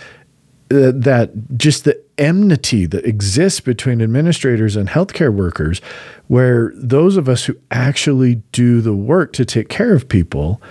uh, 0.72 0.92
that 0.94 1.32
just 1.58 1.84
the 1.86 2.00
enmity 2.18 2.86
that 2.86 3.06
exists 3.06 3.60
between 3.60 4.02
administrators 4.02 4.76
and 4.76 4.90
healthcare 4.90 5.34
workers, 5.34 5.80
where 6.28 6.72
those 6.76 7.18
of 7.18 7.28
us 7.30 7.46
who 7.46 7.56
actually 7.72 8.36
do 8.52 8.82
the 8.82 8.94
work 8.96 9.34
to 9.34 9.46
take 9.46 9.70
care 9.70 9.94
of 9.94 10.08
people, 10.10 10.62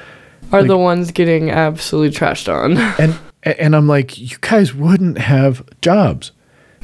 Are 0.52 0.62
the 0.62 0.76
ones 0.78 1.10
getting 1.10 1.50
absolutely 1.50 2.16
trashed 2.16 2.52
on. 2.52 2.76
and 2.98 3.18
and 3.42 3.74
I'm 3.74 3.88
like, 3.88 4.18
you 4.18 4.36
guys 4.40 4.74
wouldn't 4.74 5.18
have 5.18 5.64
jobs 5.80 6.32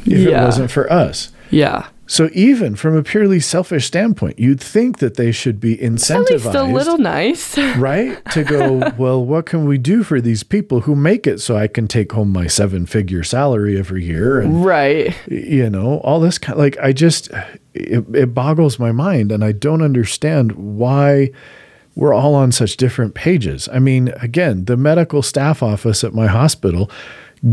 if 0.07 0.27
it 0.27 0.33
wasn't 0.33 0.71
for 0.71 0.91
us. 0.91 1.31
yeah. 1.51 1.87
So 2.07 2.29
even 2.33 2.77
from 2.77 2.97
a 2.97 3.03
purely 3.03 3.41
selfish 3.41 3.87
standpoint, 3.87 4.39
you'd 4.39 4.61
think 4.61 4.99
that 4.99 5.17
they 5.17 5.33
should 5.33 5.59
be 5.59 5.77
incentivized. 5.77 6.21
At 6.21 6.31
least 6.31 6.55
a 6.55 6.63
little 6.65 6.99
nice. 6.99 7.59
right? 7.77 8.23
To 8.33 8.45
go, 8.45 8.93
well, 8.99 9.25
what 9.25 9.47
can 9.47 9.67
we 9.67 9.79
do 9.79 10.03
for 10.03 10.21
these 10.21 10.43
people 10.43 10.81
who 10.83 10.95
make 10.95 11.27
it 11.27 11.41
so 11.41 11.57
I 11.57 11.67
can 11.67 11.89
take 11.89 12.13
home 12.13 12.31
my 12.31 12.47
seven 12.47 12.85
figure 12.87 13.23
salary 13.23 13.79
every 13.79 14.05
year? 14.05 14.41
And, 14.41 14.65
right. 14.65 15.17
you 15.29 15.71
know, 15.71 15.99
all 16.01 16.21
this 16.21 16.39
kind 16.39 16.59
like, 16.59 16.77
I 16.79 16.93
just, 16.93 17.31
it, 17.73 18.05
it 18.15 18.35
boggles 18.35 18.79
my 18.79 18.93
mind. 18.93 19.33
And 19.33 19.43
I 19.43 19.53
don't 19.53 19.83
understand 19.83 20.53
why 20.53 21.31
we're 21.95 22.13
all 22.13 22.35
on 22.35 22.53
such 22.53 22.77
different 22.77 23.15
pages. 23.15 23.69
I 23.73 23.79
mean, 23.79 24.09
again, 24.21 24.67
the 24.67 24.77
medical 24.77 25.23
staff 25.23 25.63
office 25.63 26.05
at 26.05 26.13
my 26.13 26.27
hospital 26.27 26.91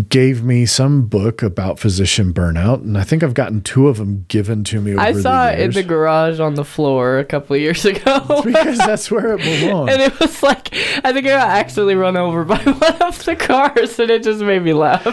gave 0.07 0.41
me 0.41 0.65
some 0.65 1.05
book 1.07 1.43
about 1.43 1.77
physician 1.77 2.33
burnout 2.33 2.81
and 2.81 2.97
i 2.97 3.03
think 3.03 3.23
i've 3.23 3.33
gotten 3.33 3.59
two 3.61 3.89
of 3.89 3.97
them 3.97 4.25
given 4.29 4.63
to 4.63 4.79
me 4.79 4.91
over 4.93 5.01
I 5.01 5.11
saw 5.11 5.49
it 5.49 5.59
in 5.59 5.71
the 5.71 5.83
garage 5.83 6.39
on 6.39 6.53
the 6.55 6.63
floor 6.63 7.19
a 7.19 7.25
couple 7.25 7.57
of 7.57 7.61
years 7.61 7.83
ago. 7.93 8.41
because 8.45 8.77
that's 8.77 9.11
where 9.11 9.33
it 9.33 9.41
belongs 9.41 9.91
and 9.91 10.01
it 10.01 10.17
was 10.19 10.41
like 10.41 10.73
I 11.03 11.13
think 11.13 11.25
I 11.27 11.29
got 11.31 11.49
accidentally 11.49 11.95
run 11.95 12.15
over 12.15 12.43
by 12.45 12.57
one 12.63 13.01
of 13.01 13.25
the 13.25 13.35
cars, 13.35 13.99
and 13.99 14.09
it 14.11 14.23
just 14.23 14.41
made 14.41 14.61
me 14.61 14.73
laugh. 14.73 15.05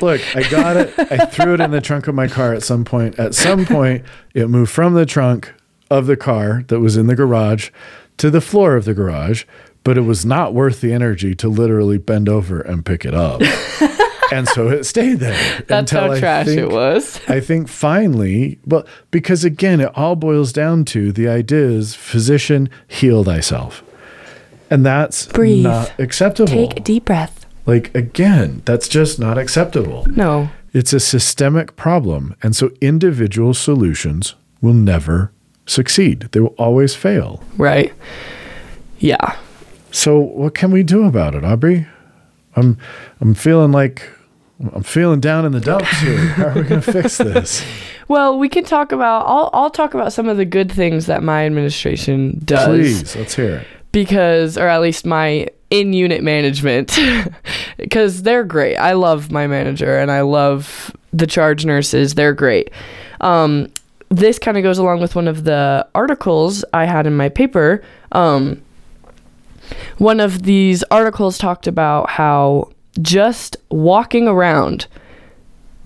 Look, 0.00 0.20
I 0.36 0.48
got 0.48 0.76
it. 0.76 0.94
I 0.98 1.26
threw 1.26 1.54
it 1.54 1.60
in 1.60 1.70
the 1.70 1.80
trunk 1.80 2.08
of 2.08 2.14
my 2.14 2.26
car 2.26 2.54
at 2.54 2.62
some 2.62 2.84
point. 2.84 3.18
At 3.18 3.34
some 3.34 3.66
point, 3.66 4.04
it 4.34 4.48
moved 4.48 4.70
from 4.70 4.94
the 4.94 5.06
trunk 5.06 5.52
of 5.90 6.06
the 6.06 6.16
car 6.16 6.64
that 6.68 6.80
was 6.80 6.96
in 6.96 7.06
the 7.06 7.14
garage 7.14 7.70
to 8.18 8.30
the 8.30 8.40
floor 8.40 8.76
of 8.76 8.84
the 8.84 8.94
garage, 8.94 9.44
but 9.84 9.98
it 9.98 10.02
was 10.02 10.24
not 10.24 10.54
worth 10.54 10.80
the 10.80 10.92
energy 10.92 11.34
to 11.36 11.48
literally 11.48 11.98
bend 11.98 12.28
over 12.28 12.60
and 12.60 12.84
pick 12.84 13.04
it 13.04 13.14
up. 13.14 13.40
and 14.32 14.46
so 14.48 14.68
it 14.68 14.84
stayed 14.84 15.20
there. 15.20 15.36
That's 15.66 15.92
until 15.92 16.08
how 16.08 16.12
I 16.12 16.20
trash 16.20 16.46
think- 16.46 16.60
it 16.60 16.70
was. 16.70 17.20
I 17.28 17.40
think 17.40 17.68
finally, 17.68 18.58
well, 18.66 18.86
because 19.10 19.44
again, 19.44 19.80
it 19.80 19.90
all 19.94 20.16
boils 20.16 20.52
down 20.52 20.84
to 20.86 21.12
the 21.12 21.28
idea 21.28 21.66
is 21.66 21.94
physician, 21.94 22.68
heal 22.88 23.24
thyself. 23.24 23.82
And 24.70 24.84
that's 24.84 25.26
Breathe. 25.26 25.62
not 25.64 25.92
acceptable. 26.00 26.48
Take 26.52 26.76
a 26.76 26.80
deep 26.80 27.04
breath. 27.04 27.46
like, 27.66 27.94
again, 27.94 28.62
that's 28.64 28.88
just 28.88 29.18
not 29.18 29.38
acceptable. 29.38 30.04
No. 30.10 30.50
It's 30.72 30.92
a 30.92 31.00
systemic 31.00 31.76
problem. 31.76 32.34
And 32.42 32.54
so 32.56 32.70
individual 32.80 33.54
solutions 33.54 34.34
will 34.60 34.74
never 34.74 35.32
succeed, 35.66 36.28
they 36.32 36.40
will 36.40 36.54
always 36.58 36.94
fail. 36.94 37.42
Right. 37.56 37.92
Yeah. 38.98 39.36
So, 39.90 40.18
what 40.18 40.54
can 40.54 40.70
we 40.70 40.82
do 40.82 41.04
about 41.04 41.34
it, 41.34 41.44
Aubrey? 41.44 41.86
I'm, 42.56 42.78
I'm 43.20 43.34
feeling 43.34 43.72
like 43.72 44.08
I'm 44.74 44.82
feeling 44.82 45.20
down 45.20 45.44
in 45.44 45.52
the 45.52 45.60
dumps 45.60 45.90
here. 46.00 46.16
How 46.16 46.46
are 46.48 46.54
we 46.54 46.62
going 46.62 46.80
to 46.80 46.92
fix 46.92 47.18
this? 47.18 47.64
Well, 48.08 48.38
we 48.38 48.48
can 48.48 48.62
talk 48.62 48.92
about. 48.92 49.26
I'll 49.26 49.50
I'll 49.52 49.68
talk 49.68 49.92
about 49.94 50.12
some 50.12 50.28
of 50.28 50.36
the 50.36 50.44
good 50.44 50.70
things 50.70 51.06
that 51.06 51.24
my 51.24 51.44
administration 51.44 52.40
does. 52.44 52.68
Please, 52.68 53.16
let's 53.16 53.34
hear 53.34 53.56
it. 53.56 53.66
because 53.90 54.56
or 54.56 54.68
at 54.68 54.80
least 54.80 55.04
my 55.06 55.48
in-unit 55.70 56.22
management 56.22 56.96
because 57.78 58.22
they're 58.22 58.44
great 58.44 58.76
i 58.76 58.92
love 58.92 59.32
my 59.32 59.48
manager 59.48 59.98
and 59.98 60.12
i 60.12 60.20
love 60.20 60.92
the 61.12 61.26
charge 61.26 61.64
nurses 61.66 62.14
they're 62.14 62.32
great 62.32 62.70
um, 63.20 63.66
this 64.10 64.38
kind 64.38 64.56
of 64.56 64.62
goes 64.62 64.78
along 64.78 65.00
with 65.00 65.16
one 65.16 65.26
of 65.26 65.42
the 65.42 65.84
articles 65.96 66.64
i 66.72 66.84
had 66.84 67.04
in 67.08 67.16
my 67.16 67.28
paper 67.28 67.82
um, 68.12 68.62
one 69.98 70.20
of 70.20 70.42
these 70.42 70.82
articles 70.90 71.38
talked 71.38 71.66
about 71.66 72.10
how 72.10 72.70
just 73.00 73.56
walking 73.70 74.26
around 74.26 74.86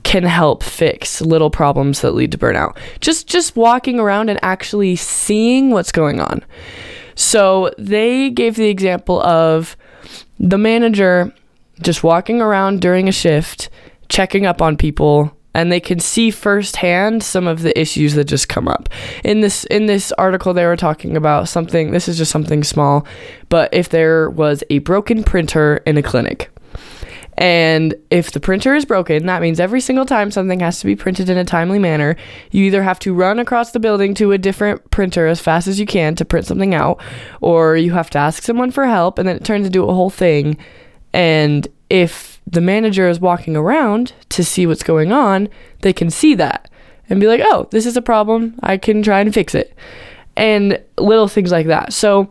can 0.03 0.25
help 0.25 0.62
fix 0.62 1.21
little 1.21 1.51
problems 1.51 2.01
that 2.01 2.12
lead 2.12 2.33
to 2.33 2.38
burnout. 2.38 2.77
Just 3.01 3.29
just 3.29 3.57
walking 3.57 4.01
around 4.01 4.29
and 4.29 4.38
actually 4.43 4.97
seeing 4.97 5.71
what's 5.71 5.93
going 5.93 6.21
on. 6.21 6.45
So 7.14 7.71
they 7.79 8.31
gave 8.31 8.57
the 8.57 8.69
example 8.69 9.21
of 9.23 9.77
the 10.38 10.59
manager 10.59 11.33
just 11.83 12.03
walking 12.03 12.40
around 12.40 12.81
during 12.81 13.09
a 13.09 13.12
shift, 13.12 13.69
checking 14.09 14.47
up 14.47 14.62
on 14.62 14.77
people, 14.77 15.37
and 15.54 15.70
they 15.70 15.80
can 15.80 15.98
see 15.98 16.30
firsthand 16.30 17.22
some 17.22 17.46
of 17.46 17.62
the 17.62 17.78
issues 17.78 18.14
that 18.14 18.24
just 18.24 18.48
come 18.48 18.68
up. 18.68 18.88
In 19.24 19.40
this 19.40 19.64
in 19.64 19.86
this 19.86 20.12
article 20.12 20.54
they 20.54 20.66
were 20.66 20.76
talking 20.76 21.16
about 21.16 21.48
something 21.48 21.90
this 21.90 22.08
is 22.08 22.18
just 22.18 22.30
something 22.30 22.64
small, 22.64 23.06
but 23.48 23.72
if 23.72 23.88
there 23.88 24.30
was 24.30 24.62
a 24.70 24.78
broken 24.78 25.24
printer 25.24 25.78
in 25.86 25.96
a 25.96 26.02
clinic, 26.02 26.50
and 27.40 27.94
if 28.10 28.32
the 28.32 28.40
printer 28.40 28.74
is 28.74 28.84
broken, 28.84 29.24
that 29.26 29.40
means 29.40 29.60
every 29.60 29.80
single 29.80 30.04
time 30.04 30.30
something 30.30 30.60
has 30.60 30.78
to 30.80 30.86
be 30.86 30.94
printed 30.94 31.30
in 31.30 31.38
a 31.38 31.44
timely 31.44 31.78
manner, 31.78 32.16
you 32.50 32.64
either 32.64 32.82
have 32.82 32.98
to 33.00 33.14
run 33.14 33.38
across 33.38 33.72
the 33.72 33.80
building 33.80 34.12
to 34.14 34.32
a 34.32 34.38
different 34.38 34.90
printer 34.90 35.26
as 35.26 35.40
fast 35.40 35.66
as 35.66 35.80
you 35.80 35.86
can 35.86 36.14
to 36.16 36.24
print 36.26 36.46
something 36.46 36.74
out, 36.74 37.00
or 37.40 37.78
you 37.78 37.92
have 37.92 38.10
to 38.10 38.18
ask 38.18 38.42
someone 38.42 38.70
for 38.70 38.86
help, 38.86 39.18
and 39.18 39.26
then 39.26 39.36
it 39.36 39.44
turns 39.44 39.66
into 39.66 39.84
a 39.84 39.94
whole 39.94 40.10
thing. 40.10 40.58
And 41.14 41.66
if 41.88 42.30
the 42.50 42.60
manager 42.60 43.08
is 43.08 43.20
walking 43.20 43.56
around 43.56 44.12
to 44.30 44.44
see 44.44 44.66
what's 44.66 44.82
going 44.82 45.12
on, 45.12 45.48
they 45.82 45.92
can 45.92 46.10
see 46.10 46.34
that 46.34 46.68
and 47.08 47.20
be 47.20 47.26
like, 47.26 47.40
oh, 47.44 47.68
this 47.70 47.86
is 47.86 47.96
a 47.96 48.02
problem. 48.02 48.58
I 48.62 48.76
can 48.76 49.02
try 49.02 49.20
and 49.20 49.32
fix 49.32 49.54
it. 49.54 49.74
And 50.36 50.80
little 50.98 51.28
things 51.28 51.52
like 51.52 51.66
that. 51.66 51.92
So 51.92 52.30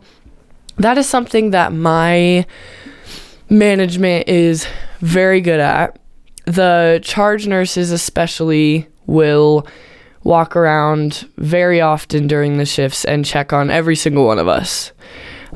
that 0.76 0.98
is 0.98 1.08
something 1.08 1.50
that 1.50 1.72
my 1.72 2.46
management 3.48 4.28
is 4.28 4.66
very 5.00 5.40
good 5.40 5.60
at. 5.60 5.98
The 6.46 7.00
charge 7.02 7.46
nurses, 7.46 7.90
especially, 7.90 8.88
will 9.06 9.66
walk 10.22 10.56
around 10.56 11.28
very 11.36 11.80
often 11.80 12.26
during 12.26 12.58
the 12.58 12.66
shifts 12.66 13.04
and 13.04 13.24
check 13.24 13.52
on 13.52 13.70
every 13.70 13.96
single 13.96 14.26
one 14.26 14.38
of 14.38 14.48
us. 14.48 14.92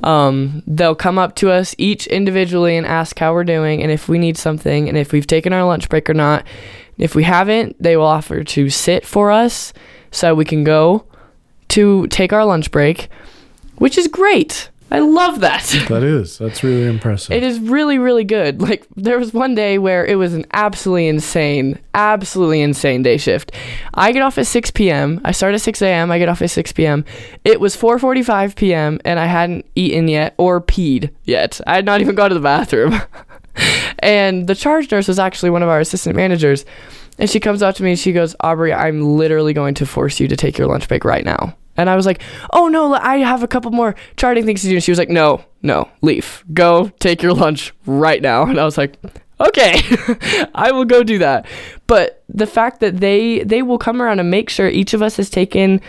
Um, 0.03 0.63
they'll 0.67 0.95
come 0.95 1.19
up 1.19 1.37
to 1.37 1.51
us 1.51 1.75
each 1.79 2.07
individually 2.09 2.77
and 2.77 2.87
ask 2.87 3.19
how 3.19 3.33
we're 3.33 3.45
doing 3.45 3.83
and 3.83 3.93
if 3.93 4.09
we 4.09 4.19
need 4.19 4.37
something 4.37 4.89
and 4.89 4.99
if 4.99 5.13
we've 5.13 5.27
taken 5.27 5.53
our 5.53 5.65
lunch 5.65 5.89
break 5.89 6.11
or 6.11 6.15
not. 6.15 6.45
If 6.99 7.15
we 7.15 7.25
haven't, 7.25 7.77
they 7.83 7.97
will 7.97 8.07
offer 8.07 8.45
to 8.45 8.71
sit 8.71 9.07
for 9.07 9.31
us 9.31 9.73
so 10.11 10.35
we 10.35 10.45
can 10.45 10.65
go 10.65 11.07
to 11.69 12.07
take 12.09 12.33
our 12.33 12.45
lunch 12.45 12.71
break, 12.71 13.09
which 13.77 13.99
is 13.99 14.07
great. 14.07 14.71
I 14.95 15.01
love 15.01 15.41
that. 15.41 15.65
That 15.89 16.03
is. 16.03 16.39
That's 16.39 16.63
really 16.63 16.87
impressive. 16.87 17.33
It 17.33 17.43
is 17.43 17.59
really, 17.59 17.99
really 17.99 18.25
good. 18.25 18.63
Like 18.63 18.87
there 18.97 19.19
was 19.19 19.35
one 19.35 19.55
day 19.55 19.79
where 19.79 20.05
it 20.07 20.17
was 20.17 20.33
an 20.35 20.47
absolutely 20.53 21.09
insane, 21.09 21.79
absolutely 21.95 22.61
insane 22.61 23.03
day 23.03 23.17
shift. 23.17 23.53
I 23.93 24.13
get 24.13 24.23
off 24.23 24.39
at 24.39 24.47
6 24.47 24.71
p.m. 24.71 25.21
I 25.25 25.33
start 25.33 25.55
at 25.55 25.61
6 25.61 25.83
a.m. 25.83 26.11
I 26.11 26.19
get 26.19 26.29
off 26.29 26.43
at 26.43 26.51
6 26.51 26.73
p.m. 26.73 27.05
It 27.45 27.61
was 27.61 27.77
4:45 27.77 28.55
p.m. 28.57 29.01
and 29.05 29.19
I 29.19 29.27
hadn't 29.27 29.67
eaten 29.75 30.09
yet 30.09 30.35
or 30.39 30.61
peed 30.61 31.11
yet. 31.25 31.61
I 31.67 31.75
had 31.75 31.85
not 31.85 32.01
even 32.01 32.15
gone 32.15 32.31
to 32.31 32.35
the 32.35 32.41
bathroom. 32.41 33.01
and 33.99 34.47
the 34.47 34.55
charge 34.55 34.91
nurse 34.91 35.09
was 35.09 35.19
actually 35.19 35.51
one 35.51 35.63
of 35.63 35.69
our 35.69 35.81
assistant 35.81 36.17
managers. 36.17 36.65
And 37.19 37.29
she 37.29 37.41
comes 37.41 37.63
up 37.63 37.75
to 37.77 37.83
me 37.83 37.91
and 37.91 37.99
she 37.99 38.13
goes, 38.13 38.35
Aubrey, 38.41 38.73
I'm 38.73 39.03
literally 39.17 39.53
going 39.53 39.75
to 39.75 39.87
force 39.87 40.19
you 40.21 40.29
to 40.29 40.37
take 40.37 40.57
your 40.57 40.69
lunch 40.69 40.89
break 40.89 41.05
right 41.05 41.25
now. 41.25 41.57
And 41.77 41.91
I 41.91 41.97
was 41.97 42.07
like, 42.07 42.23
oh 42.53 42.69
no, 42.69 42.95
I 42.95 43.19
have 43.19 43.43
a 43.43 43.49
couple 43.49 43.71
more 43.71 43.95
charting 44.17 44.45
things 44.45 44.63
to 44.63 44.69
do. 44.69 44.75
And 44.75 44.85
she 44.85 44.91
was 44.91 44.99
like, 44.99 45.09
no, 45.09 45.45
no, 45.63 45.89
leave. 46.03 46.45
Go 46.53 46.91
take 47.01 47.23
your 47.23 47.35
lunch 47.35 47.73
right 47.87 48.23
now. 48.23 48.45
And 48.45 48.59
I 48.59 48.65
was 48.65 48.79
like, 48.79 48.97
okay, 49.41 49.81
I 50.55 50.73
will 50.73 50.85
go 50.85 51.03
do 51.03 51.19
that. 51.19 51.47
But 51.87 52.23
the 52.29 52.47
fact 52.47 52.81
that 52.81 52.99
they 52.99 53.41
they 53.41 53.63
will 53.63 53.79
come 53.79 54.01
around 54.01 54.21
and 54.21 54.31
make 54.31 54.51
sure 54.51 54.69
each 54.69 54.95
of 54.95 55.03
us 55.03 55.17
has 55.17 55.31
taken 55.31 55.81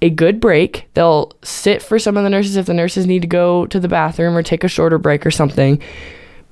a 0.00 0.10
good 0.10 0.40
break. 0.40 0.88
They'll 0.94 1.32
sit 1.42 1.80
for 1.80 1.98
some 1.98 2.16
of 2.16 2.24
the 2.24 2.30
nurses 2.30 2.56
if 2.56 2.66
the 2.66 2.74
nurses 2.74 3.06
need 3.06 3.22
to 3.22 3.28
go 3.28 3.66
to 3.66 3.78
the 3.78 3.88
bathroom 3.88 4.36
or 4.36 4.42
take 4.42 4.64
a 4.64 4.68
shorter 4.68 4.98
break 4.98 5.24
or 5.24 5.30
something. 5.30 5.80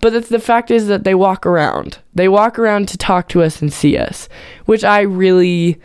But 0.01 0.13
the, 0.13 0.21
the 0.21 0.39
fact 0.39 0.71
is 0.71 0.87
that 0.87 1.05
they 1.05 1.15
walk 1.15 1.45
around. 1.45 1.99
They 2.15 2.29
walk 2.29 2.59
around 2.59 2.89
to 2.89 2.97
talk 2.97 3.29
to 3.31 3.43
us 3.43 3.61
and 3.61 3.73
see 3.73 3.99
us, 3.99 4.29
which 4.65 4.85
I 4.85 5.01
really, 5.01 5.79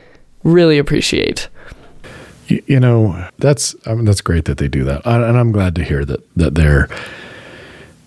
really 0.43 0.77
appreciate. 0.77 1.49
You, 2.47 2.63
you 2.67 2.79
know, 2.79 3.27
that's 3.37 3.75
I 3.85 3.95
mean, 3.95 4.05
that's 4.05 4.21
great 4.21 4.45
that 4.45 4.57
they 4.57 4.67
do 4.67 4.83
that, 4.83 5.05
and 5.05 5.37
I'm 5.37 5.51
glad 5.51 5.75
to 5.75 5.83
hear 5.83 6.05
that 6.05 6.21
that 6.35 6.55
they're 6.55 6.89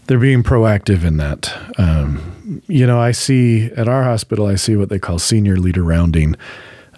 they're 0.07 0.19
being 0.19 0.43
proactive 0.43 1.05
in 1.05 1.17
that. 1.19 1.55
Um, 1.79 2.63
you 2.67 2.87
know, 2.87 3.01
I 3.01 3.13
see 3.13 3.71
at 3.77 3.89
our 3.89 4.05
hospital, 4.05 4.47
I 4.47 4.55
see 4.55 4.77
what 4.77 4.89
they 4.89 4.99
call 4.99 5.19
senior 5.19 5.57
leader 5.57 5.83
rounding. 5.83 6.35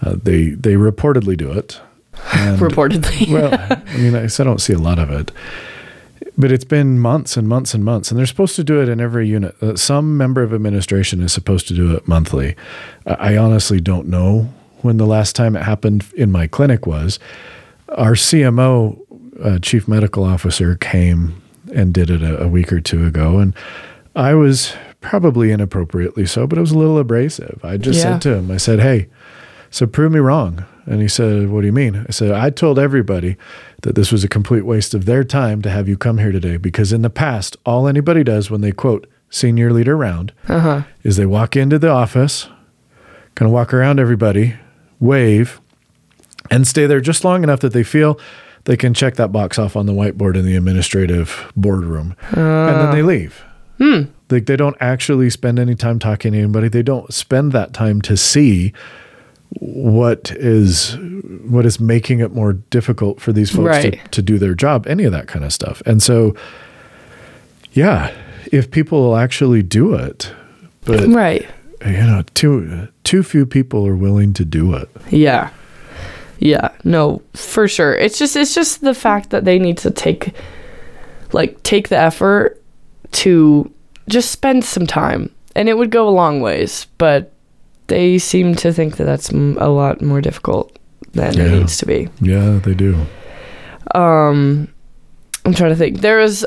Uh, 0.02 0.14
they 0.22 0.50
they 0.50 0.74
reportedly 0.74 1.36
do 1.36 1.52
it. 1.52 1.80
And, 2.34 2.58
reportedly, 2.60 3.32
well, 3.32 3.54
I 3.54 3.96
mean, 3.96 4.14
I 4.14 4.26
don't 4.26 4.60
see 4.60 4.74
a 4.74 4.78
lot 4.78 4.98
of 4.98 5.10
it 5.10 5.32
but 6.36 6.50
it's 6.50 6.64
been 6.64 6.98
months 6.98 7.36
and 7.36 7.48
months 7.48 7.74
and 7.74 7.84
months, 7.84 8.10
and 8.10 8.18
they're 8.18 8.26
supposed 8.26 8.56
to 8.56 8.64
do 8.64 8.80
it 8.80 8.88
in 8.88 9.00
every 9.00 9.28
unit. 9.28 9.54
Uh, 9.62 9.76
some 9.76 10.16
member 10.16 10.42
of 10.42 10.54
administration 10.54 11.22
is 11.22 11.32
supposed 11.32 11.68
to 11.68 11.74
do 11.74 11.94
it 11.94 12.08
monthly. 12.08 12.56
I 13.06 13.36
honestly 13.36 13.80
don't 13.80 14.08
know 14.08 14.52
when 14.82 14.96
the 14.96 15.06
last 15.06 15.36
time 15.36 15.56
it 15.56 15.62
happened 15.62 16.04
in 16.14 16.30
my 16.30 16.46
clinic 16.46 16.86
was. 16.86 17.18
Our 17.90 18.12
CMO, 18.12 19.00
uh, 19.42 19.58
chief 19.58 19.88
medical 19.88 20.24
officer, 20.24 20.76
came 20.76 21.42
and 21.74 21.92
did 21.92 22.10
it 22.10 22.22
a, 22.22 22.44
a 22.44 22.48
week 22.48 22.72
or 22.72 22.80
two 22.80 23.06
ago, 23.06 23.38
and 23.38 23.54
I 24.14 24.34
was 24.34 24.74
probably 25.00 25.50
inappropriately 25.50 26.26
so, 26.26 26.46
but 26.46 26.58
it 26.58 26.60
was 26.60 26.72
a 26.72 26.78
little 26.78 26.98
abrasive. 26.98 27.60
I 27.64 27.76
just 27.76 27.98
yeah. 27.98 28.02
said 28.02 28.22
to 28.22 28.34
him, 28.34 28.50
I 28.50 28.56
said, 28.58 28.80
"Hey, 28.80 29.08
so 29.70 29.86
prove 29.86 30.12
me 30.12 30.20
wrong." 30.20 30.64
And 30.86 31.00
he 31.00 31.08
said, 31.08 31.50
What 31.50 31.60
do 31.60 31.66
you 31.66 31.72
mean? 31.72 32.04
I 32.08 32.10
said, 32.10 32.32
I 32.32 32.50
told 32.50 32.76
everybody 32.76 33.36
that 33.82 33.94
this 33.94 34.10
was 34.10 34.24
a 34.24 34.28
complete 34.28 34.62
waste 34.62 34.92
of 34.92 35.04
their 35.04 35.22
time 35.22 35.62
to 35.62 35.70
have 35.70 35.88
you 35.88 35.96
come 35.96 36.18
here 36.18 36.32
today 36.32 36.56
because 36.56 36.92
in 36.92 37.02
the 37.02 37.10
past, 37.10 37.56
all 37.64 37.86
anybody 37.86 38.24
does 38.24 38.50
when 38.50 38.60
they 38.60 38.72
quote 38.72 39.06
senior 39.30 39.72
leader 39.72 39.96
round 39.96 40.32
uh-huh. 40.48 40.82
is 41.04 41.16
they 41.16 41.26
walk 41.26 41.54
into 41.54 41.78
the 41.78 41.88
office, 41.88 42.48
kind 43.36 43.48
of 43.48 43.52
walk 43.52 43.72
around 43.72 44.00
everybody, 44.00 44.56
wave, 45.00 45.60
and 46.50 46.66
stay 46.66 46.86
there 46.86 47.00
just 47.00 47.24
long 47.24 47.42
enough 47.42 47.60
that 47.60 47.72
they 47.72 47.82
feel 47.82 48.18
they 48.64 48.76
can 48.76 48.94
check 48.94 49.16
that 49.16 49.32
box 49.32 49.58
off 49.58 49.76
on 49.76 49.86
the 49.86 49.92
whiteboard 49.92 50.36
in 50.36 50.44
the 50.44 50.56
administrative 50.56 51.50
boardroom. 51.56 52.14
Uh, 52.36 52.40
and 52.40 52.80
then 52.80 52.90
they 52.92 53.02
leave. 53.02 53.44
Hmm. 53.78 54.02
Like 54.28 54.46
they 54.46 54.56
don't 54.56 54.76
actually 54.80 55.30
spend 55.30 55.58
any 55.58 55.74
time 55.74 55.98
talking 55.98 56.32
to 56.32 56.38
anybody. 56.38 56.68
They 56.68 56.82
don't 56.82 57.12
spend 57.12 57.52
that 57.52 57.72
time 57.72 58.00
to 58.02 58.16
see 58.16 58.72
what 59.58 60.30
is 60.32 60.96
what 61.44 61.66
is 61.66 61.80
making 61.80 62.20
it 62.20 62.32
more 62.32 62.52
difficult 62.52 63.20
for 63.20 63.32
these 63.32 63.50
folks 63.50 63.84
right. 63.84 64.04
to, 64.04 64.08
to 64.10 64.22
do 64.22 64.38
their 64.38 64.54
job, 64.54 64.86
any 64.86 65.04
of 65.04 65.12
that 65.12 65.26
kind 65.26 65.44
of 65.44 65.52
stuff. 65.52 65.82
And 65.86 66.02
so, 66.02 66.36
yeah, 67.72 68.14
if 68.52 68.70
people 68.70 69.02
will 69.02 69.16
actually 69.16 69.62
do 69.62 69.94
it, 69.94 70.32
but 70.84 71.08
right, 71.08 71.48
you 71.84 71.92
know, 71.92 72.22
too 72.34 72.88
too 73.04 73.22
few 73.22 73.46
people 73.46 73.86
are 73.86 73.96
willing 73.96 74.32
to 74.34 74.44
do 74.44 74.74
it. 74.74 74.88
Yeah, 75.10 75.50
yeah, 76.38 76.70
no, 76.84 77.22
for 77.34 77.68
sure. 77.68 77.94
It's 77.94 78.18
just 78.18 78.36
it's 78.36 78.54
just 78.54 78.80
the 78.80 78.94
fact 78.94 79.30
that 79.30 79.44
they 79.44 79.58
need 79.58 79.78
to 79.78 79.90
take 79.90 80.34
like 81.32 81.62
take 81.62 81.88
the 81.88 81.98
effort 81.98 82.62
to 83.12 83.72
just 84.08 84.30
spend 84.30 84.64
some 84.64 84.86
time, 84.86 85.30
and 85.54 85.68
it 85.68 85.76
would 85.76 85.90
go 85.90 86.08
a 86.08 86.10
long 86.10 86.40
ways, 86.40 86.86
but 86.98 87.32
they 87.86 88.18
seem 88.18 88.54
to 88.54 88.72
think 88.72 88.96
that 88.96 89.04
that's 89.04 89.30
a 89.30 89.68
lot 89.68 90.00
more 90.00 90.20
difficult 90.20 90.78
than 91.12 91.34
yeah. 91.34 91.44
it 91.44 91.50
needs 91.50 91.76
to 91.78 91.86
be. 91.86 92.08
Yeah, 92.20 92.60
they 92.62 92.74
do. 92.74 92.94
Um, 93.94 94.68
I'm 95.44 95.54
trying 95.54 95.70
to 95.70 95.76
think. 95.76 96.00
There 96.00 96.18
was 96.18 96.44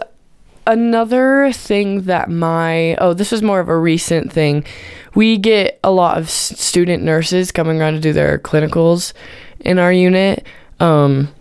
another 0.68 1.51
thing 1.53 2.03
that 2.03 2.30
my 2.30 2.95
oh, 2.95 3.14
this 3.14 3.32
was 3.32 3.41
more 3.41 3.59
of 3.59 3.70
a 3.70 3.78
recent 3.78 4.32
thing. 4.32 4.66
We 5.16 5.38
get 5.38 5.80
a 5.84 5.91
lot 5.91 6.18
of 6.18 6.30
student 6.30 7.03
nurses 7.03 7.51
coming 7.51 7.80
around 7.80 7.93
to 7.93 7.99
do 7.99 8.14
their 8.14 8.39
clinicals 8.39 9.14
in 9.59 9.80
our 9.80 9.93
unit, 9.93 10.45
um, 10.80 11.34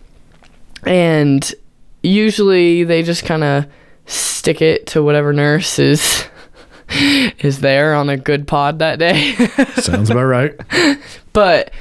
and 0.85 1.53
usually 2.01 2.83
they 2.83 3.03
just 3.03 3.25
kind 3.25 3.43
of 3.43 3.65
stick 4.05 4.61
it 4.61 4.87
to 4.87 5.01
whatever 5.01 5.31
nurse 5.31 5.79
is 5.79 6.25
is 7.39 7.61
there 7.61 7.95
on 7.95 8.09
a 8.09 8.17
good 8.17 8.47
pod 8.47 8.79
that 8.79 8.99
day. 8.99 9.33
Sounds 9.75 10.09
about 10.09 10.25
right. 10.25 10.59
But 11.31 11.71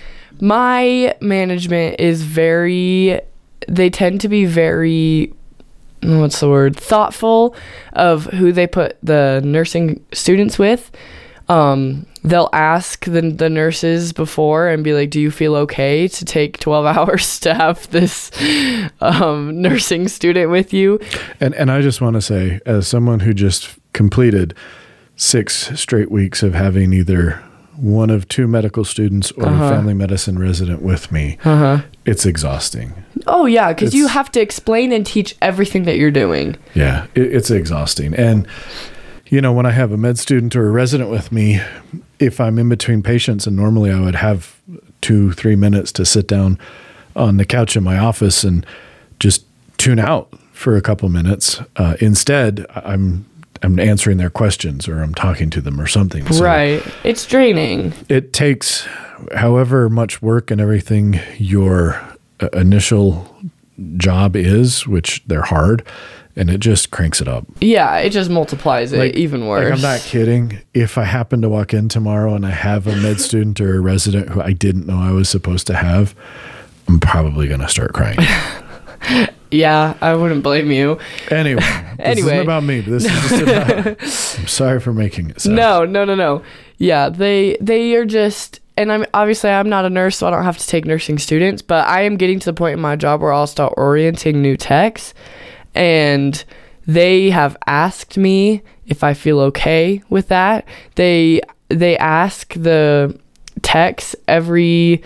my 0.40 1.14
management 1.20 2.01
is 2.01 2.22
very 2.22 3.20
they 3.68 3.90
tend 3.90 4.20
to 4.22 4.28
be 4.28 4.45
very 4.45 5.32
what's 6.03 6.40
the 6.40 6.48
word? 6.48 6.76
Thoughtful 6.76 7.55
of 7.92 8.24
who 8.26 8.53
they 8.53 8.66
put 8.66 8.98
the 9.03 9.40
nursing 9.44 10.05
students 10.12 10.59
with. 10.59 10.90
Um, 11.48 12.07
they'll 12.24 12.48
ask 12.53 13.05
the, 13.05 13.20
the 13.20 13.50
nurses 13.50 14.12
before 14.12 14.68
and 14.68 14.84
be 14.84 14.94
like 14.94 15.11
do 15.11 15.20
you 15.20 15.30
feel 15.30 15.57
okay 15.57 16.07
to 16.09 16.24
take 16.24 16.59
12 16.61 16.86
hours 16.96 17.40
to 17.40 17.53
have 17.53 17.90
this 17.90 18.30
um, 19.00 19.61
nursing 19.61 20.09
student 20.09 20.50
with 20.50 20.72
you? 20.72 21.00
And 21.40 21.55
and 21.55 21.70
i 21.70 21.82
just 21.82 22.00
want 22.00 22.14
to 22.14 22.22
say 22.22 22.61
as 22.64 22.86
someone 22.86 23.20
who 23.20 23.34
just 23.34 23.76
completed 23.92 24.55
six 25.16 25.78
straight 25.78 26.11
weeks 26.11 26.42
of 26.42 26.55
having 26.55 26.92
either 26.92 27.42
one 27.76 28.10
of 28.10 28.28
two 28.28 28.46
medical 28.46 28.84
students 28.84 29.30
or 29.32 29.46
uh-huh. 29.46 29.64
a 29.64 29.68
family 29.68 29.94
medicine 29.94 30.38
resident 30.38 30.82
with 30.82 31.10
me. 31.10 31.38
Uh-huh. 31.44 31.82
It's 32.04 32.26
exhausting. 32.26 32.92
Oh 33.26 33.46
yeah, 33.46 33.72
because 33.72 33.94
you 33.94 34.08
have 34.08 34.30
to 34.32 34.40
explain 34.40 34.92
and 34.92 35.06
teach 35.06 35.36
everything 35.40 35.84
that 35.84 35.96
you're 35.96 36.10
doing. 36.10 36.56
Yeah, 36.74 37.06
it, 37.14 37.34
it's 37.34 37.50
exhausting. 37.50 38.14
And 38.14 38.46
you 39.26 39.40
know, 39.40 39.52
when 39.52 39.64
I 39.64 39.70
have 39.70 39.92
a 39.92 39.96
med 39.96 40.18
student 40.18 40.54
or 40.56 40.68
a 40.68 40.70
resident 40.70 41.08
with 41.08 41.32
me, 41.32 41.60
if 42.18 42.40
I'm 42.40 42.58
in 42.58 42.68
between 42.68 43.02
patients, 43.02 43.46
and 43.46 43.56
normally 43.56 43.90
I 43.90 44.00
would 44.00 44.16
have 44.16 44.60
two, 45.00 45.32
three 45.32 45.56
minutes 45.56 45.92
to 45.92 46.04
sit 46.04 46.28
down 46.28 46.58
on 47.16 47.36
the 47.36 47.44
couch 47.44 47.76
in 47.76 47.82
my 47.82 47.98
office 47.98 48.44
and 48.44 48.66
just 49.18 49.44
tune 49.78 49.98
out 49.98 50.32
for 50.52 50.76
a 50.76 50.82
couple 50.82 51.08
minutes. 51.08 51.60
Uh, 51.76 51.96
instead, 52.00 52.66
I'm 52.74 53.24
I'm 53.62 53.78
answering 53.78 54.18
their 54.18 54.30
questions 54.30 54.88
or 54.88 55.02
I'm 55.02 55.14
talking 55.14 55.50
to 55.50 55.60
them 55.60 55.80
or 55.80 55.86
something. 55.86 56.26
So 56.32 56.44
right. 56.44 56.82
It's 57.04 57.26
draining. 57.26 57.92
It 58.08 58.32
takes 58.32 58.86
however 59.34 59.88
much 59.88 60.20
work 60.20 60.50
and 60.50 60.60
everything 60.60 61.20
your 61.38 62.00
uh, 62.40 62.48
initial 62.52 63.34
job 63.96 64.36
is, 64.36 64.86
which 64.86 65.22
they're 65.26 65.42
hard, 65.42 65.86
and 66.36 66.50
it 66.50 66.58
just 66.58 66.90
cranks 66.90 67.20
it 67.20 67.28
up. 67.28 67.46
Yeah, 67.60 67.98
it 67.98 68.10
just 68.10 68.30
multiplies 68.30 68.92
it 68.92 68.98
like, 68.98 69.14
even 69.14 69.46
worse. 69.46 69.64
Like 69.64 69.74
I'm 69.74 69.82
not 69.82 70.00
kidding. 70.00 70.60
If 70.74 70.98
I 70.98 71.04
happen 71.04 71.42
to 71.42 71.48
walk 71.48 71.74
in 71.74 71.88
tomorrow 71.88 72.34
and 72.34 72.46
I 72.46 72.50
have 72.50 72.86
a 72.86 72.96
med 72.96 73.20
student 73.20 73.60
or 73.60 73.76
a 73.76 73.80
resident 73.80 74.30
who 74.30 74.40
I 74.40 74.52
didn't 74.52 74.86
know 74.86 74.98
I 74.98 75.12
was 75.12 75.28
supposed 75.28 75.66
to 75.68 75.74
have, 75.74 76.14
I'm 76.88 77.00
probably 77.00 77.48
going 77.48 77.60
to 77.60 77.68
start 77.68 77.92
crying. 77.92 78.18
Yeah, 79.53 79.96
I 80.00 80.14
wouldn't 80.14 80.42
blame 80.42 80.70
you. 80.70 80.98
Anyway, 81.30 81.61
this 81.98 82.18
isn't 82.18 82.40
about 82.40 82.64
me. 82.64 82.80
This 82.80 83.05
is 83.05 83.11
just 83.11 83.42
about. 83.42 83.86
I'm 84.40 84.48
sorry 84.48 84.80
for 84.80 84.92
making 84.92 85.30
it. 85.30 85.44
No, 85.46 85.84
no, 85.84 86.05
no, 86.05 86.14
no. 86.14 86.42
Yeah, 86.78 87.11
they 87.11 87.57
they 87.61 87.94
are 87.94 88.07
just, 88.07 88.61
and 88.76 88.90
I'm 88.90 89.05
obviously 89.12 89.50
I'm 89.50 89.68
not 89.68 89.84
a 89.84 89.90
nurse, 89.90 90.16
so 90.16 90.26
I 90.26 90.30
don't 90.30 90.44
have 90.44 90.59
to 90.59 90.66
take 90.66 90.84
nursing 90.86 91.18
students. 91.18 91.61
But 91.61 91.86
I 91.86 92.03
am 92.03 92.16
getting 92.16 92.38
to 92.40 92.46
the 92.46 92.55
point 92.55 92.74
in 92.74 92.80
my 92.80 92.96
job 92.96 93.20
where 93.20 93.32
I'll 93.32 93.46
start 93.46 93.74
orienting 93.76 94.40
new 94.40 94.57
techs, 94.57 95.12
and 95.74 96.42
they 96.86 97.30
have 97.30 97.57
asked 97.66 98.16
me 98.16 98.62
if 98.86 99.05
I 99.05 99.14
feel 99.14 99.38
okay 99.40 100.03
with 100.09 100.28
that. 100.28 100.66
They 100.94 101.42
they 101.68 101.96
ask 101.98 102.55
the 102.55 103.18
techs 103.61 104.16
every 104.26 105.03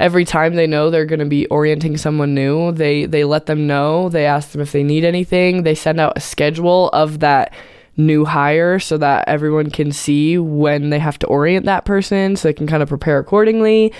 every 0.00 0.24
time 0.24 0.54
they 0.56 0.66
know 0.66 0.90
they're 0.90 1.04
going 1.04 1.20
to 1.20 1.26
be 1.26 1.46
orienting 1.46 1.96
someone 1.96 2.34
new, 2.34 2.72
they 2.72 3.04
they 3.04 3.24
let 3.24 3.46
them 3.46 3.66
know. 3.66 4.08
They 4.08 4.26
ask 4.26 4.50
them 4.50 4.60
if 4.60 4.72
they 4.72 4.82
need 4.82 5.04
anything. 5.04 5.62
They 5.62 5.76
send 5.76 6.00
out 6.00 6.14
a 6.16 6.20
schedule 6.20 6.88
of 6.88 7.20
that 7.20 7.52
new 7.96 8.24
hire 8.24 8.78
so 8.78 8.96
that 8.96 9.28
everyone 9.28 9.70
can 9.70 9.92
see 9.92 10.38
when 10.38 10.90
they 10.90 10.98
have 10.98 11.18
to 11.18 11.26
orient 11.26 11.66
that 11.66 11.84
person 11.84 12.34
so 12.34 12.48
they 12.48 12.52
can 12.54 12.66
kind 12.66 12.82
of 12.82 12.88
prepare 12.88 13.18
accordingly. 13.18 13.92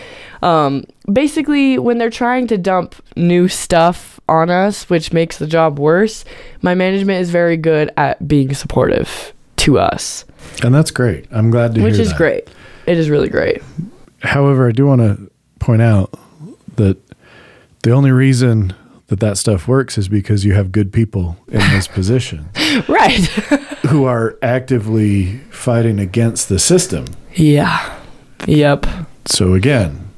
Um, 0.43 0.85
basically, 1.13 1.79
when 1.79 1.99
they're 1.99 2.09
trying 2.09 2.47
to 2.49 2.57
dump 2.57 2.95
new 3.15 3.47
stuff 3.47 4.19
on 4.29 4.49
us, 4.49 4.89
which 4.89 5.13
makes 5.13 5.39
the 5.39 5.47
job 5.47 5.79
worse, 5.79 6.25
my 6.63 6.75
management 6.75 7.21
is 7.21 7.31
very 7.31 7.57
good 7.57 7.91
at 7.97 8.27
being 8.27 8.55
supportive 8.55 9.35
to 9.57 9.79
us. 9.79 10.25
And 10.63 10.75
that's 10.75 10.91
great. 10.91 11.27
I'm 11.31 11.51
glad 11.51 11.75
to 11.75 11.83
which 11.83 11.95
hear 11.95 12.03
is 12.03 12.09
that. 12.11 12.17
great. 12.17 12.49
It 12.87 12.97
is 12.97 13.11
really 13.11 13.29
great. 13.29 13.63
However, 14.23 14.69
I 14.69 14.73
do 14.73 14.87
want 14.87 15.03
to 15.03 15.30
point 15.61 15.83
out 15.83 16.13
that 16.77 16.97
the 17.85 17.93
only 17.93 18.11
reason 18.11 18.75
that 19.07 19.21
that 19.21 19.39
stuff 19.39 19.67
works 19.69 19.97
is 19.99 20.09
because 20.09 20.45
you 20.45 20.55
have 20.55 20.73
good 20.73 20.93
people 20.93 21.37
in 21.49 21.61
this 21.71 21.87
position. 21.99 22.49
Right. 22.89 23.25
who 23.89 24.05
are 24.05 24.37
actively 24.43 25.39
fighting 25.51 25.99
against 26.01 26.49
the 26.49 26.59
system. 26.59 27.07
yeah. 27.35 27.97
Yep. 28.47 28.87
So 29.27 29.53
again, 29.55 30.10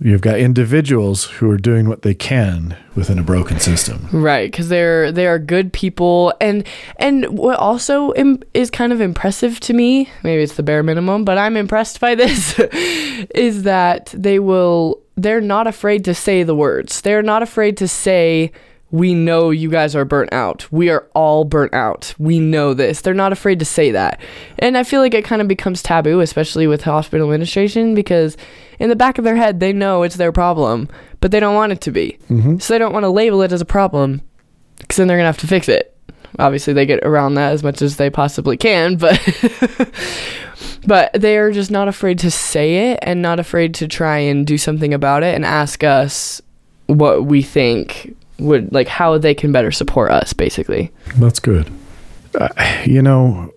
you've 0.00 0.20
got 0.20 0.38
individuals 0.38 1.24
who 1.24 1.50
are 1.50 1.56
doing 1.56 1.88
what 1.88 2.02
they 2.02 2.14
can 2.14 2.76
within 2.94 3.18
a 3.18 3.22
broken 3.22 3.58
system. 3.60 4.08
Right, 4.12 4.50
because 4.50 4.68
they're 4.68 5.10
they 5.10 5.26
are 5.26 5.38
good 5.38 5.72
people, 5.72 6.32
and 6.40 6.66
and 6.98 7.38
what 7.38 7.58
also 7.58 8.12
Im- 8.14 8.42
is 8.54 8.70
kind 8.70 8.92
of 8.92 9.00
impressive 9.00 9.60
to 9.60 9.72
me, 9.72 10.08
maybe 10.22 10.42
it's 10.42 10.56
the 10.56 10.62
bare 10.62 10.82
minimum, 10.82 11.24
but 11.24 11.38
I'm 11.38 11.56
impressed 11.56 12.00
by 12.00 12.14
this, 12.14 12.58
is 13.34 13.62
that 13.64 14.14
they 14.16 14.38
will 14.38 15.00
they're 15.16 15.40
not 15.40 15.66
afraid 15.66 16.04
to 16.04 16.14
say 16.14 16.42
the 16.42 16.54
words. 16.54 17.00
They're 17.00 17.22
not 17.22 17.42
afraid 17.42 17.76
to 17.78 17.88
say. 17.88 18.52
We 18.90 19.14
know 19.14 19.50
you 19.50 19.68
guys 19.68 19.96
are 19.96 20.04
burnt 20.04 20.32
out. 20.32 20.70
We 20.70 20.90
are 20.90 21.08
all 21.12 21.44
burnt 21.44 21.74
out. 21.74 22.14
We 22.18 22.38
know 22.38 22.72
this. 22.72 23.00
They're 23.00 23.14
not 23.14 23.32
afraid 23.32 23.58
to 23.58 23.64
say 23.64 23.90
that. 23.90 24.20
And 24.58 24.78
I 24.78 24.84
feel 24.84 25.00
like 25.00 25.14
it 25.14 25.24
kind 25.24 25.42
of 25.42 25.48
becomes 25.48 25.82
taboo, 25.82 26.20
especially 26.20 26.66
with 26.66 26.82
hospital 26.82 27.26
administration, 27.26 27.94
because 27.94 28.36
in 28.78 28.88
the 28.88 28.96
back 28.96 29.18
of 29.18 29.24
their 29.24 29.36
head, 29.36 29.58
they 29.58 29.72
know 29.72 30.02
it's 30.02 30.16
their 30.16 30.32
problem, 30.32 30.88
but 31.20 31.30
they 31.30 31.40
don't 31.40 31.56
want 31.56 31.72
it 31.72 31.80
to 31.82 31.90
be. 31.90 32.18
Mm-hmm. 32.30 32.58
So 32.58 32.74
they 32.74 32.78
don't 32.78 32.92
want 32.92 33.04
to 33.04 33.10
label 33.10 33.42
it 33.42 33.52
as 33.52 33.60
a 33.60 33.66
problem 33.66 34.22
because 34.78 34.96
then 34.96 35.08
they're 35.08 35.16
gonna 35.16 35.26
have 35.26 35.38
to 35.38 35.46
fix 35.46 35.68
it. 35.68 35.96
Obviously, 36.38 36.72
they 36.72 36.86
get 36.86 37.00
around 37.02 37.34
that 37.34 37.52
as 37.52 37.62
much 37.62 37.82
as 37.82 37.96
they 37.96 38.10
possibly 38.10 38.56
can, 38.56 38.96
but 38.96 39.18
but 40.86 41.12
they 41.14 41.38
are 41.38 41.50
just 41.50 41.70
not 41.70 41.88
afraid 41.88 42.18
to 42.20 42.30
say 42.30 42.92
it 42.92 42.98
and 43.02 43.22
not 43.22 43.40
afraid 43.40 43.74
to 43.74 43.88
try 43.88 44.18
and 44.18 44.46
do 44.46 44.58
something 44.58 44.92
about 44.92 45.22
it 45.22 45.34
and 45.34 45.44
ask 45.44 45.82
us 45.82 46.40
what 46.86 47.24
we 47.24 47.42
think 47.42 48.15
would 48.38 48.72
like 48.72 48.88
how 48.88 49.18
they 49.18 49.34
can 49.34 49.52
better 49.52 49.70
support 49.70 50.10
us, 50.10 50.32
basically. 50.32 50.92
That's 51.16 51.38
good. 51.38 51.70
Uh, 52.38 52.48
you 52.84 53.02
know, 53.02 53.52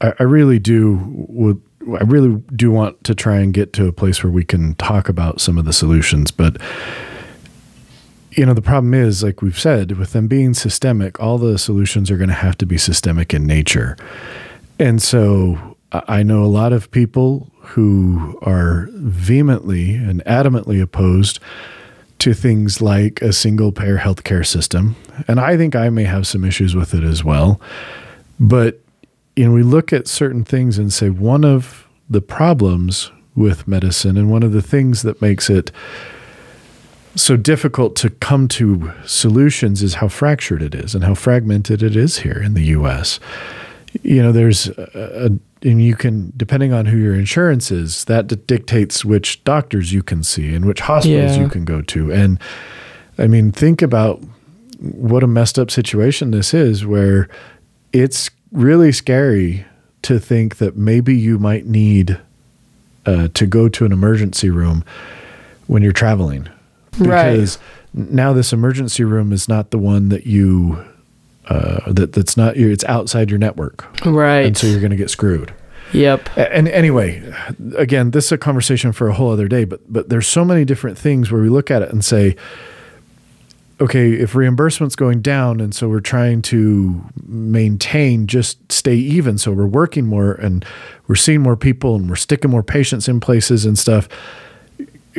I, 0.00 0.12
I 0.18 0.22
really 0.24 0.58
do 0.58 1.00
would 1.28 1.60
I 1.98 2.04
really 2.04 2.42
do 2.54 2.70
want 2.70 3.02
to 3.04 3.14
try 3.14 3.38
and 3.38 3.54
get 3.54 3.72
to 3.74 3.86
a 3.86 3.92
place 3.92 4.22
where 4.22 4.32
we 4.32 4.44
can 4.44 4.74
talk 4.74 5.08
about 5.08 5.40
some 5.40 5.56
of 5.58 5.64
the 5.64 5.72
solutions, 5.72 6.30
but 6.30 6.60
you 8.32 8.46
know, 8.46 8.54
the 8.54 8.62
problem 8.62 8.94
is, 8.94 9.24
like 9.24 9.42
we've 9.42 9.58
said, 9.58 9.92
with 9.92 10.12
them 10.12 10.28
being 10.28 10.54
systemic, 10.54 11.18
all 11.18 11.36
the 11.36 11.58
solutions 11.58 12.12
are 12.12 12.16
going 12.16 12.28
to 12.28 12.34
have 12.34 12.56
to 12.58 12.66
be 12.66 12.78
systemic 12.78 13.34
in 13.34 13.44
nature. 13.44 13.96
And 14.78 15.02
so 15.02 15.76
I 15.92 16.02
I 16.08 16.22
know 16.22 16.44
a 16.44 16.46
lot 16.46 16.72
of 16.72 16.90
people 16.90 17.50
who 17.60 18.38
are 18.42 18.88
vehemently 18.92 19.94
and 19.94 20.24
adamantly 20.24 20.80
opposed 20.80 21.40
to 22.20 22.34
things 22.34 22.80
like 22.80 23.20
a 23.22 23.32
single 23.32 23.72
payer 23.72 23.98
healthcare 23.98 24.46
system. 24.46 24.96
And 25.26 25.40
I 25.40 25.56
think 25.56 25.74
I 25.74 25.90
may 25.90 26.04
have 26.04 26.26
some 26.26 26.44
issues 26.44 26.74
with 26.74 26.94
it 26.94 27.02
as 27.02 27.24
well. 27.24 27.60
But 28.38 28.80
you 29.36 29.46
know, 29.46 29.52
we 29.52 29.62
look 29.62 29.92
at 29.92 30.06
certain 30.06 30.44
things 30.44 30.78
and 30.78 30.92
say 30.92 31.10
one 31.10 31.44
of 31.44 31.86
the 32.08 32.20
problems 32.20 33.10
with 33.34 33.66
medicine 33.66 34.16
and 34.16 34.30
one 34.30 34.42
of 34.42 34.52
the 34.52 34.62
things 34.62 35.02
that 35.02 35.22
makes 35.22 35.48
it 35.48 35.70
so 37.16 37.36
difficult 37.36 37.96
to 37.96 38.10
come 38.10 38.48
to 38.48 38.92
solutions 39.04 39.82
is 39.82 39.94
how 39.94 40.08
fractured 40.08 40.62
it 40.62 40.74
is 40.74 40.94
and 40.94 41.04
how 41.04 41.14
fragmented 41.14 41.82
it 41.82 41.96
is 41.96 42.18
here 42.18 42.40
in 42.42 42.54
the 42.54 42.64
US. 42.66 43.18
You 44.02 44.22
know, 44.22 44.32
there's 44.32 44.68
a, 44.68 45.26
a 45.26 45.68
and 45.68 45.82
you 45.84 45.94
can 45.96 46.32
depending 46.36 46.72
on 46.72 46.86
who 46.86 46.96
your 46.96 47.14
insurance 47.14 47.70
is, 47.70 48.04
that 48.04 48.28
d- 48.28 48.36
dictates 48.46 49.04
which 49.04 49.42
doctors 49.44 49.92
you 49.92 50.02
can 50.02 50.22
see 50.24 50.54
and 50.54 50.64
which 50.64 50.80
hospitals 50.80 51.36
Yeah. 51.36 51.42
you 51.42 51.48
can 51.48 51.64
go 51.64 51.82
to. 51.82 52.10
And 52.12 52.38
I 53.18 53.26
mean, 53.26 53.52
think 53.52 53.82
about 53.82 54.22
what 54.78 55.22
a 55.22 55.26
messed 55.26 55.58
up 55.58 55.70
situation 55.70 56.30
this 56.30 56.54
is 56.54 56.86
where 56.86 57.28
it's 57.92 58.30
really 58.52 58.92
scary 58.92 59.66
to 60.02 60.18
think 60.18 60.56
that 60.56 60.76
maybe 60.76 61.14
you 61.14 61.38
might 61.38 61.66
need 61.66 62.18
uh, 63.04 63.28
to 63.34 63.46
go 63.46 63.68
to 63.68 63.84
an 63.84 63.92
emergency 63.92 64.48
room 64.48 64.82
when 65.66 65.82
you're 65.82 65.92
traveling 65.92 66.48
Right. 66.98 67.32
because 67.32 67.58
now 67.92 68.32
this 68.32 68.52
emergency 68.52 69.04
room 69.04 69.32
is 69.32 69.48
not 69.48 69.70
the 69.70 69.78
one 69.78 70.08
that 70.08 70.26
you 70.26 70.82
uh, 71.50 71.92
that 71.92 72.12
that's 72.12 72.36
not 72.36 72.56
it's 72.56 72.84
outside 72.84 73.28
your 73.28 73.38
network 73.38 73.84
Right. 74.06 74.46
and 74.46 74.56
so 74.56 74.66
you're 74.66 74.80
going 74.80 74.90
to 74.90 74.96
get 74.96 75.10
screwed 75.10 75.52
yep. 75.92 76.28
and 76.36 76.68
anyway 76.68 77.20
again 77.76 78.12
this 78.12 78.26
is 78.26 78.32
a 78.32 78.38
conversation 78.38 78.92
for 78.92 79.08
a 79.08 79.14
whole 79.14 79.30
other 79.32 79.48
day 79.48 79.64
but 79.64 79.80
but 79.92 80.08
there's 80.08 80.26
so 80.28 80.44
many 80.44 80.64
different 80.64 80.96
things 80.96 81.30
where 81.30 81.42
we 81.42 81.48
look 81.48 81.70
at 81.70 81.82
it 81.82 81.90
and 81.90 82.04
say 82.04 82.36
okay 83.80 84.12
if 84.12 84.34
reimbursement's 84.34 84.94
going 84.94 85.20
down 85.22 85.58
and 85.60 85.74
so 85.74 85.88
we're 85.88 86.00
trying 86.00 86.42
to 86.42 87.02
maintain 87.26 88.26
just 88.26 88.70
stay 88.70 88.94
even 88.94 89.36
so 89.38 89.50
we're 89.52 89.66
working 89.66 90.06
more 90.06 90.32
and 90.34 90.64
we're 91.08 91.14
seeing 91.16 91.40
more 91.40 91.56
people 91.56 91.96
and 91.96 92.08
we're 92.08 92.16
sticking 92.16 92.50
more 92.50 92.62
patients 92.62 93.08
in 93.08 93.18
places 93.20 93.64
and 93.64 93.78
stuff 93.78 94.08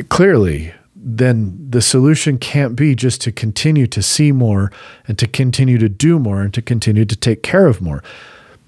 clearly 0.08 0.72
then 1.04 1.58
the 1.68 1.82
solution 1.82 2.38
can't 2.38 2.76
be 2.76 2.94
just 2.94 3.20
to 3.20 3.32
continue 3.32 3.86
to 3.88 4.02
see 4.02 4.30
more 4.30 4.70
and 5.08 5.18
to 5.18 5.26
continue 5.26 5.76
to 5.78 5.88
do 5.88 6.18
more 6.18 6.42
and 6.42 6.54
to 6.54 6.62
continue 6.62 7.04
to 7.04 7.16
take 7.16 7.42
care 7.42 7.66
of 7.66 7.80
more 7.80 8.02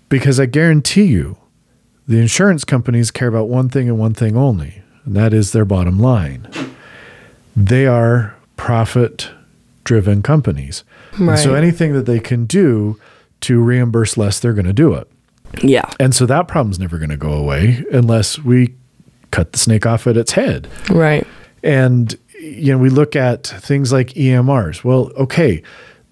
because 0.08 0.40
i 0.40 0.46
guarantee 0.46 1.04
you 1.04 1.36
the 2.06 2.18
insurance 2.18 2.64
companies 2.64 3.10
care 3.10 3.28
about 3.28 3.48
one 3.48 3.68
thing 3.68 3.88
and 3.88 3.98
one 3.98 4.14
thing 4.14 4.36
only, 4.36 4.82
and 5.04 5.16
that 5.16 5.32
is 5.32 5.52
their 5.52 5.64
bottom 5.64 5.98
line. 5.98 6.48
They 7.56 7.86
are 7.86 8.34
profit 8.56 9.30
driven 9.84 10.22
companies. 10.22 10.84
And 11.18 11.38
so 11.38 11.54
anything 11.54 11.92
that 11.92 12.06
they 12.06 12.20
can 12.20 12.44
do 12.46 12.98
to 13.42 13.62
reimburse 13.62 14.16
less, 14.16 14.40
they're 14.40 14.52
going 14.52 14.66
to 14.66 14.72
do 14.72 14.94
it. 14.94 15.08
Yeah. 15.62 15.88
And 16.00 16.14
so 16.14 16.26
that 16.26 16.48
problem's 16.48 16.78
never 16.78 16.98
going 16.98 17.10
to 17.10 17.16
go 17.16 17.32
away 17.32 17.84
unless 17.92 18.38
we 18.38 18.74
cut 19.30 19.52
the 19.52 19.58
snake 19.58 19.86
off 19.86 20.06
at 20.06 20.16
its 20.16 20.32
head. 20.32 20.68
Right. 20.90 21.26
And 21.62 22.16
you 22.44 22.72
know, 22.72 22.78
we 22.78 22.90
look 22.90 23.16
at 23.16 23.46
things 23.46 23.92
like 23.92 24.08
EMRs. 24.08 24.84
Well, 24.84 25.10
okay, 25.16 25.62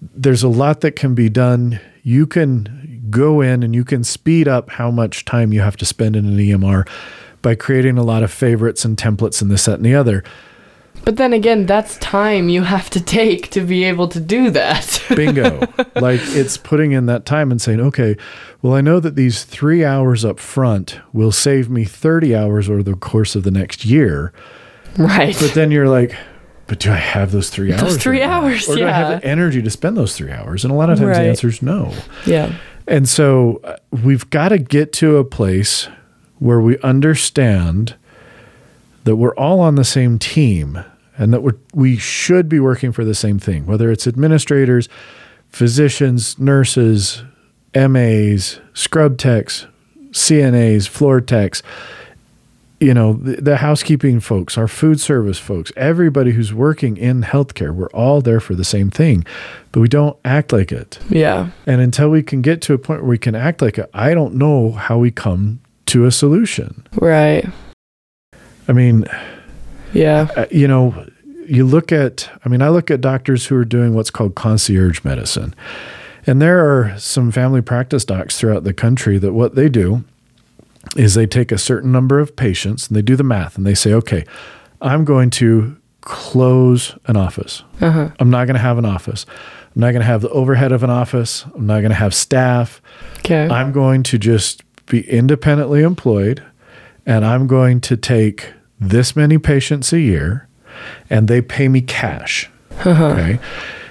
there's 0.01 0.43
a 0.43 0.49
lot 0.49 0.81
that 0.81 0.95
can 0.95 1.13
be 1.15 1.29
done. 1.29 1.79
You 2.01 2.27
can 2.27 3.07
go 3.09 3.41
in 3.41 3.63
and 3.63 3.75
you 3.75 3.85
can 3.85 4.03
speed 4.03 4.47
up 4.47 4.71
how 4.71 4.89
much 4.89 5.25
time 5.25 5.53
you 5.53 5.61
have 5.61 5.77
to 5.77 5.85
spend 5.85 6.15
in 6.15 6.25
an 6.25 6.37
EMR 6.37 6.87
by 7.41 7.55
creating 7.55 7.97
a 7.97 8.03
lot 8.03 8.23
of 8.23 8.31
favorites 8.31 8.83
and 8.83 8.97
templates 8.97 9.41
and 9.41 9.51
this, 9.51 9.65
that, 9.65 9.75
and 9.75 9.85
the 9.85 9.95
other. 9.95 10.23
But 11.05 11.17
then 11.17 11.33
again, 11.33 11.65
that's 11.65 11.97
time 11.97 12.47
you 12.47 12.63
have 12.63 12.89
to 12.91 13.03
take 13.03 13.49
to 13.51 13.61
be 13.61 13.83
able 13.83 14.07
to 14.07 14.19
do 14.21 14.49
that. 14.51 15.03
Bingo. 15.15 15.59
like 15.95 16.21
it's 16.23 16.55
putting 16.57 16.93
in 16.93 17.07
that 17.07 17.25
time 17.25 17.51
and 17.51 17.61
saying, 17.61 17.81
okay, 17.81 18.15
well, 18.61 18.73
I 18.73 18.81
know 18.81 19.01
that 19.01 19.15
these 19.15 19.43
three 19.43 19.83
hours 19.83 20.23
up 20.23 20.39
front 20.39 20.99
will 21.11 21.31
save 21.31 21.69
me 21.69 21.83
30 21.83 22.35
hours 22.35 22.69
over 22.69 22.81
the 22.81 22.95
course 22.95 23.35
of 23.35 23.43
the 23.43 23.51
next 23.51 23.85
year. 23.85 24.31
Right. 24.97 25.35
But 25.39 25.53
then 25.53 25.71
you're 25.71 25.87
like, 25.89 26.15
but 26.67 26.79
do 26.79 26.91
I 26.91 26.95
have 26.97 27.31
those 27.31 27.49
three 27.49 27.71
hours? 27.73 27.81
Those 27.81 27.97
three 27.97 28.21
right 28.21 28.27
now? 28.27 28.41
hours, 28.43 28.67
Or 28.69 28.75
do 28.75 28.85
I 28.87 28.91
have 28.91 29.21
the 29.21 29.27
energy 29.27 29.61
to 29.61 29.69
spend 29.69 29.97
those 29.97 30.15
three 30.15 30.31
hours? 30.31 30.63
And 30.63 30.71
a 30.71 30.75
lot 30.75 30.89
of 30.89 30.97
times 30.97 31.09
Right. 31.09 31.23
the 31.23 31.29
answer 31.29 31.47
is 31.49 31.61
no. 31.61 31.93
yeah. 32.25 32.53
And 32.87 33.07
so 33.07 33.59
uh, 33.63 33.75
we've 34.03 34.29
got 34.29 34.49
to 34.49 34.57
get 34.57 34.91
to 34.93 35.17
a 35.17 35.23
place 35.23 35.87
where 36.39 36.59
we 36.59 36.77
understand 36.79 37.95
that 39.05 39.15
we're 39.17 39.35
all 39.35 39.59
on 39.59 39.75
the 39.75 39.83
same 39.83 40.19
team 40.19 40.83
and 41.17 41.33
that 41.33 41.41
we're, 41.43 41.55
we 41.73 41.95
should 41.97 42.49
be 42.49 42.59
working 42.59 42.91
for 42.91 43.03
the 43.05 43.13
same 43.15 43.39
thing, 43.39 43.65
whether 43.65 43.91
it's 43.91 44.07
administrators, 44.07 44.89
physicians, 45.49 46.39
nurses, 46.39 47.23
MAs, 47.75 48.59
scrub 48.73 49.17
techs, 49.17 49.67
CNAs, 50.11 50.87
floor 50.87 51.21
techs, 51.21 51.61
you 52.83 52.93
know, 52.93 53.13
the, 53.13 53.41
the 53.41 53.57
housekeeping 53.57 54.19
folks, 54.19 54.57
our 54.57 54.67
food 54.67 54.99
service 54.99 55.39
folks, 55.39 55.71
everybody 55.77 56.31
who's 56.31 56.53
working 56.53 56.97
in 56.97 57.23
healthcare, 57.23 57.73
we're 57.73 57.87
all 57.87 58.21
there 58.21 58.39
for 58.39 58.55
the 58.55 58.63
same 58.65 58.89
thing, 58.91 59.25
but 59.71 59.79
we 59.79 59.87
don't 59.87 60.17
act 60.25 60.51
like 60.51 60.71
it. 60.71 60.99
Yeah. 61.09 61.49
And 61.65 61.79
until 61.81 62.09
we 62.09 62.21
can 62.21 62.41
get 62.41 62.61
to 62.63 62.73
a 62.73 62.77
point 62.77 63.01
where 63.01 63.09
we 63.09 63.17
can 63.17 63.35
act 63.35 63.61
like 63.61 63.77
it, 63.77 63.89
I 63.93 64.13
don't 64.13 64.35
know 64.35 64.71
how 64.73 64.97
we 64.97 65.11
come 65.11 65.61
to 65.87 66.05
a 66.05 66.11
solution. 66.11 66.85
Right. 66.95 67.45
I 68.67 68.73
mean, 68.73 69.05
Yeah. 69.93 70.27
uh, 70.35 70.45
you 70.51 70.67
know, 70.67 71.07
you 71.47 71.65
look 71.65 71.91
at, 71.91 72.29
I 72.45 72.49
mean, 72.49 72.61
I 72.61 72.69
look 72.69 72.89
at 72.91 73.01
doctors 73.01 73.45
who 73.47 73.55
are 73.55 73.65
doing 73.65 73.93
what's 73.93 74.09
called 74.09 74.35
concierge 74.35 75.03
medicine. 75.03 75.53
And 76.25 76.41
there 76.41 76.59
are 76.59 76.97
some 76.97 77.31
family 77.31 77.61
practice 77.61 78.05
docs 78.05 78.39
throughout 78.39 78.63
the 78.63 78.73
country 78.73 79.17
that 79.17 79.33
what 79.33 79.55
they 79.55 79.67
do 79.69 80.03
is 80.95 81.15
they 81.15 81.25
take 81.25 81.51
a 81.51 81.57
certain 81.57 81.91
number 81.91 82.19
of 82.19 82.35
patients 82.35 82.87
and 82.87 82.95
they 82.95 83.01
do 83.01 83.15
the 83.15 83.23
math 83.23 83.57
and 83.57 83.65
they 83.65 83.73
say, 83.73 83.93
okay, 83.93 84.25
I'm 84.81 85.05
going 85.05 85.29
to 85.31 85.77
close 86.01 86.95
an 87.05 87.15
office. 87.15 87.63
Uh-huh. 87.81 88.09
I'm 88.19 88.29
not 88.29 88.45
going 88.45 88.55
to 88.55 88.61
have 88.61 88.77
an 88.77 88.85
office. 88.85 89.25
I'm 89.75 89.79
not 89.79 89.91
going 89.91 90.01
to 90.01 90.05
have 90.05 90.21
the 90.21 90.29
overhead 90.29 90.71
of 90.71 90.83
an 90.83 90.89
office. 90.89 91.45
I'm 91.55 91.65
not 91.65 91.79
going 91.79 91.89
to 91.89 91.95
have 91.95 92.13
staff. 92.13 92.81
Okay. 93.19 93.47
I'm 93.47 93.71
going 93.71 94.03
to 94.03 94.17
just 94.17 94.61
be 94.87 95.09
independently 95.09 95.81
employed 95.81 96.43
and 97.05 97.25
I'm 97.25 97.47
going 97.47 97.81
to 97.81 97.97
take 97.97 98.51
this 98.79 99.15
many 99.15 99.37
patients 99.37 99.93
a 99.93 99.99
year 99.99 100.47
and 101.09 101.27
they 101.27 101.41
pay 101.41 101.69
me 101.69 101.81
cash. 101.81 102.49
Okay. 102.85 103.39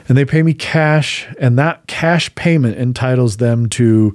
And 0.09 0.18
they 0.18 0.24
pay 0.24 0.43
me 0.43 0.53
cash, 0.53 1.28
and 1.38 1.57
that 1.59 1.86
cash 1.86 2.34
payment 2.34 2.76
entitles 2.76 3.36
them 3.36 3.68
to 3.70 4.14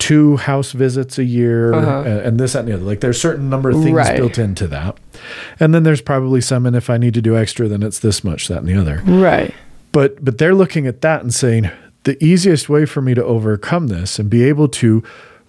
two 0.00 0.36
house 0.38 0.72
visits 0.72 1.16
a 1.18 1.24
year 1.24 1.72
Uh-huh. 1.72 2.00
and, 2.04 2.18
and 2.20 2.40
this 2.40 2.54
that, 2.54 2.60
and 2.60 2.68
the 2.68 2.74
other. 2.74 2.84
Like 2.84 2.98
there's 3.00 3.16
a 3.18 3.20
certain 3.20 3.48
number 3.48 3.70
of 3.70 3.76
things 3.82 3.94
Right. 3.94 4.16
built 4.16 4.36
into 4.38 4.66
that. 4.66 4.96
And 5.60 5.72
then 5.72 5.84
there's 5.84 6.00
probably 6.00 6.40
some, 6.40 6.66
and 6.66 6.74
if 6.74 6.90
I 6.90 6.96
need 6.96 7.14
to 7.14 7.22
do 7.22 7.36
extra, 7.36 7.68
then 7.68 7.82
it's 7.84 7.98
this 8.00 8.24
much, 8.24 8.48
that, 8.48 8.58
and 8.58 8.66
the 8.68 8.74
other 8.80 9.02
Right. 9.06 9.54
but 9.92 10.24
but 10.24 10.38
they're 10.38 10.54
looking 10.54 10.86
at 10.88 11.02
that 11.02 11.22
and 11.22 11.32
saying 11.32 11.70
the 12.04 12.16
easiest 12.24 12.68
way 12.68 12.86
for 12.86 13.00
me 13.02 13.14
to 13.14 13.22
overcome 13.24 13.86
this 13.88 14.18
and 14.18 14.28
be 14.30 14.42
able 14.42 14.66
to 14.68 15.02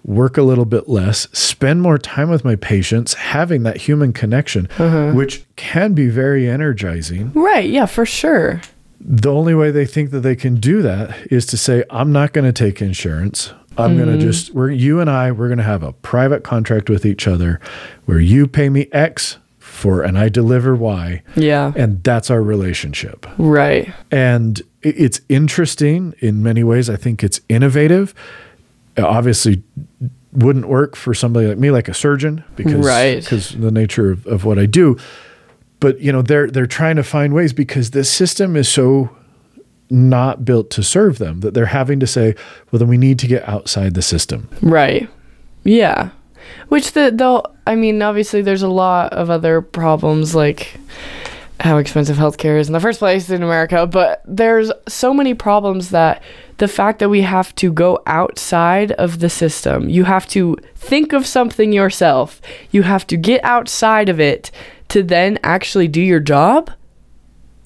work 0.04 0.36
a 0.36 0.42
little 0.42 0.64
bit 0.66 0.88
less 0.88 1.28
spend 1.32 1.80
more 1.80 1.96
time 1.96 2.28
with 2.28 2.44
my 2.44 2.56
patients 2.56 3.14
having 3.14 3.62
that 3.62 3.76
human 3.78 4.12
connection 4.12 4.66
which 5.14 5.44
can 5.56 5.94
be 5.94 6.08
very 6.08 6.48
energizing 6.48 7.30
Right. 7.34 7.70
Yeah, 7.70 7.86
for 7.86 8.04
sure. 8.04 8.60
the 9.00 9.32
only 9.32 9.54
way 9.54 9.70
they 9.70 9.86
think 9.86 10.10
that 10.10 10.20
they 10.20 10.34
can 10.36 10.56
do 10.56 10.82
that 10.82 11.16
is 11.32 11.46
to 11.46 11.56
say 11.56 11.84
i'm 11.90 12.10
not 12.12 12.32
going 12.32 12.44
to 12.44 12.52
take 12.64 12.82
insurance 12.82 13.52
i'm 13.78 13.96
going 13.96 14.08
to 14.08 14.14
mm-hmm. 14.14 14.20
just 14.20 14.52
we're 14.54 14.70
you 14.70 15.00
and 15.00 15.08
i 15.10 15.30
we're 15.30 15.48
going 15.48 15.58
to 15.58 15.64
have 15.64 15.82
a 15.82 15.92
private 15.92 16.44
contract 16.44 16.90
with 16.90 17.04
each 17.06 17.26
other 17.26 17.60
where 18.06 18.20
you 18.20 18.46
pay 18.46 18.68
me 18.68 18.88
x 18.92 19.38
for 19.58 20.02
and 20.02 20.18
i 20.18 20.28
deliver 20.28 20.74
y 20.76 21.22
Yeah. 21.36 21.72
and 21.76 22.02
that's 22.04 22.30
our 22.30 22.42
relationship 22.42 23.26
Right. 23.38 23.92
and 24.10 24.60
it's 24.84 25.20
interesting 25.28 26.12
in 26.18 26.42
many 26.42 26.64
ways. 26.64 26.90
I 26.90 26.96
think 26.96 27.22
it's 27.22 27.40
innovative. 27.48 28.14
It 28.96 29.04
obviously, 29.04 29.62
wouldn't 30.32 30.66
work 30.66 30.96
for 30.96 31.14
somebody 31.14 31.46
like 31.46 31.58
me, 31.58 31.70
like 31.70 31.86
a 31.88 31.94
surgeon, 31.94 32.42
because 32.56 32.84
Right. 32.84 33.22
because 33.22 33.50
the 33.54 33.70
nature 33.70 34.10
of, 34.10 34.26
of 34.26 34.44
what 34.44 34.58
I 34.58 34.66
do. 34.66 34.96
But 35.78 36.00
you 36.00 36.10
know, 36.10 36.20
they're 36.20 36.50
they're 36.50 36.66
trying 36.66 36.96
to 36.96 37.04
find 37.04 37.32
ways 37.32 37.52
because 37.52 37.92
this 37.92 38.10
system 38.10 38.56
is 38.56 38.68
so 38.68 39.10
not 39.92 40.44
built 40.44 40.70
to 40.70 40.82
serve 40.82 41.18
them 41.18 41.40
that 41.40 41.54
they're 41.54 41.66
having 41.66 42.00
to 42.00 42.06
say, 42.06 42.34
well, 42.70 42.78
then 42.78 42.88
we 42.88 42.98
need 42.98 43.18
to 43.20 43.26
get 43.26 43.46
outside 43.48 43.94
the 43.94 44.02
system. 44.02 44.48
Right. 44.62 45.08
Yeah. 45.64 46.10
Which 46.68 46.92
the 46.92 47.50
I 47.66 47.76
mean, 47.76 48.02
obviously 48.02 48.42
there's 48.42 48.62
a 48.62 48.68
lot 48.68 49.12
of 49.12 49.30
other 49.30 49.60
problems 49.60 50.34
like 50.34 50.78
how 51.60 51.78
expensive 51.78 52.16
healthcare 52.16 52.58
is 52.58 52.66
in 52.66 52.72
the 52.72 52.80
first 52.80 52.98
place 52.98 53.30
in 53.30 53.42
America, 53.42 53.86
but 53.86 54.22
there's 54.24 54.72
so 54.88 55.14
many 55.14 55.32
problems 55.32 55.90
that 55.90 56.22
the 56.58 56.66
fact 56.66 56.98
that 56.98 57.08
we 57.08 57.22
have 57.22 57.54
to 57.56 57.72
go 57.72 58.00
outside 58.06 58.92
of 58.92 59.20
the 59.20 59.30
system, 59.30 59.88
you 59.88 60.04
have 60.04 60.26
to 60.28 60.56
think 60.74 61.12
of 61.12 61.26
something 61.26 61.72
yourself. 61.72 62.40
You 62.72 62.82
have 62.82 63.06
to 63.08 63.16
get 63.16 63.44
outside 63.44 64.08
of 64.08 64.18
it 64.18 64.50
to 64.88 65.02
then 65.02 65.38
actually 65.44 65.88
do 65.88 66.00
your 66.00 66.20
job. 66.20 66.70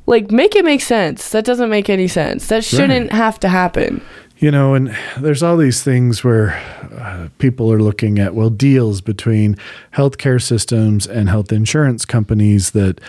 Like 0.06 0.30
make 0.30 0.54
it 0.56 0.64
make 0.64 0.80
sense. 0.80 1.30
That 1.30 1.44
doesn't 1.44 1.68
make 1.68 1.90
any 1.90 2.08
sense. 2.08 2.46
That 2.48 2.64
shouldn't 2.64 3.12
have 3.12 3.40
to 3.40 3.48
happen. 3.48 4.02
You 4.38 4.50
know, 4.50 4.74
and 4.74 4.94
there's 5.18 5.42
all 5.42 5.56
these 5.56 5.82
things 5.82 6.22
where 6.22 6.50
uh, 6.98 7.28
people 7.38 7.72
are 7.72 7.80
looking 7.80 8.18
at, 8.18 8.34
well, 8.34 8.50
deals 8.50 9.00
between 9.00 9.56
healthcare 9.94 10.42
systems 10.42 11.06
and 11.06 11.30
health 11.30 11.52
insurance 11.52 12.04
companies 12.04 12.72
that 12.72 13.00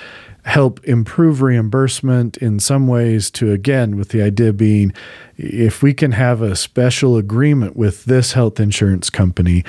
help 0.45 0.81
improve 0.85 1.41
reimbursement 1.41 2.37
in 2.37 2.59
some 2.61 2.87
ways, 2.87 3.29
to 3.31 3.51
again, 3.51 3.97
with 3.97 4.09
the 4.09 4.21
idea 4.21 4.53
being 4.53 4.93
if 5.37 5.83
we 5.83 5.93
can 5.93 6.13
have 6.13 6.41
a 6.41 6.55
special 6.55 7.17
agreement 7.17 7.75
with 7.75 8.05
this 8.05 8.31
health 8.31 8.57
insurance 8.57 9.09
company, 9.09 9.65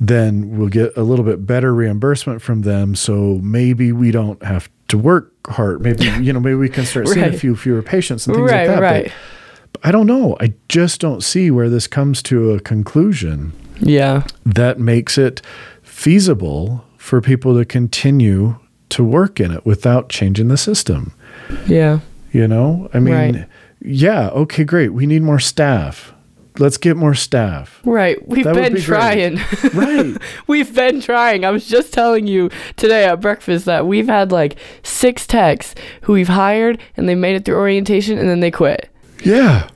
then 0.00 0.56
we'll 0.56 0.68
get 0.68 0.96
a 0.96 1.02
little 1.02 1.24
bit 1.24 1.46
better 1.46 1.74
reimbursement 1.74 2.40
from 2.40 2.62
them. 2.62 2.94
So 2.94 3.38
maybe 3.42 3.92
we 3.92 4.10
don't 4.10 4.42
have 4.42 4.68
to 4.88 4.96
work 4.98 5.32
hard. 5.46 5.82
Maybe, 5.82 6.04
you 6.20 6.32
know, 6.32 6.40
maybe 6.40 6.54
we 6.56 6.68
can 6.70 6.84
start 6.86 7.06
seeing 7.08 7.26
a 7.26 7.32
few 7.36 7.54
fewer 7.54 7.82
patients 7.82 8.26
and 8.26 8.34
things 8.34 8.50
Right, 8.50 8.66
like 8.68 8.68
that. 8.68 8.80
But- 8.80 8.82
right. 8.82 9.12
I 9.84 9.92
don't 9.92 10.06
know. 10.06 10.36
I 10.40 10.54
just 10.68 11.00
don't 11.00 11.22
see 11.22 11.50
where 11.50 11.68
this 11.70 11.86
comes 11.86 12.22
to 12.24 12.50
a 12.52 12.60
conclusion 12.60 13.52
Yeah. 13.78 14.24
that 14.44 14.80
makes 14.80 15.16
it 15.16 15.40
feasible 15.82 16.84
for 16.98 17.20
people 17.20 17.56
to 17.56 17.64
continue 17.64 18.56
to 18.90 19.04
work 19.04 19.38
in 19.38 19.52
it 19.52 19.64
without 19.64 20.08
changing 20.08 20.48
the 20.48 20.56
system. 20.56 21.12
Yeah. 21.66 22.00
You 22.32 22.48
know, 22.48 22.88
I 22.92 22.98
mean, 23.00 23.14
Right. 23.14 23.46
yeah, 23.80 24.28
okay, 24.30 24.64
great. 24.64 24.92
We 24.92 25.06
need 25.06 25.22
more 25.22 25.38
staff. 25.38 26.12
Let's 26.58 26.76
get 26.76 26.96
more 26.96 27.14
staff. 27.14 27.80
Right. 27.84 28.26
We've 28.28 28.44
That 28.44 28.54
been 28.54 28.74
be 28.74 28.82
great. 28.82 28.84
trying. 28.84 29.38
Right. 29.74 30.16
we've 30.46 30.74
been 30.74 31.00
trying. 31.00 31.44
I 31.44 31.50
was 31.50 31.66
just 31.66 31.92
telling 31.94 32.26
you 32.26 32.50
today 32.76 33.04
at 33.04 33.20
breakfast 33.20 33.64
that 33.66 33.86
we've 33.86 34.08
had 34.08 34.32
like 34.32 34.58
six 34.82 35.26
techs 35.26 35.74
who 36.02 36.12
we've 36.14 36.28
hired 36.28 36.78
and 36.96 37.08
they 37.08 37.14
made 37.14 37.36
it 37.36 37.44
through 37.44 37.56
orientation 37.56 38.18
and 38.18 38.28
then 38.28 38.40
they 38.40 38.50
quit. 38.50 38.88
yeah. 39.24 39.68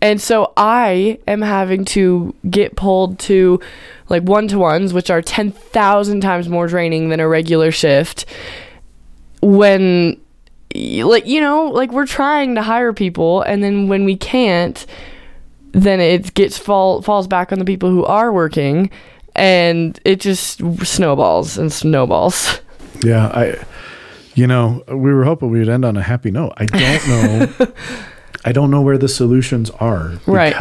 And 0.00 0.20
so 0.20 0.52
I 0.56 1.18
am 1.28 1.42
having 1.42 1.84
to 1.86 2.34
get 2.50 2.74
pulled 2.74 3.20
to 3.20 3.60
like 4.08 4.24
one 4.24 4.48
to 4.48 4.58
ones, 4.58 4.92
which 4.92 5.10
are 5.10 5.22
10,000 5.22 6.20
times 6.20 6.48
more 6.48 6.66
draining 6.66 7.08
than 7.08 7.20
a 7.20 7.28
regular 7.28 7.70
shift. 7.70 8.24
When, 9.42 10.20
like, 10.74 11.26
you 11.26 11.40
know, 11.40 11.66
like 11.68 11.92
we're 11.92 12.06
trying 12.06 12.54
to 12.56 12.62
hire 12.62 12.92
people, 12.92 13.42
and 13.42 13.62
then 13.62 13.88
when 13.88 14.04
we 14.04 14.16
can't, 14.16 14.84
then 15.72 16.00
it 16.00 16.34
gets 16.34 16.56
fall 16.58 17.02
falls 17.02 17.26
back 17.26 17.52
on 17.52 17.58
the 17.58 17.64
people 17.64 17.90
who 17.90 18.04
are 18.04 18.32
working, 18.32 18.90
and 19.34 19.98
it 20.04 20.20
just 20.20 20.58
snowballs 20.86 21.58
and 21.58 21.72
snowballs. 21.72 22.60
Yeah. 23.04 23.28
I, 23.28 23.64
you 24.36 24.46
know, 24.46 24.84
we 24.86 25.12
were 25.12 25.24
hoping 25.24 25.50
we 25.50 25.58
would 25.58 25.68
end 25.68 25.84
on 25.84 25.96
a 25.96 26.02
happy 26.02 26.30
note. 26.30 26.52
I 26.58 26.66
don't 26.66 27.08
know. 27.08 27.72
I 28.44 28.52
don't 28.52 28.70
know 28.70 28.80
where 28.80 28.96
the 28.96 29.08
solutions 29.08 29.68
are 29.70 30.12
Right. 30.26 30.54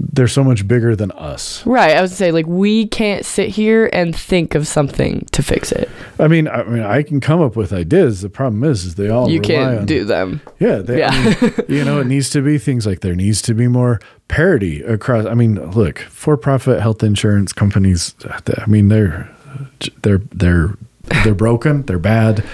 They're 0.00 0.28
so 0.28 0.44
much 0.44 0.68
bigger 0.68 0.94
than 0.94 1.10
us. 1.12 1.66
Right. 1.66 1.96
I 1.96 2.00
would 2.00 2.10
say, 2.10 2.30
like, 2.30 2.46
we 2.46 2.86
can't 2.86 3.24
sit 3.26 3.48
here 3.48 3.90
and 3.92 4.14
think 4.14 4.54
of 4.54 4.66
something 4.68 5.26
to 5.32 5.42
fix 5.42 5.72
it. 5.72 5.88
I 6.20 6.28
mean, 6.28 6.46
I 6.46 6.62
mean, 6.62 6.82
I 6.84 7.02
can 7.02 7.20
come 7.20 7.40
up 7.40 7.56
with 7.56 7.72
ideas. 7.72 8.20
The 8.20 8.28
problem 8.28 8.62
is, 8.62 8.84
is 8.84 8.94
they 8.94 9.08
all 9.08 9.28
you 9.28 9.40
can't 9.40 9.80
on, 9.80 9.86
do 9.86 10.04
them. 10.04 10.40
Yeah, 10.60 10.76
they, 10.76 11.02
I 11.02 11.12
Yeah. 11.12 11.36
mean, 11.40 11.52
you 11.68 11.84
know, 11.84 12.00
it 12.00 12.06
needs 12.06 12.30
to 12.30 12.42
be 12.42 12.58
things 12.58 12.86
like 12.86 13.00
there 13.00 13.16
needs 13.16 13.42
to 13.42 13.54
be 13.54 13.66
more 13.66 14.00
parity 14.28 14.82
across. 14.82 15.26
I 15.26 15.34
mean, 15.34 15.56
look, 15.72 15.98
for-profit 15.98 16.80
health 16.80 17.02
insurance 17.02 17.52
companies. 17.52 18.14
I 18.24 18.66
mean, 18.66 18.88
they're 18.88 19.28
they're 20.02 20.18
they're 20.32 20.76
they're 21.24 21.34
broken. 21.34 21.82
They're 21.86 21.98
bad, 21.98 22.44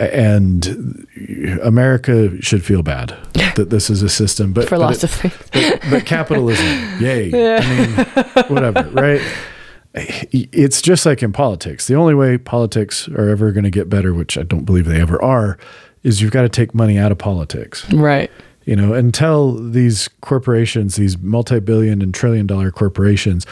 and 0.00 1.06
America 1.62 2.40
should 2.42 2.64
feel 2.64 2.82
bad 2.82 3.16
that 3.56 3.70
this 3.70 3.90
is 3.90 4.02
a 4.02 4.08
system. 4.08 4.52
But 4.52 4.68
for 4.68 4.78
but 4.78 5.02
it- 5.04 5.30
but, 5.52 5.80
but 5.90 6.06
capitalism, 6.06 6.66
yay! 7.00 7.30
I 7.58 7.68
mean, 7.68 8.46
whatever, 8.48 8.88
right? 8.90 9.20
It's 9.94 10.80
just 10.80 11.04
like 11.04 11.22
in 11.22 11.32
politics. 11.32 11.86
The 11.88 11.94
only 11.96 12.14
way 12.14 12.38
politics 12.38 13.08
are 13.08 13.28
ever 13.28 13.50
going 13.52 13.64
to 13.64 13.70
get 13.70 13.88
better, 13.88 14.14
which 14.14 14.38
I 14.38 14.42
don't 14.42 14.64
believe 14.64 14.86
they 14.86 15.00
ever 15.00 15.20
are, 15.22 15.58
is 16.04 16.22
you've 16.22 16.30
got 16.30 16.42
to 16.42 16.48
take 16.48 16.74
money 16.74 16.96
out 16.96 17.10
of 17.10 17.18
politics. 17.18 17.90
Right. 17.92 18.30
You 18.66 18.76
know, 18.76 18.94
until 18.94 19.54
these 19.54 20.08
corporations, 20.20 20.94
these 20.96 21.18
multi-billion 21.18 22.02
and 22.02 22.14
trillion-dollar 22.14 22.70
corporations, 22.70 23.46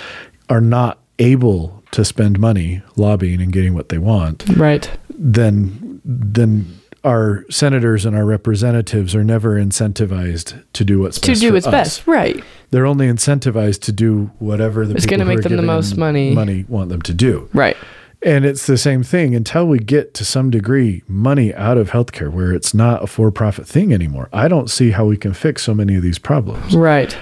are 0.49 0.61
not 0.61 1.01
able 1.18 1.82
to 1.90 2.05
spend 2.05 2.38
money 2.38 2.82
lobbying 2.94 3.40
and 3.40 3.53
getting 3.53 3.74
what 3.74 3.88
they 3.88 3.99
want, 3.99 4.44
Right. 4.57 4.88
Then 5.19 6.01
then 6.05 6.79
our 7.05 7.45
senators 7.51 8.05
and 8.05 8.16
our 8.16 8.25
representatives 8.25 9.14
are 9.14 9.23
never 9.25 9.55
incentivized 9.57 10.62
to 10.73 10.85
do 10.85 11.01
what's 11.01 11.21
To 11.21 11.31
best 11.31 11.41
do 11.41 11.51
for 11.51 11.57
its 11.57 11.66
us 11.66 11.71
best. 11.73 12.07
Right. 12.07 12.43
they're 12.71 12.87
only 12.87 13.07
incentivized 13.07 13.81
to 13.83 13.93
do 13.93 14.31
whatever 14.39 14.87
the 14.87 14.95
It's 14.95 15.07
gonna 15.07 15.25
make 15.25 15.43
them 15.43 15.57
the 15.57 15.62
most 15.62 15.97
money. 15.97 16.33
money 16.35 16.64
want 16.69 16.89
them 16.89 17.03
to 17.03 17.14
do. 17.14 17.49
Right. 17.53 17.77
And 18.21 18.45
it's 18.45 18.66
the 18.66 18.77
same 18.79 19.05
thing 19.05 19.37
until 19.37 19.66
we 19.69 19.79
get 19.79 20.12
to 20.14 20.25
some 20.25 20.51
degree 20.51 21.03
money 21.07 21.55
out 21.55 21.79
of 21.79 21.91
healthcare 21.91 22.31
where 22.33 22.53
it's 22.53 22.75
not 22.75 23.03
a 23.05 23.07
for-profit 23.07 23.64
thing 23.66 23.93
anymore. 23.95 24.29
I 24.33 24.49
don't 24.49 24.69
see 24.69 24.91
how 24.91 25.05
we 25.07 25.16
can 25.16 25.33
fix 25.35 25.62
so 25.62 25.73
many 25.73 25.95
of 25.95 26.03
these 26.03 26.19
problems. 26.19 26.75
Right. 26.77 27.16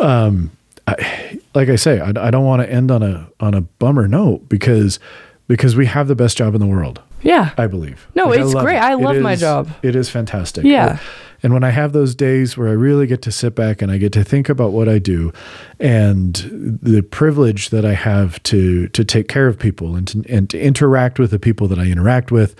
Um, 0.00 0.50
I, 0.88 1.38
like 1.54 1.68
I 1.68 1.76
say, 1.76 2.00
I, 2.00 2.08
I 2.16 2.30
don't 2.32 2.44
want 2.44 2.62
to 2.62 2.70
end 2.70 2.90
on 2.90 3.02
a 3.04 3.28
on 3.38 3.54
a 3.54 3.60
bummer 3.60 4.08
note 4.08 4.48
because 4.48 4.98
because 5.46 5.76
we 5.76 5.86
have 5.86 6.08
the 6.08 6.16
best 6.16 6.36
job 6.36 6.54
in 6.56 6.60
the 6.60 6.66
world. 6.66 7.00
Yeah. 7.22 7.50
I 7.58 7.66
believe. 7.66 8.06
No, 8.14 8.26
Like, 8.26 8.40
it's 8.40 8.54
love 8.54 8.64
great. 8.64 8.76
it. 8.76 8.82
I 8.82 8.92
It 8.94 9.00
love 9.00 9.16
my 9.18 9.32
is- 9.34 9.40
job. 9.40 9.68
It 9.82 9.94
is 9.96 10.08
fantastic. 10.08 10.64
Yeah. 10.64 10.98
And 11.42 11.54
when 11.54 11.64
I 11.64 11.70
have 11.70 11.92
those 11.92 12.14
days 12.14 12.56
where 12.58 12.68
I 12.68 12.72
really 12.72 13.06
get 13.06 13.22
to 13.22 13.32
sit 13.32 13.54
back 13.54 13.80
and 13.80 13.90
I 13.90 13.96
get 13.96 14.12
to 14.12 14.22
think 14.22 14.48
about 14.50 14.72
what 14.72 14.88
I 14.90 14.98
do 14.98 15.32
and 15.78 16.34
the 16.82 17.00
privilege 17.02 17.70
that 17.70 17.84
I 17.84 17.94
have 17.94 18.42
to 18.44 18.88
to 18.88 19.04
take 19.04 19.26
care 19.28 19.46
of 19.46 19.58
people 19.58 19.96
and 19.96 20.06
to, 20.08 20.24
and 20.28 20.50
to 20.50 20.60
interact 20.60 21.18
with 21.18 21.30
the 21.30 21.38
people 21.38 21.66
that 21.68 21.78
I 21.78 21.86
interact 21.86 22.30
with 22.30 22.54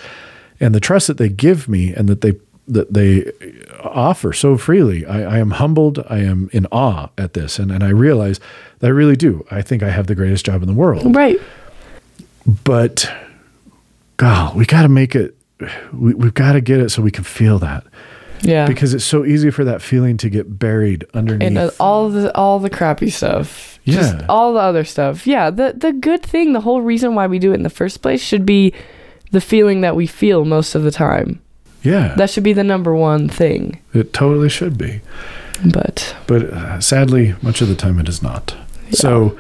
and 0.61 0.75
the 0.75 0.81
trust 0.81 1.09
that 1.09 1.19
they 1.19 1.29
give 1.29 1.69
me 1.69 1.93
and 1.95 2.09
that 2.09 2.23
they 2.23 2.35
that 2.69 2.95
they 2.95 3.31
offer 3.83 4.33
so 4.33 4.57
freely. 4.57 5.05
I, 5.05 5.37
I 5.37 5.39
am 5.39 5.51
humbled. 5.53 6.03
I 6.09 6.19
am 6.21 6.49
in 6.53 6.67
awe 6.73 7.09
at 7.19 7.35
this, 7.35 7.59
and 7.59 7.71
and 7.71 7.85
I 7.85 7.91
realize 7.91 8.41
that 8.79 8.87
I 8.87 8.91
really 8.91 9.17
do. 9.17 9.45
I 9.51 9.61
think 9.61 9.83
I 9.83 9.91
have 9.91 10.07
the 10.07 10.15
greatest 10.15 10.47
job 10.47 10.63
in 10.63 10.69
the 10.69 10.75
world. 10.75 11.15
Right. 11.15 11.39
But, 12.65 13.11
God, 14.21 14.55
we 14.57 14.67
got 14.67 14.83
to 14.83 14.89
make 14.89 15.15
it. 15.15 15.35
We, 15.93 16.15
we've 16.15 16.35
got 16.35 16.53
to 16.53 16.61
get 16.61 16.81
it 16.81 16.91
so 16.91 17.03
we 17.03 17.11
can 17.11 17.25
feel 17.25 17.59
that 17.61 17.85
Yeah. 18.43 18.67
because 18.67 18.95
it's 18.95 19.05
so 19.05 19.25
easy 19.25 19.51
for 19.51 19.65
that 19.65 19.83
feeling 19.83 20.17
to 20.19 20.29
get 20.31 20.59
buried 20.59 21.05
underneath. 21.15 21.47
and 21.47 21.59
uh, 21.59 21.71
all 21.81 22.09
the 22.11 22.35
all 22.37 22.59
the 22.59 22.71
crappy 22.71 23.11
stuff. 23.11 23.79
Just 23.87 24.15
Yeah. 24.17 24.27
all 24.29 24.53
the 24.55 24.61
other 24.61 24.85
stuff. 24.85 25.27
Yeah, 25.27 25.51
the 25.51 25.75
the 25.77 25.93
good 25.93 26.23
thing, 26.23 26.53
the 26.53 26.61
whole 26.61 26.83
reason 26.83 27.15
why 27.15 27.27
we 27.27 27.39
do 27.39 27.53
it 27.53 27.55
in 27.57 27.63
the 27.63 27.71
first 27.71 28.03
place 28.03 28.23
should 28.23 28.45
be 28.47 28.73
the 29.33 29.41
feeling 29.41 29.81
that 29.83 29.97
we 29.97 30.07
feel 30.07 30.45
most 30.45 30.75
of 30.75 30.83
the 30.83 30.91
time. 30.91 31.41
yeah, 31.83 32.15
That 32.17 32.29
should 32.31 32.45
be 32.45 32.53
the 32.53 32.65
number 32.65 32.95
one 32.95 33.29
thing. 33.29 33.81
it 33.95 34.13
totally 34.13 34.49
should 34.51 34.77
be. 34.77 35.01
But 35.73 36.15
but 36.27 36.43
uh, 36.45 36.81
sadly, 36.81 37.35
much 37.43 37.61
of 37.63 37.69
the 37.69 37.75
time 37.75 37.99
it 38.01 38.09
is 38.09 38.23
not. 38.23 38.55
So, 38.93 39.39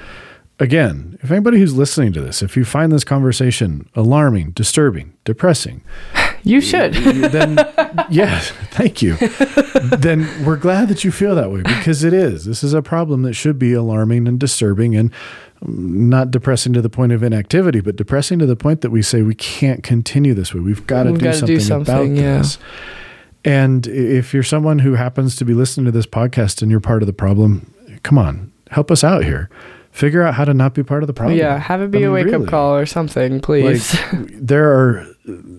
again, 0.60 1.18
if 1.22 1.30
anybody 1.30 1.58
who's 1.58 1.74
listening 1.74 2.12
to 2.12 2.20
this, 2.20 2.42
if 2.42 2.56
you 2.56 2.64
find 2.64 2.92
this 2.92 3.02
conversation 3.02 3.88
alarming, 3.96 4.50
disturbing, 4.52 5.14
depressing, 5.24 5.82
you 6.44 6.60
should. 6.60 6.94
then 6.94 7.58
yes, 8.10 8.50
thank 8.70 9.02
you. 9.02 9.16
then 9.96 10.28
we're 10.44 10.56
glad 10.56 10.88
that 10.88 11.02
you 11.02 11.10
feel 11.10 11.34
that 11.34 11.50
way 11.50 11.62
because 11.62 12.04
it 12.04 12.12
is. 12.12 12.44
This 12.44 12.62
is 12.62 12.74
a 12.74 12.82
problem 12.82 13.22
that 13.22 13.32
should 13.32 13.58
be 13.58 13.72
alarming 13.72 14.28
and 14.28 14.38
disturbing 14.38 14.94
and 14.94 15.10
um, 15.62 16.08
not 16.08 16.30
depressing 16.30 16.72
to 16.74 16.82
the 16.82 16.90
point 16.90 17.12
of 17.12 17.22
inactivity, 17.22 17.80
but 17.80 17.96
depressing 17.96 18.38
to 18.38 18.46
the 18.46 18.56
point 18.56 18.82
that 18.82 18.90
we 18.90 19.02
say 19.02 19.22
we 19.22 19.34
can't 19.34 19.82
continue 19.82 20.34
this 20.34 20.54
way. 20.54 20.60
We've 20.60 20.86
got 20.86 21.04
to 21.04 21.12
do 21.12 21.32
something, 21.32 21.58
do 21.58 21.74
about 21.74 22.08
yeah. 22.08 22.38
this. 22.38 22.58
And 23.42 23.86
if 23.86 24.34
you're 24.34 24.42
someone 24.42 24.80
who 24.80 24.94
happens 24.94 25.34
to 25.36 25.46
be 25.46 25.54
listening 25.54 25.86
to 25.86 25.92
this 25.92 26.06
podcast 26.06 26.60
and 26.60 26.70
you're 26.70 26.80
part 26.80 27.02
of 27.02 27.06
the 27.06 27.14
problem, 27.14 27.72
come 28.02 28.18
on, 28.18 28.52
help 28.70 28.90
us 28.90 29.02
out 29.02 29.24
here. 29.24 29.48
Figure 29.90 30.22
out 30.22 30.34
how 30.34 30.44
to 30.44 30.54
not 30.54 30.72
be 30.74 30.82
part 30.82 31.02
of 31.02 31.08
the 31.08 31.12
problem. 31.12 31.36
yeah, 31.36 31.58
have 31.58 31.82
it 31.82 31.90
be 31.90 31.98
I 31.98 32.00
a 32.02 32.04
mean, 32.04 32.12
wake 32.12 32.26
really. 32.26 32.44
up 32.44 32.50
call 32.50 32.76
or 32.76 32.86
something, 32.86 33.40
please. 33.40 33.94
Like 34.12 34.28
there 34.32 34.72
are 34.72 35.04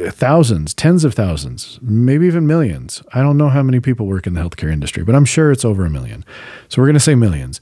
thousands, 0.10 0.74
tens 0.74 1.04
of 1.04 1.14
thousands, 1.14 1.80
maybe 1.82 2.28
even 2.28 2.48
millions. 2.48 3.04
I 3.14 3.22
don't 3.22 3.38
know 3.38 3.50
how 3.50 3.62
many 3.62 3.80
people 3.80 4.08
work 4.08 4.26
in 4.28 4.34
the 4.34 4.42
healthcare 4.42 4.72
industry, 4.72 5.04
but 5.04 5.16
I'm 5.16 5.26
sure 5.26 5.52
it's 5.52 5.66
over 5.66 5.86
a 5.86 5.90
million. 5.90 6.24
So 6.70 6.82
we're 6.82 6.88
going 6.88 6.94
to 6.96 7.00
say 7.00 7.14
millions. 7.16 7.60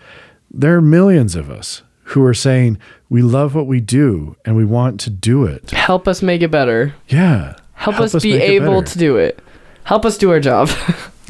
There 0.52 0.76
are 0.76 0.82
millions 0.82 1.36
of 1.36 1.50
us 1.50 1.82
who 2.04 2.24
are 2.24 2.34
saying 2.34 2.78
we 3.10 3.22
love 3.22 3.56
what 3.56 3.68
we 3.68 3.80
do 3.80 4.36
and 4.46 4.56
we 4.56 4.66
want 4.66 5.00
to 5.02 5.10
do 5.10 5.46
it. 5.46 5.72
Help 5.72 6.08
us 6.08 6.22
make 6.22 6.42
it 6.42 6.50
better. 6.50 6.94
Yeah. 7.08 7.56
Help, 7.74 8.00
us, 8.00 8.22
be 8.22 8.34
able 8.34 8.84
to 8.84 8.98
do 8.98 9.18
it. 9.18 9.40
Help 9.84 10.06
us 10.06 10.18
do 10.18 10.32
our 10.32 10.40
job. 10.40 10.70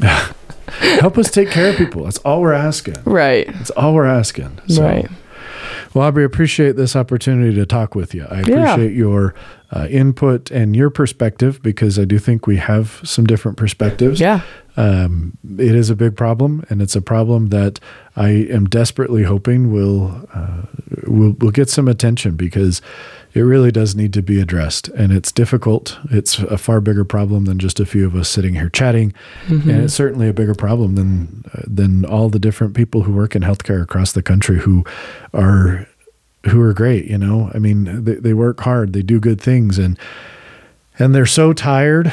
help 0.68 1.18
us 1.18 1.30
take 1.30 1.50
care 1.50 1.70
of 1.70 1.76
people. 1.76 2.04
That's 2.04 2.18
all 2.18 2.40
we're 2.40 2.52
asking. 2.52 2.96
right. 3.04 3.46
That's 3.46 3.70
all 3.70 3.94
we're 3.94 4.06
asking. 4.06 4.58
So, 4.68 4.82
Right. 4.82 5.08
Well, 5.94 6.06
Aubrey, 6.06 6.24
appreciate 6.24 6.76
this 6.76 6.94
opportunity 6.96 7.54
to 7.56 7.66
talk 7.66 7.94
with 7.94 8.14
you. 8.14 8.26
I 8.30 8.42
Yeah. 8.42 8.72
appreciate 8.72 8.94
your 8.96 9.34
uh, 9.72 9.86
input 9.88 10.50
and 10.50 10.74
your 10.74 10.90
perspective 10.90 11.62
because 11.62 11.98
I 11.98 12.04
do 12.04 12.18
think 12.18 12.46
we 12.46 12.56
have 12.56 13.00
some 13.04 13.24
different 13.24 13.56
perspectives. 13.56 14.18
Yeah. 14.20 14.40
Um, 14.76 15.36
it 15.58 15.74
is 15.74 15.90
a 15.90 15.96
big 15.96 16.16
problem, 16.16 16.64
and 16.70 16.80
it's 16.80 16.96
a 16.96 17.02
problem 17.02 17.48
that 17.48 17.80
I 18.16 18.28
am 18.30 18.64
desperately 18.66 19.24
hoping 19.24 19.72
will 19.72 20.26
uh, 20.32 20.62
will 21.06 21.32
will 21.38 21.50
get 21.50 21.68
some 21.68 21.86
attention 21.88 22.36
because 22.36 22.80
it 23.32 23.42
really 23.42 23.70
does 23.70 23.94
need 23.94 24.12
to 24.14 24.22
be 24.22 24.40
addressed, 24.40 24.88
and 24.88 25.12
it's 25.12 25.30
difficult. 25.30 25.98
It's 26.10 26.38
a 26.38 26.58
far 26.58 26.80
bigger 26.80 27.04
problem 27.04 27.44
than 27.44 27.58
just 27.58 27.78
a 27.78 27.86
few 27.86 28.06
of 28.06 28.16
us 28.16 28.28
sitting 28.28 28.54
here 28.54 28.68
chatting, 28.68 29.14
and 29.46 29.62
mm-hmm. 29.62 29.70
it's 29.70 29.94
certainly 29.94 30.28
a 30.28 30.32
bigger 30.32 30.54
problem 30.54 30.96
than 30.96 31.44
than 31.66 32.04
all 32.04 32.28
the 32.28 32.40
different 32.40 32.74
people 32.74 33.02
who 33.02 33.12
work 33.12 33.36
in 33.36 33.42
healthcare 33.42 33.82
across 33.82 34.12
the 34.12 34.22
country 34.22 34.58
who 34.58 34.84
are 35.32 35.86
who 36.48 36.60
are 36.60 36.72
great. 36.72 37.04
You 37.06 37.18
know, 37.18 37.50
I 37.54 37.58
mean, 37.58 38.04
they, 38.04 38.14
they 38.14 38.34
work 38.34 38.60
hard, 38.60 38.92
they 38.92 39.02
do 39.02 39.20
good 39.20 39.40
things, 39.40 39.78
and 39.78 39.98
and 40.98 41.14
they're 41.14 41.26
so 41.26 41.52
tired 41.52 42.12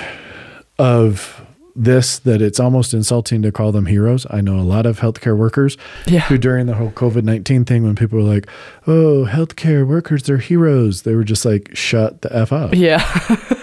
of 0.78 1.47
this 1.80 2.18
that 2.20 2.42
it's 2.42 2.60
almost 2.60 2.94
insulting 2.94 3.42
to 3.44 3.52
call 3.52 3.72
them 3.72 3.86
heroes. 3.86 4.26
I 4.32 4.42
know 4.42 4.60
a 4.60 4.62
lot 4.66 4.86
of 4.88 5.00
healthcare 5.00 5.38
workers 5.38 5.78
Yeah. 6.08 6.22
who, 6.22 6.38
during 6.38 6.66
the 6.66 6.74
whole 6.74 6.90
COVID 6.92 7.24
19 7.24 7.66
thing, 7.66 7.84
when 7.84 7.96
people 7.96 8.18
were 8.20 8.26
like, 8.28 8.48
oh, 8.88 9.26
healthcare 9.30 9.88
workers, 9.88 10.24
they're 10.24 10.40
heroes, 10.40 11.04
they 11.04 11.14
were 11.16 11.24
just 11.24 11.46
like, 11.46 11.70
shut 11.76 12.22
the 12.24 12.36
F 12.36 12.52
up. 12.52 12.74
Yeah. 12.74 13.04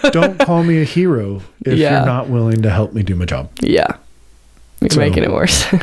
Don't 0.11 0.39
call 0.39 0.63
me 0.63 0.81
a 0.81 0.85
hero 0.85 1.41
if 1.65 1.77
Yeah. 1.77 1.97
you're 1.97 2.05
not 2.05 2.29
willing 2.29 2.61
to 2.61 2.69
help 2.69 2.93
me 2.93 3.03
do 3.03 3.15
my 3.15 3.25
job. 3.25 3.49
yeah. 3.61 3.97
You're 4.81 4.89
So- 4.89 4.99
making 4.99 5.23
it 5.23 5.31
worse. 5.31 5.65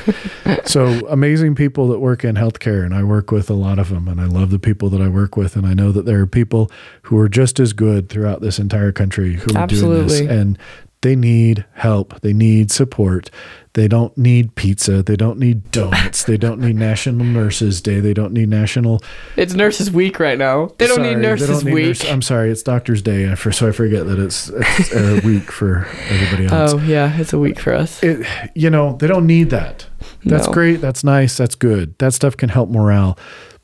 So 0.64 0.84
amazing 1.08 1.54
people 1.54 1.88
that 1.88 1.98
work 2.00 2.24
in 2.24 2.34
healthcare, 2.36 2.84
and 2.84 2.94
I 2.94 3.02
work 3.04 3.30
with 3.30 3.48
a 3.48 3.54
lot 3.54 3.78
of 3.78 3.88
them, 3.88 4.06
and 4.08 4.20
I 4.20 4.24
love 4.26 4.50
the 4.50 4.58
people 4.58 4.90
that 4.90 5.00
I 5.00 5.08
work 5.08 5.36
with, 5.36 5.56
and 5.56 5.66
I 5.66 5.72
know 5.72 5.92
that 5.92 6.04
there 6.04 6.20
are 6.20 6.26
people 6.26 6.70
who 7.02 7.18
are 7.18 7.28
just 7.28 7.58
as 7.60 7.72
good 7.72 8.08
throughout 8.08 8.40
this 8.42 8.58
entire 8.58 8.92
country 8.92 9.34
who 9.34 9.56
are 9.56 9.66
doing 9.66 9.90
this, 10.06 10.20
Absolutely. 10.20 10.26
and 10.28 10.58
they 11.02 11.14
need 11.16 11.64
help, 11.74 12.20
they 12.22 12.32
need 12.32 12.70
support. 12.72 13.30
They 13.74 13.88
don't 13.88 14.16
need 14.18 14.54
pizza. 14.54 15.02
They 15.02 15.16
don't 15.16 15.38
need 15.38 15.70
donuts. 15.70 16.24
they 16.24 16.36
don't 16.36 16.60
need 16.60 16.76
National 16.76 17.24
Nurses 17.24 17.80
Day. 17.80 18.00
They 18.00 18.12
don't 18.12 18.34
need 18.34 18.50
National. 18.50 19.00
it's 19.36 19.54
Nurses 19.54 19.90
Week 19.90 20.20
right 20.20 20.36
now. 20.36 20.66
They 20.76 20.86
don't 20.86 20.96
Sorry, 20.96 21.14
need 21.14 21.22
Nurses 21.22 21.48
don't 21.48 21.64
need 21.64 21.72
Week. 21.74 21.86
nurse- 21.86 22.04
I'm 22.10 22.20
sorry, 22.20 22.50
it's 22.50 22.62
Doctors 22.62 23.00
Day. 23.00 23.34
For, 23.34 23.50
so 23.50 23.68
I 23.68 23.72
forget 23.72 24.06
that 24.06 24.18
it's, 24.18 24.50
it's 24.54 24.92
a 24.94 25.20
week 25.26 25.50
for 25.50 25.86
everybody 26.10 26.46
else. 26.46 26.74
oh, 26.74 26.78
yeah. 26.80 27.18
It's 27.18 27.32
a 27.32 27.38
week 27.38 27.58
for 27.58 27.72
us. 27.72 28.02
it, 28.02 28.26
you 28.54 28.68
know, 28.68 28.96
they 28.98 29.06
don't 29.06 29.26
need 29.26 29.48
that. 29.50 29.86
That's 30.24 30.46
No. 30.48 30.52
great. 30.52 30.82
That's 30.82 31.02
nice. 31.02 31.38
That's 31.38 31.54
good. 31.54 31.98
That 31.98 32.12
stuff 32.12 32.36
can 32.36 32.50
help 32.50 32.68
morale. 32.68 33.18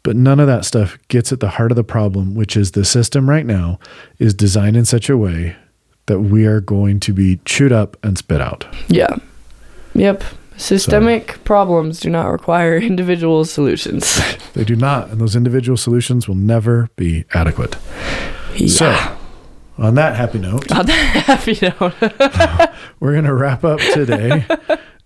But 0.04 0.16
none 0.16 0.40
of 0.40 0.46
that 0.46 0.64
stuff 0.64 0.96
gets 1.08 1.32
at 1.34 1.40
the 1.40 1.50
heart 1.50 1.70
of 1.70 1.76
the 1.76 1.84
problem, 1.84 2.34
which 2.34 2.56
is 2.56 2.70
the 2.70 2.84
system 2.86 3.28
right 3.28 3.44
now 3.44 3.78
is 4.18 4.32
designed 4.32 4.76
in 4.78 4.86
such 4.86 5.10
a 5.10 5.18
way 5.18 5.54
that 6.08 6.20
we 6.20 6.44
are 6.44 6.60
going 6.60 7.00
to 7.00 7.12
be 7.12 7.38
chewed 7.44 7.72
up 7.72 7.96
and 8.02 8.18
spit 8.18 8.40
out. 8.40 8.66
Yeah. 8.88 9.16
Yep. 9.94 10.24
Systemic 10.56 11.42
problems 11.44 12.00
do 12.00 12.10
not 12.10 12.26
require 12.26 12.76
individual 12.92 13.44
solutions. 13.44 14.20
They 14.54 14.64
do 14.64 14.74
not, 14.74 15.10
and 15.10 15.20
those 15.20 15.36
individual 15.36 15.76
solutions 15.76 16.26
will 16.26 16.34
never 16.34 16.88
be 16.96 17.24
adequate. 17.32 17.76
yeah. 18.56 18.66
So, 18.66 19.16
on 19.76 19.94
that 19.94 20.16
happy 20.16 20.40
note, 20.40 20.72
On 20.72 20.84
that 20.84 20.92
happy 21.26 21.56
note. 21.62 21.94
we're 22.98 23.12
going 23.12 23.24
to 23.24 23.34
wrap 23.34 23.62
up 23.62 23.78
today 23.94 24.44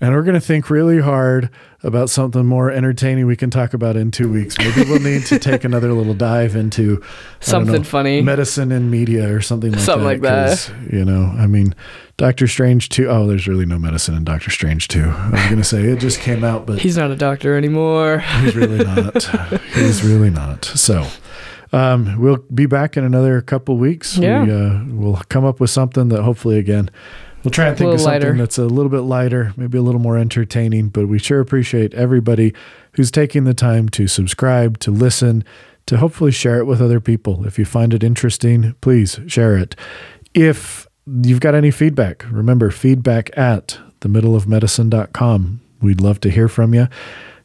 and 0.03 0.13
we're 0.15 0.25
going 0.25 0.35
to 0.35 0.41
think 0.41 0.69
really 0.69 1.01
hard 1.01 1.49
about 1.85 2.11
something 2.11 2.45
more 2.45 2.73
entertaining 2.73 3.25
we 3.27 3.37
can 3.37 3.51
talk 3.51 3.73
about 3.73 3.97
in 3.97 4.11
two 4.11 4.31
weeks. 4.31 4.59
Maybe 4.59 4.83
we'll 4.83 4.99
need 5.01 5.25
to 5.27 5.39
take 5.39 5.63
another 5.63 5.93
little 5.93 6.13
dive 6.13 6.57
into 6.57 7.01
Something 7.39 7.75
know, 7.77 7.83
funny. 7.85 8.21
medicine 8.21 8.73
and 8.73 8.91
media 8.91 9.33
or 9.33 9.41
something 9.41 9.71
like 9.71 9.81
Something 9.81 10.21
that. 10.21 10.49
like 10.49 10.69
that. 10.69 10.93
You 10.93 11.05
know, 11.05 11.33
I 11.39 11.47
mean, 11.47 11.75
Doctor 12.17 12.49
Strange 12.49 12.89
2. 12.89 13.09
Oh, 13.09 13.29
there's 13.29 13.47
really 13.47 13.65
no 13.65 13.79
medicine 13.79 14.17
in 14.17 14.25
Doctor 14.25 14.51
Strange 14.51 14.89
2. 14.89 15.05
I 15.05 15.31
was 15.31 15.43
going 15.45 15.57
to 15.59 15.65
say 15.65 15.85
it 15.85 16.01
just 16.01 16.21
came 16.21 16.43
out, 16.43 16.67
but 16.67 16.81
He's 16.81 16.97
not 16.97 17.13
a 17.13 17.17
doctor 17.17 17.57
anymore. 17.57 18.19
He's 18.41 18.57
really 18.57 18.85
not. 18.85 19.23
He's 19.73 20.03
really 20.03 20.31
not. 20.31 20.65
So, 20.65 21.07
um, 21.73 22.21
we'll 22.21 22.39
be 22.53 22.67
back 22.67 22.97
in 22.97 23.05
another 23.05 23.41
couple 23.41 23.77
weeks. 23.77 24.19
Yeah. 24.19 24.45
We, 24.45 24.53
uh, 24.53 24.85
we'll 24.89 25.23
come 25.29 25.45
up 25.45 25.61
with 25.61 25.71
something 25.71 26.09
that 26.09 26.23
hopefully, 26.23 26.59
again, 26.59 26.91
we'll 27.45 27.51
try 27.51 27.69
and 27.69 27.79
think 27.79 27.93
of 27.93 28.01
something 28.01 28.23
lighter. 28.23 28.37
that's 28.37 28.59
a 28.59 28.67
little 28.67 28.91
bit 28.91 29.01
lighter, 29.01 29.53
maybe 29.57 29.79
a 29.79 29.83
little 29.83 30.01
more 30.01 30.17
entertaining. 30.19 30.89
But 30.89 31.09
we 31.09 31.19
sure 31.19 31.41
appreciate 31.41 31.95
everybody 31.95 32.55
who's 32.93 33.11
taking 33.11 33.45
the 33.45 33.55
time 33.55 33.89
to 33.91 34.07
subscribe, 34.07 34.79
to 34.81 34.91
listen, 34.91 35.45
to 35.87 35.97
hopefully 35.97 36.33
share 36.33 36.59
it 36.59 36.67
with 36.67 36.81
other 36.81 37.01
people. 37.01 37.47
If 37.47 37.59
you 37.59 37.65
find 37.65 37.93
it 37.93 38.05
interesting, 38.05 38.75
please 38.81 39.21
share 39.27 39.57
it. 39.57 39.75
If 40.35 40.87
you've 41.07 41.41
got 41.41 41.55
any 41.55 41.71
feedback, 41.71 42.25
remember 42.31 42.71
feedback 42.71 43.37
at 43.37 43.79
themiddleofmedicine.com. 44.01 45.61
We'd 45.81 46.01
love 46.01 46.21
to 46.21 46.31
hear 46.31 46.49
from 46.49 46.75
you. 46.75 46.89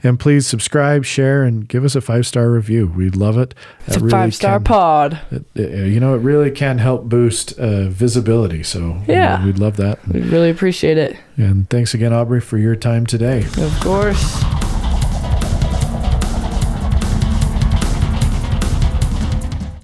And 0.03 0.19
please 0.19 0.45
subscribe, 0.45 1.05
share, 1.05 1.43
and 1.43 1.67
give 1.67 1.83
us 1.83 1.95
a 1.95 2.01
five 2.01 2.27
star 2.27 2.51
review. 2.51 2.87
We'd 2.95 3.15
love 3.15 3.37
it. 3.37 3.53
It's 3.85 3.95
That 3.95 3.97
a 3.97 3.99
really 4.05 4.11
five 4.11 4.35
star 4.35 4.57
can- 4.59 4.63
pod. 4.63 5.19
it- 5.31 5.45
it- 5.55 5.87
you 5.91 5.99
know, 5.99 6.13
it 6.13 6.19
really 6.19 6.51
can 6.51 6.77
help 6.77 7.09
boost 7.09 7.57
uh, 7.59 7.87
visibility. 7.89 8.61
So 8.63 8.97
Yeah. 9.07 9.43
we'd 9.45 9.59
love 9.59 9.77
that. 9.77 9.99
We 10.07 10.21
really 10.21 10.49
appreciate 10.49 10.97
it. 10.97 11.15
And 11.37 11.69
thanks 11.69 11.93
again, 11.93 12.13
Aubrey, 12.13 12.41
for 12.41 12.57
your 12.57 12.75
time 12.75 13.05
today. 13.05 13.45
Of 13.57 13.79
course. 13.81 14.43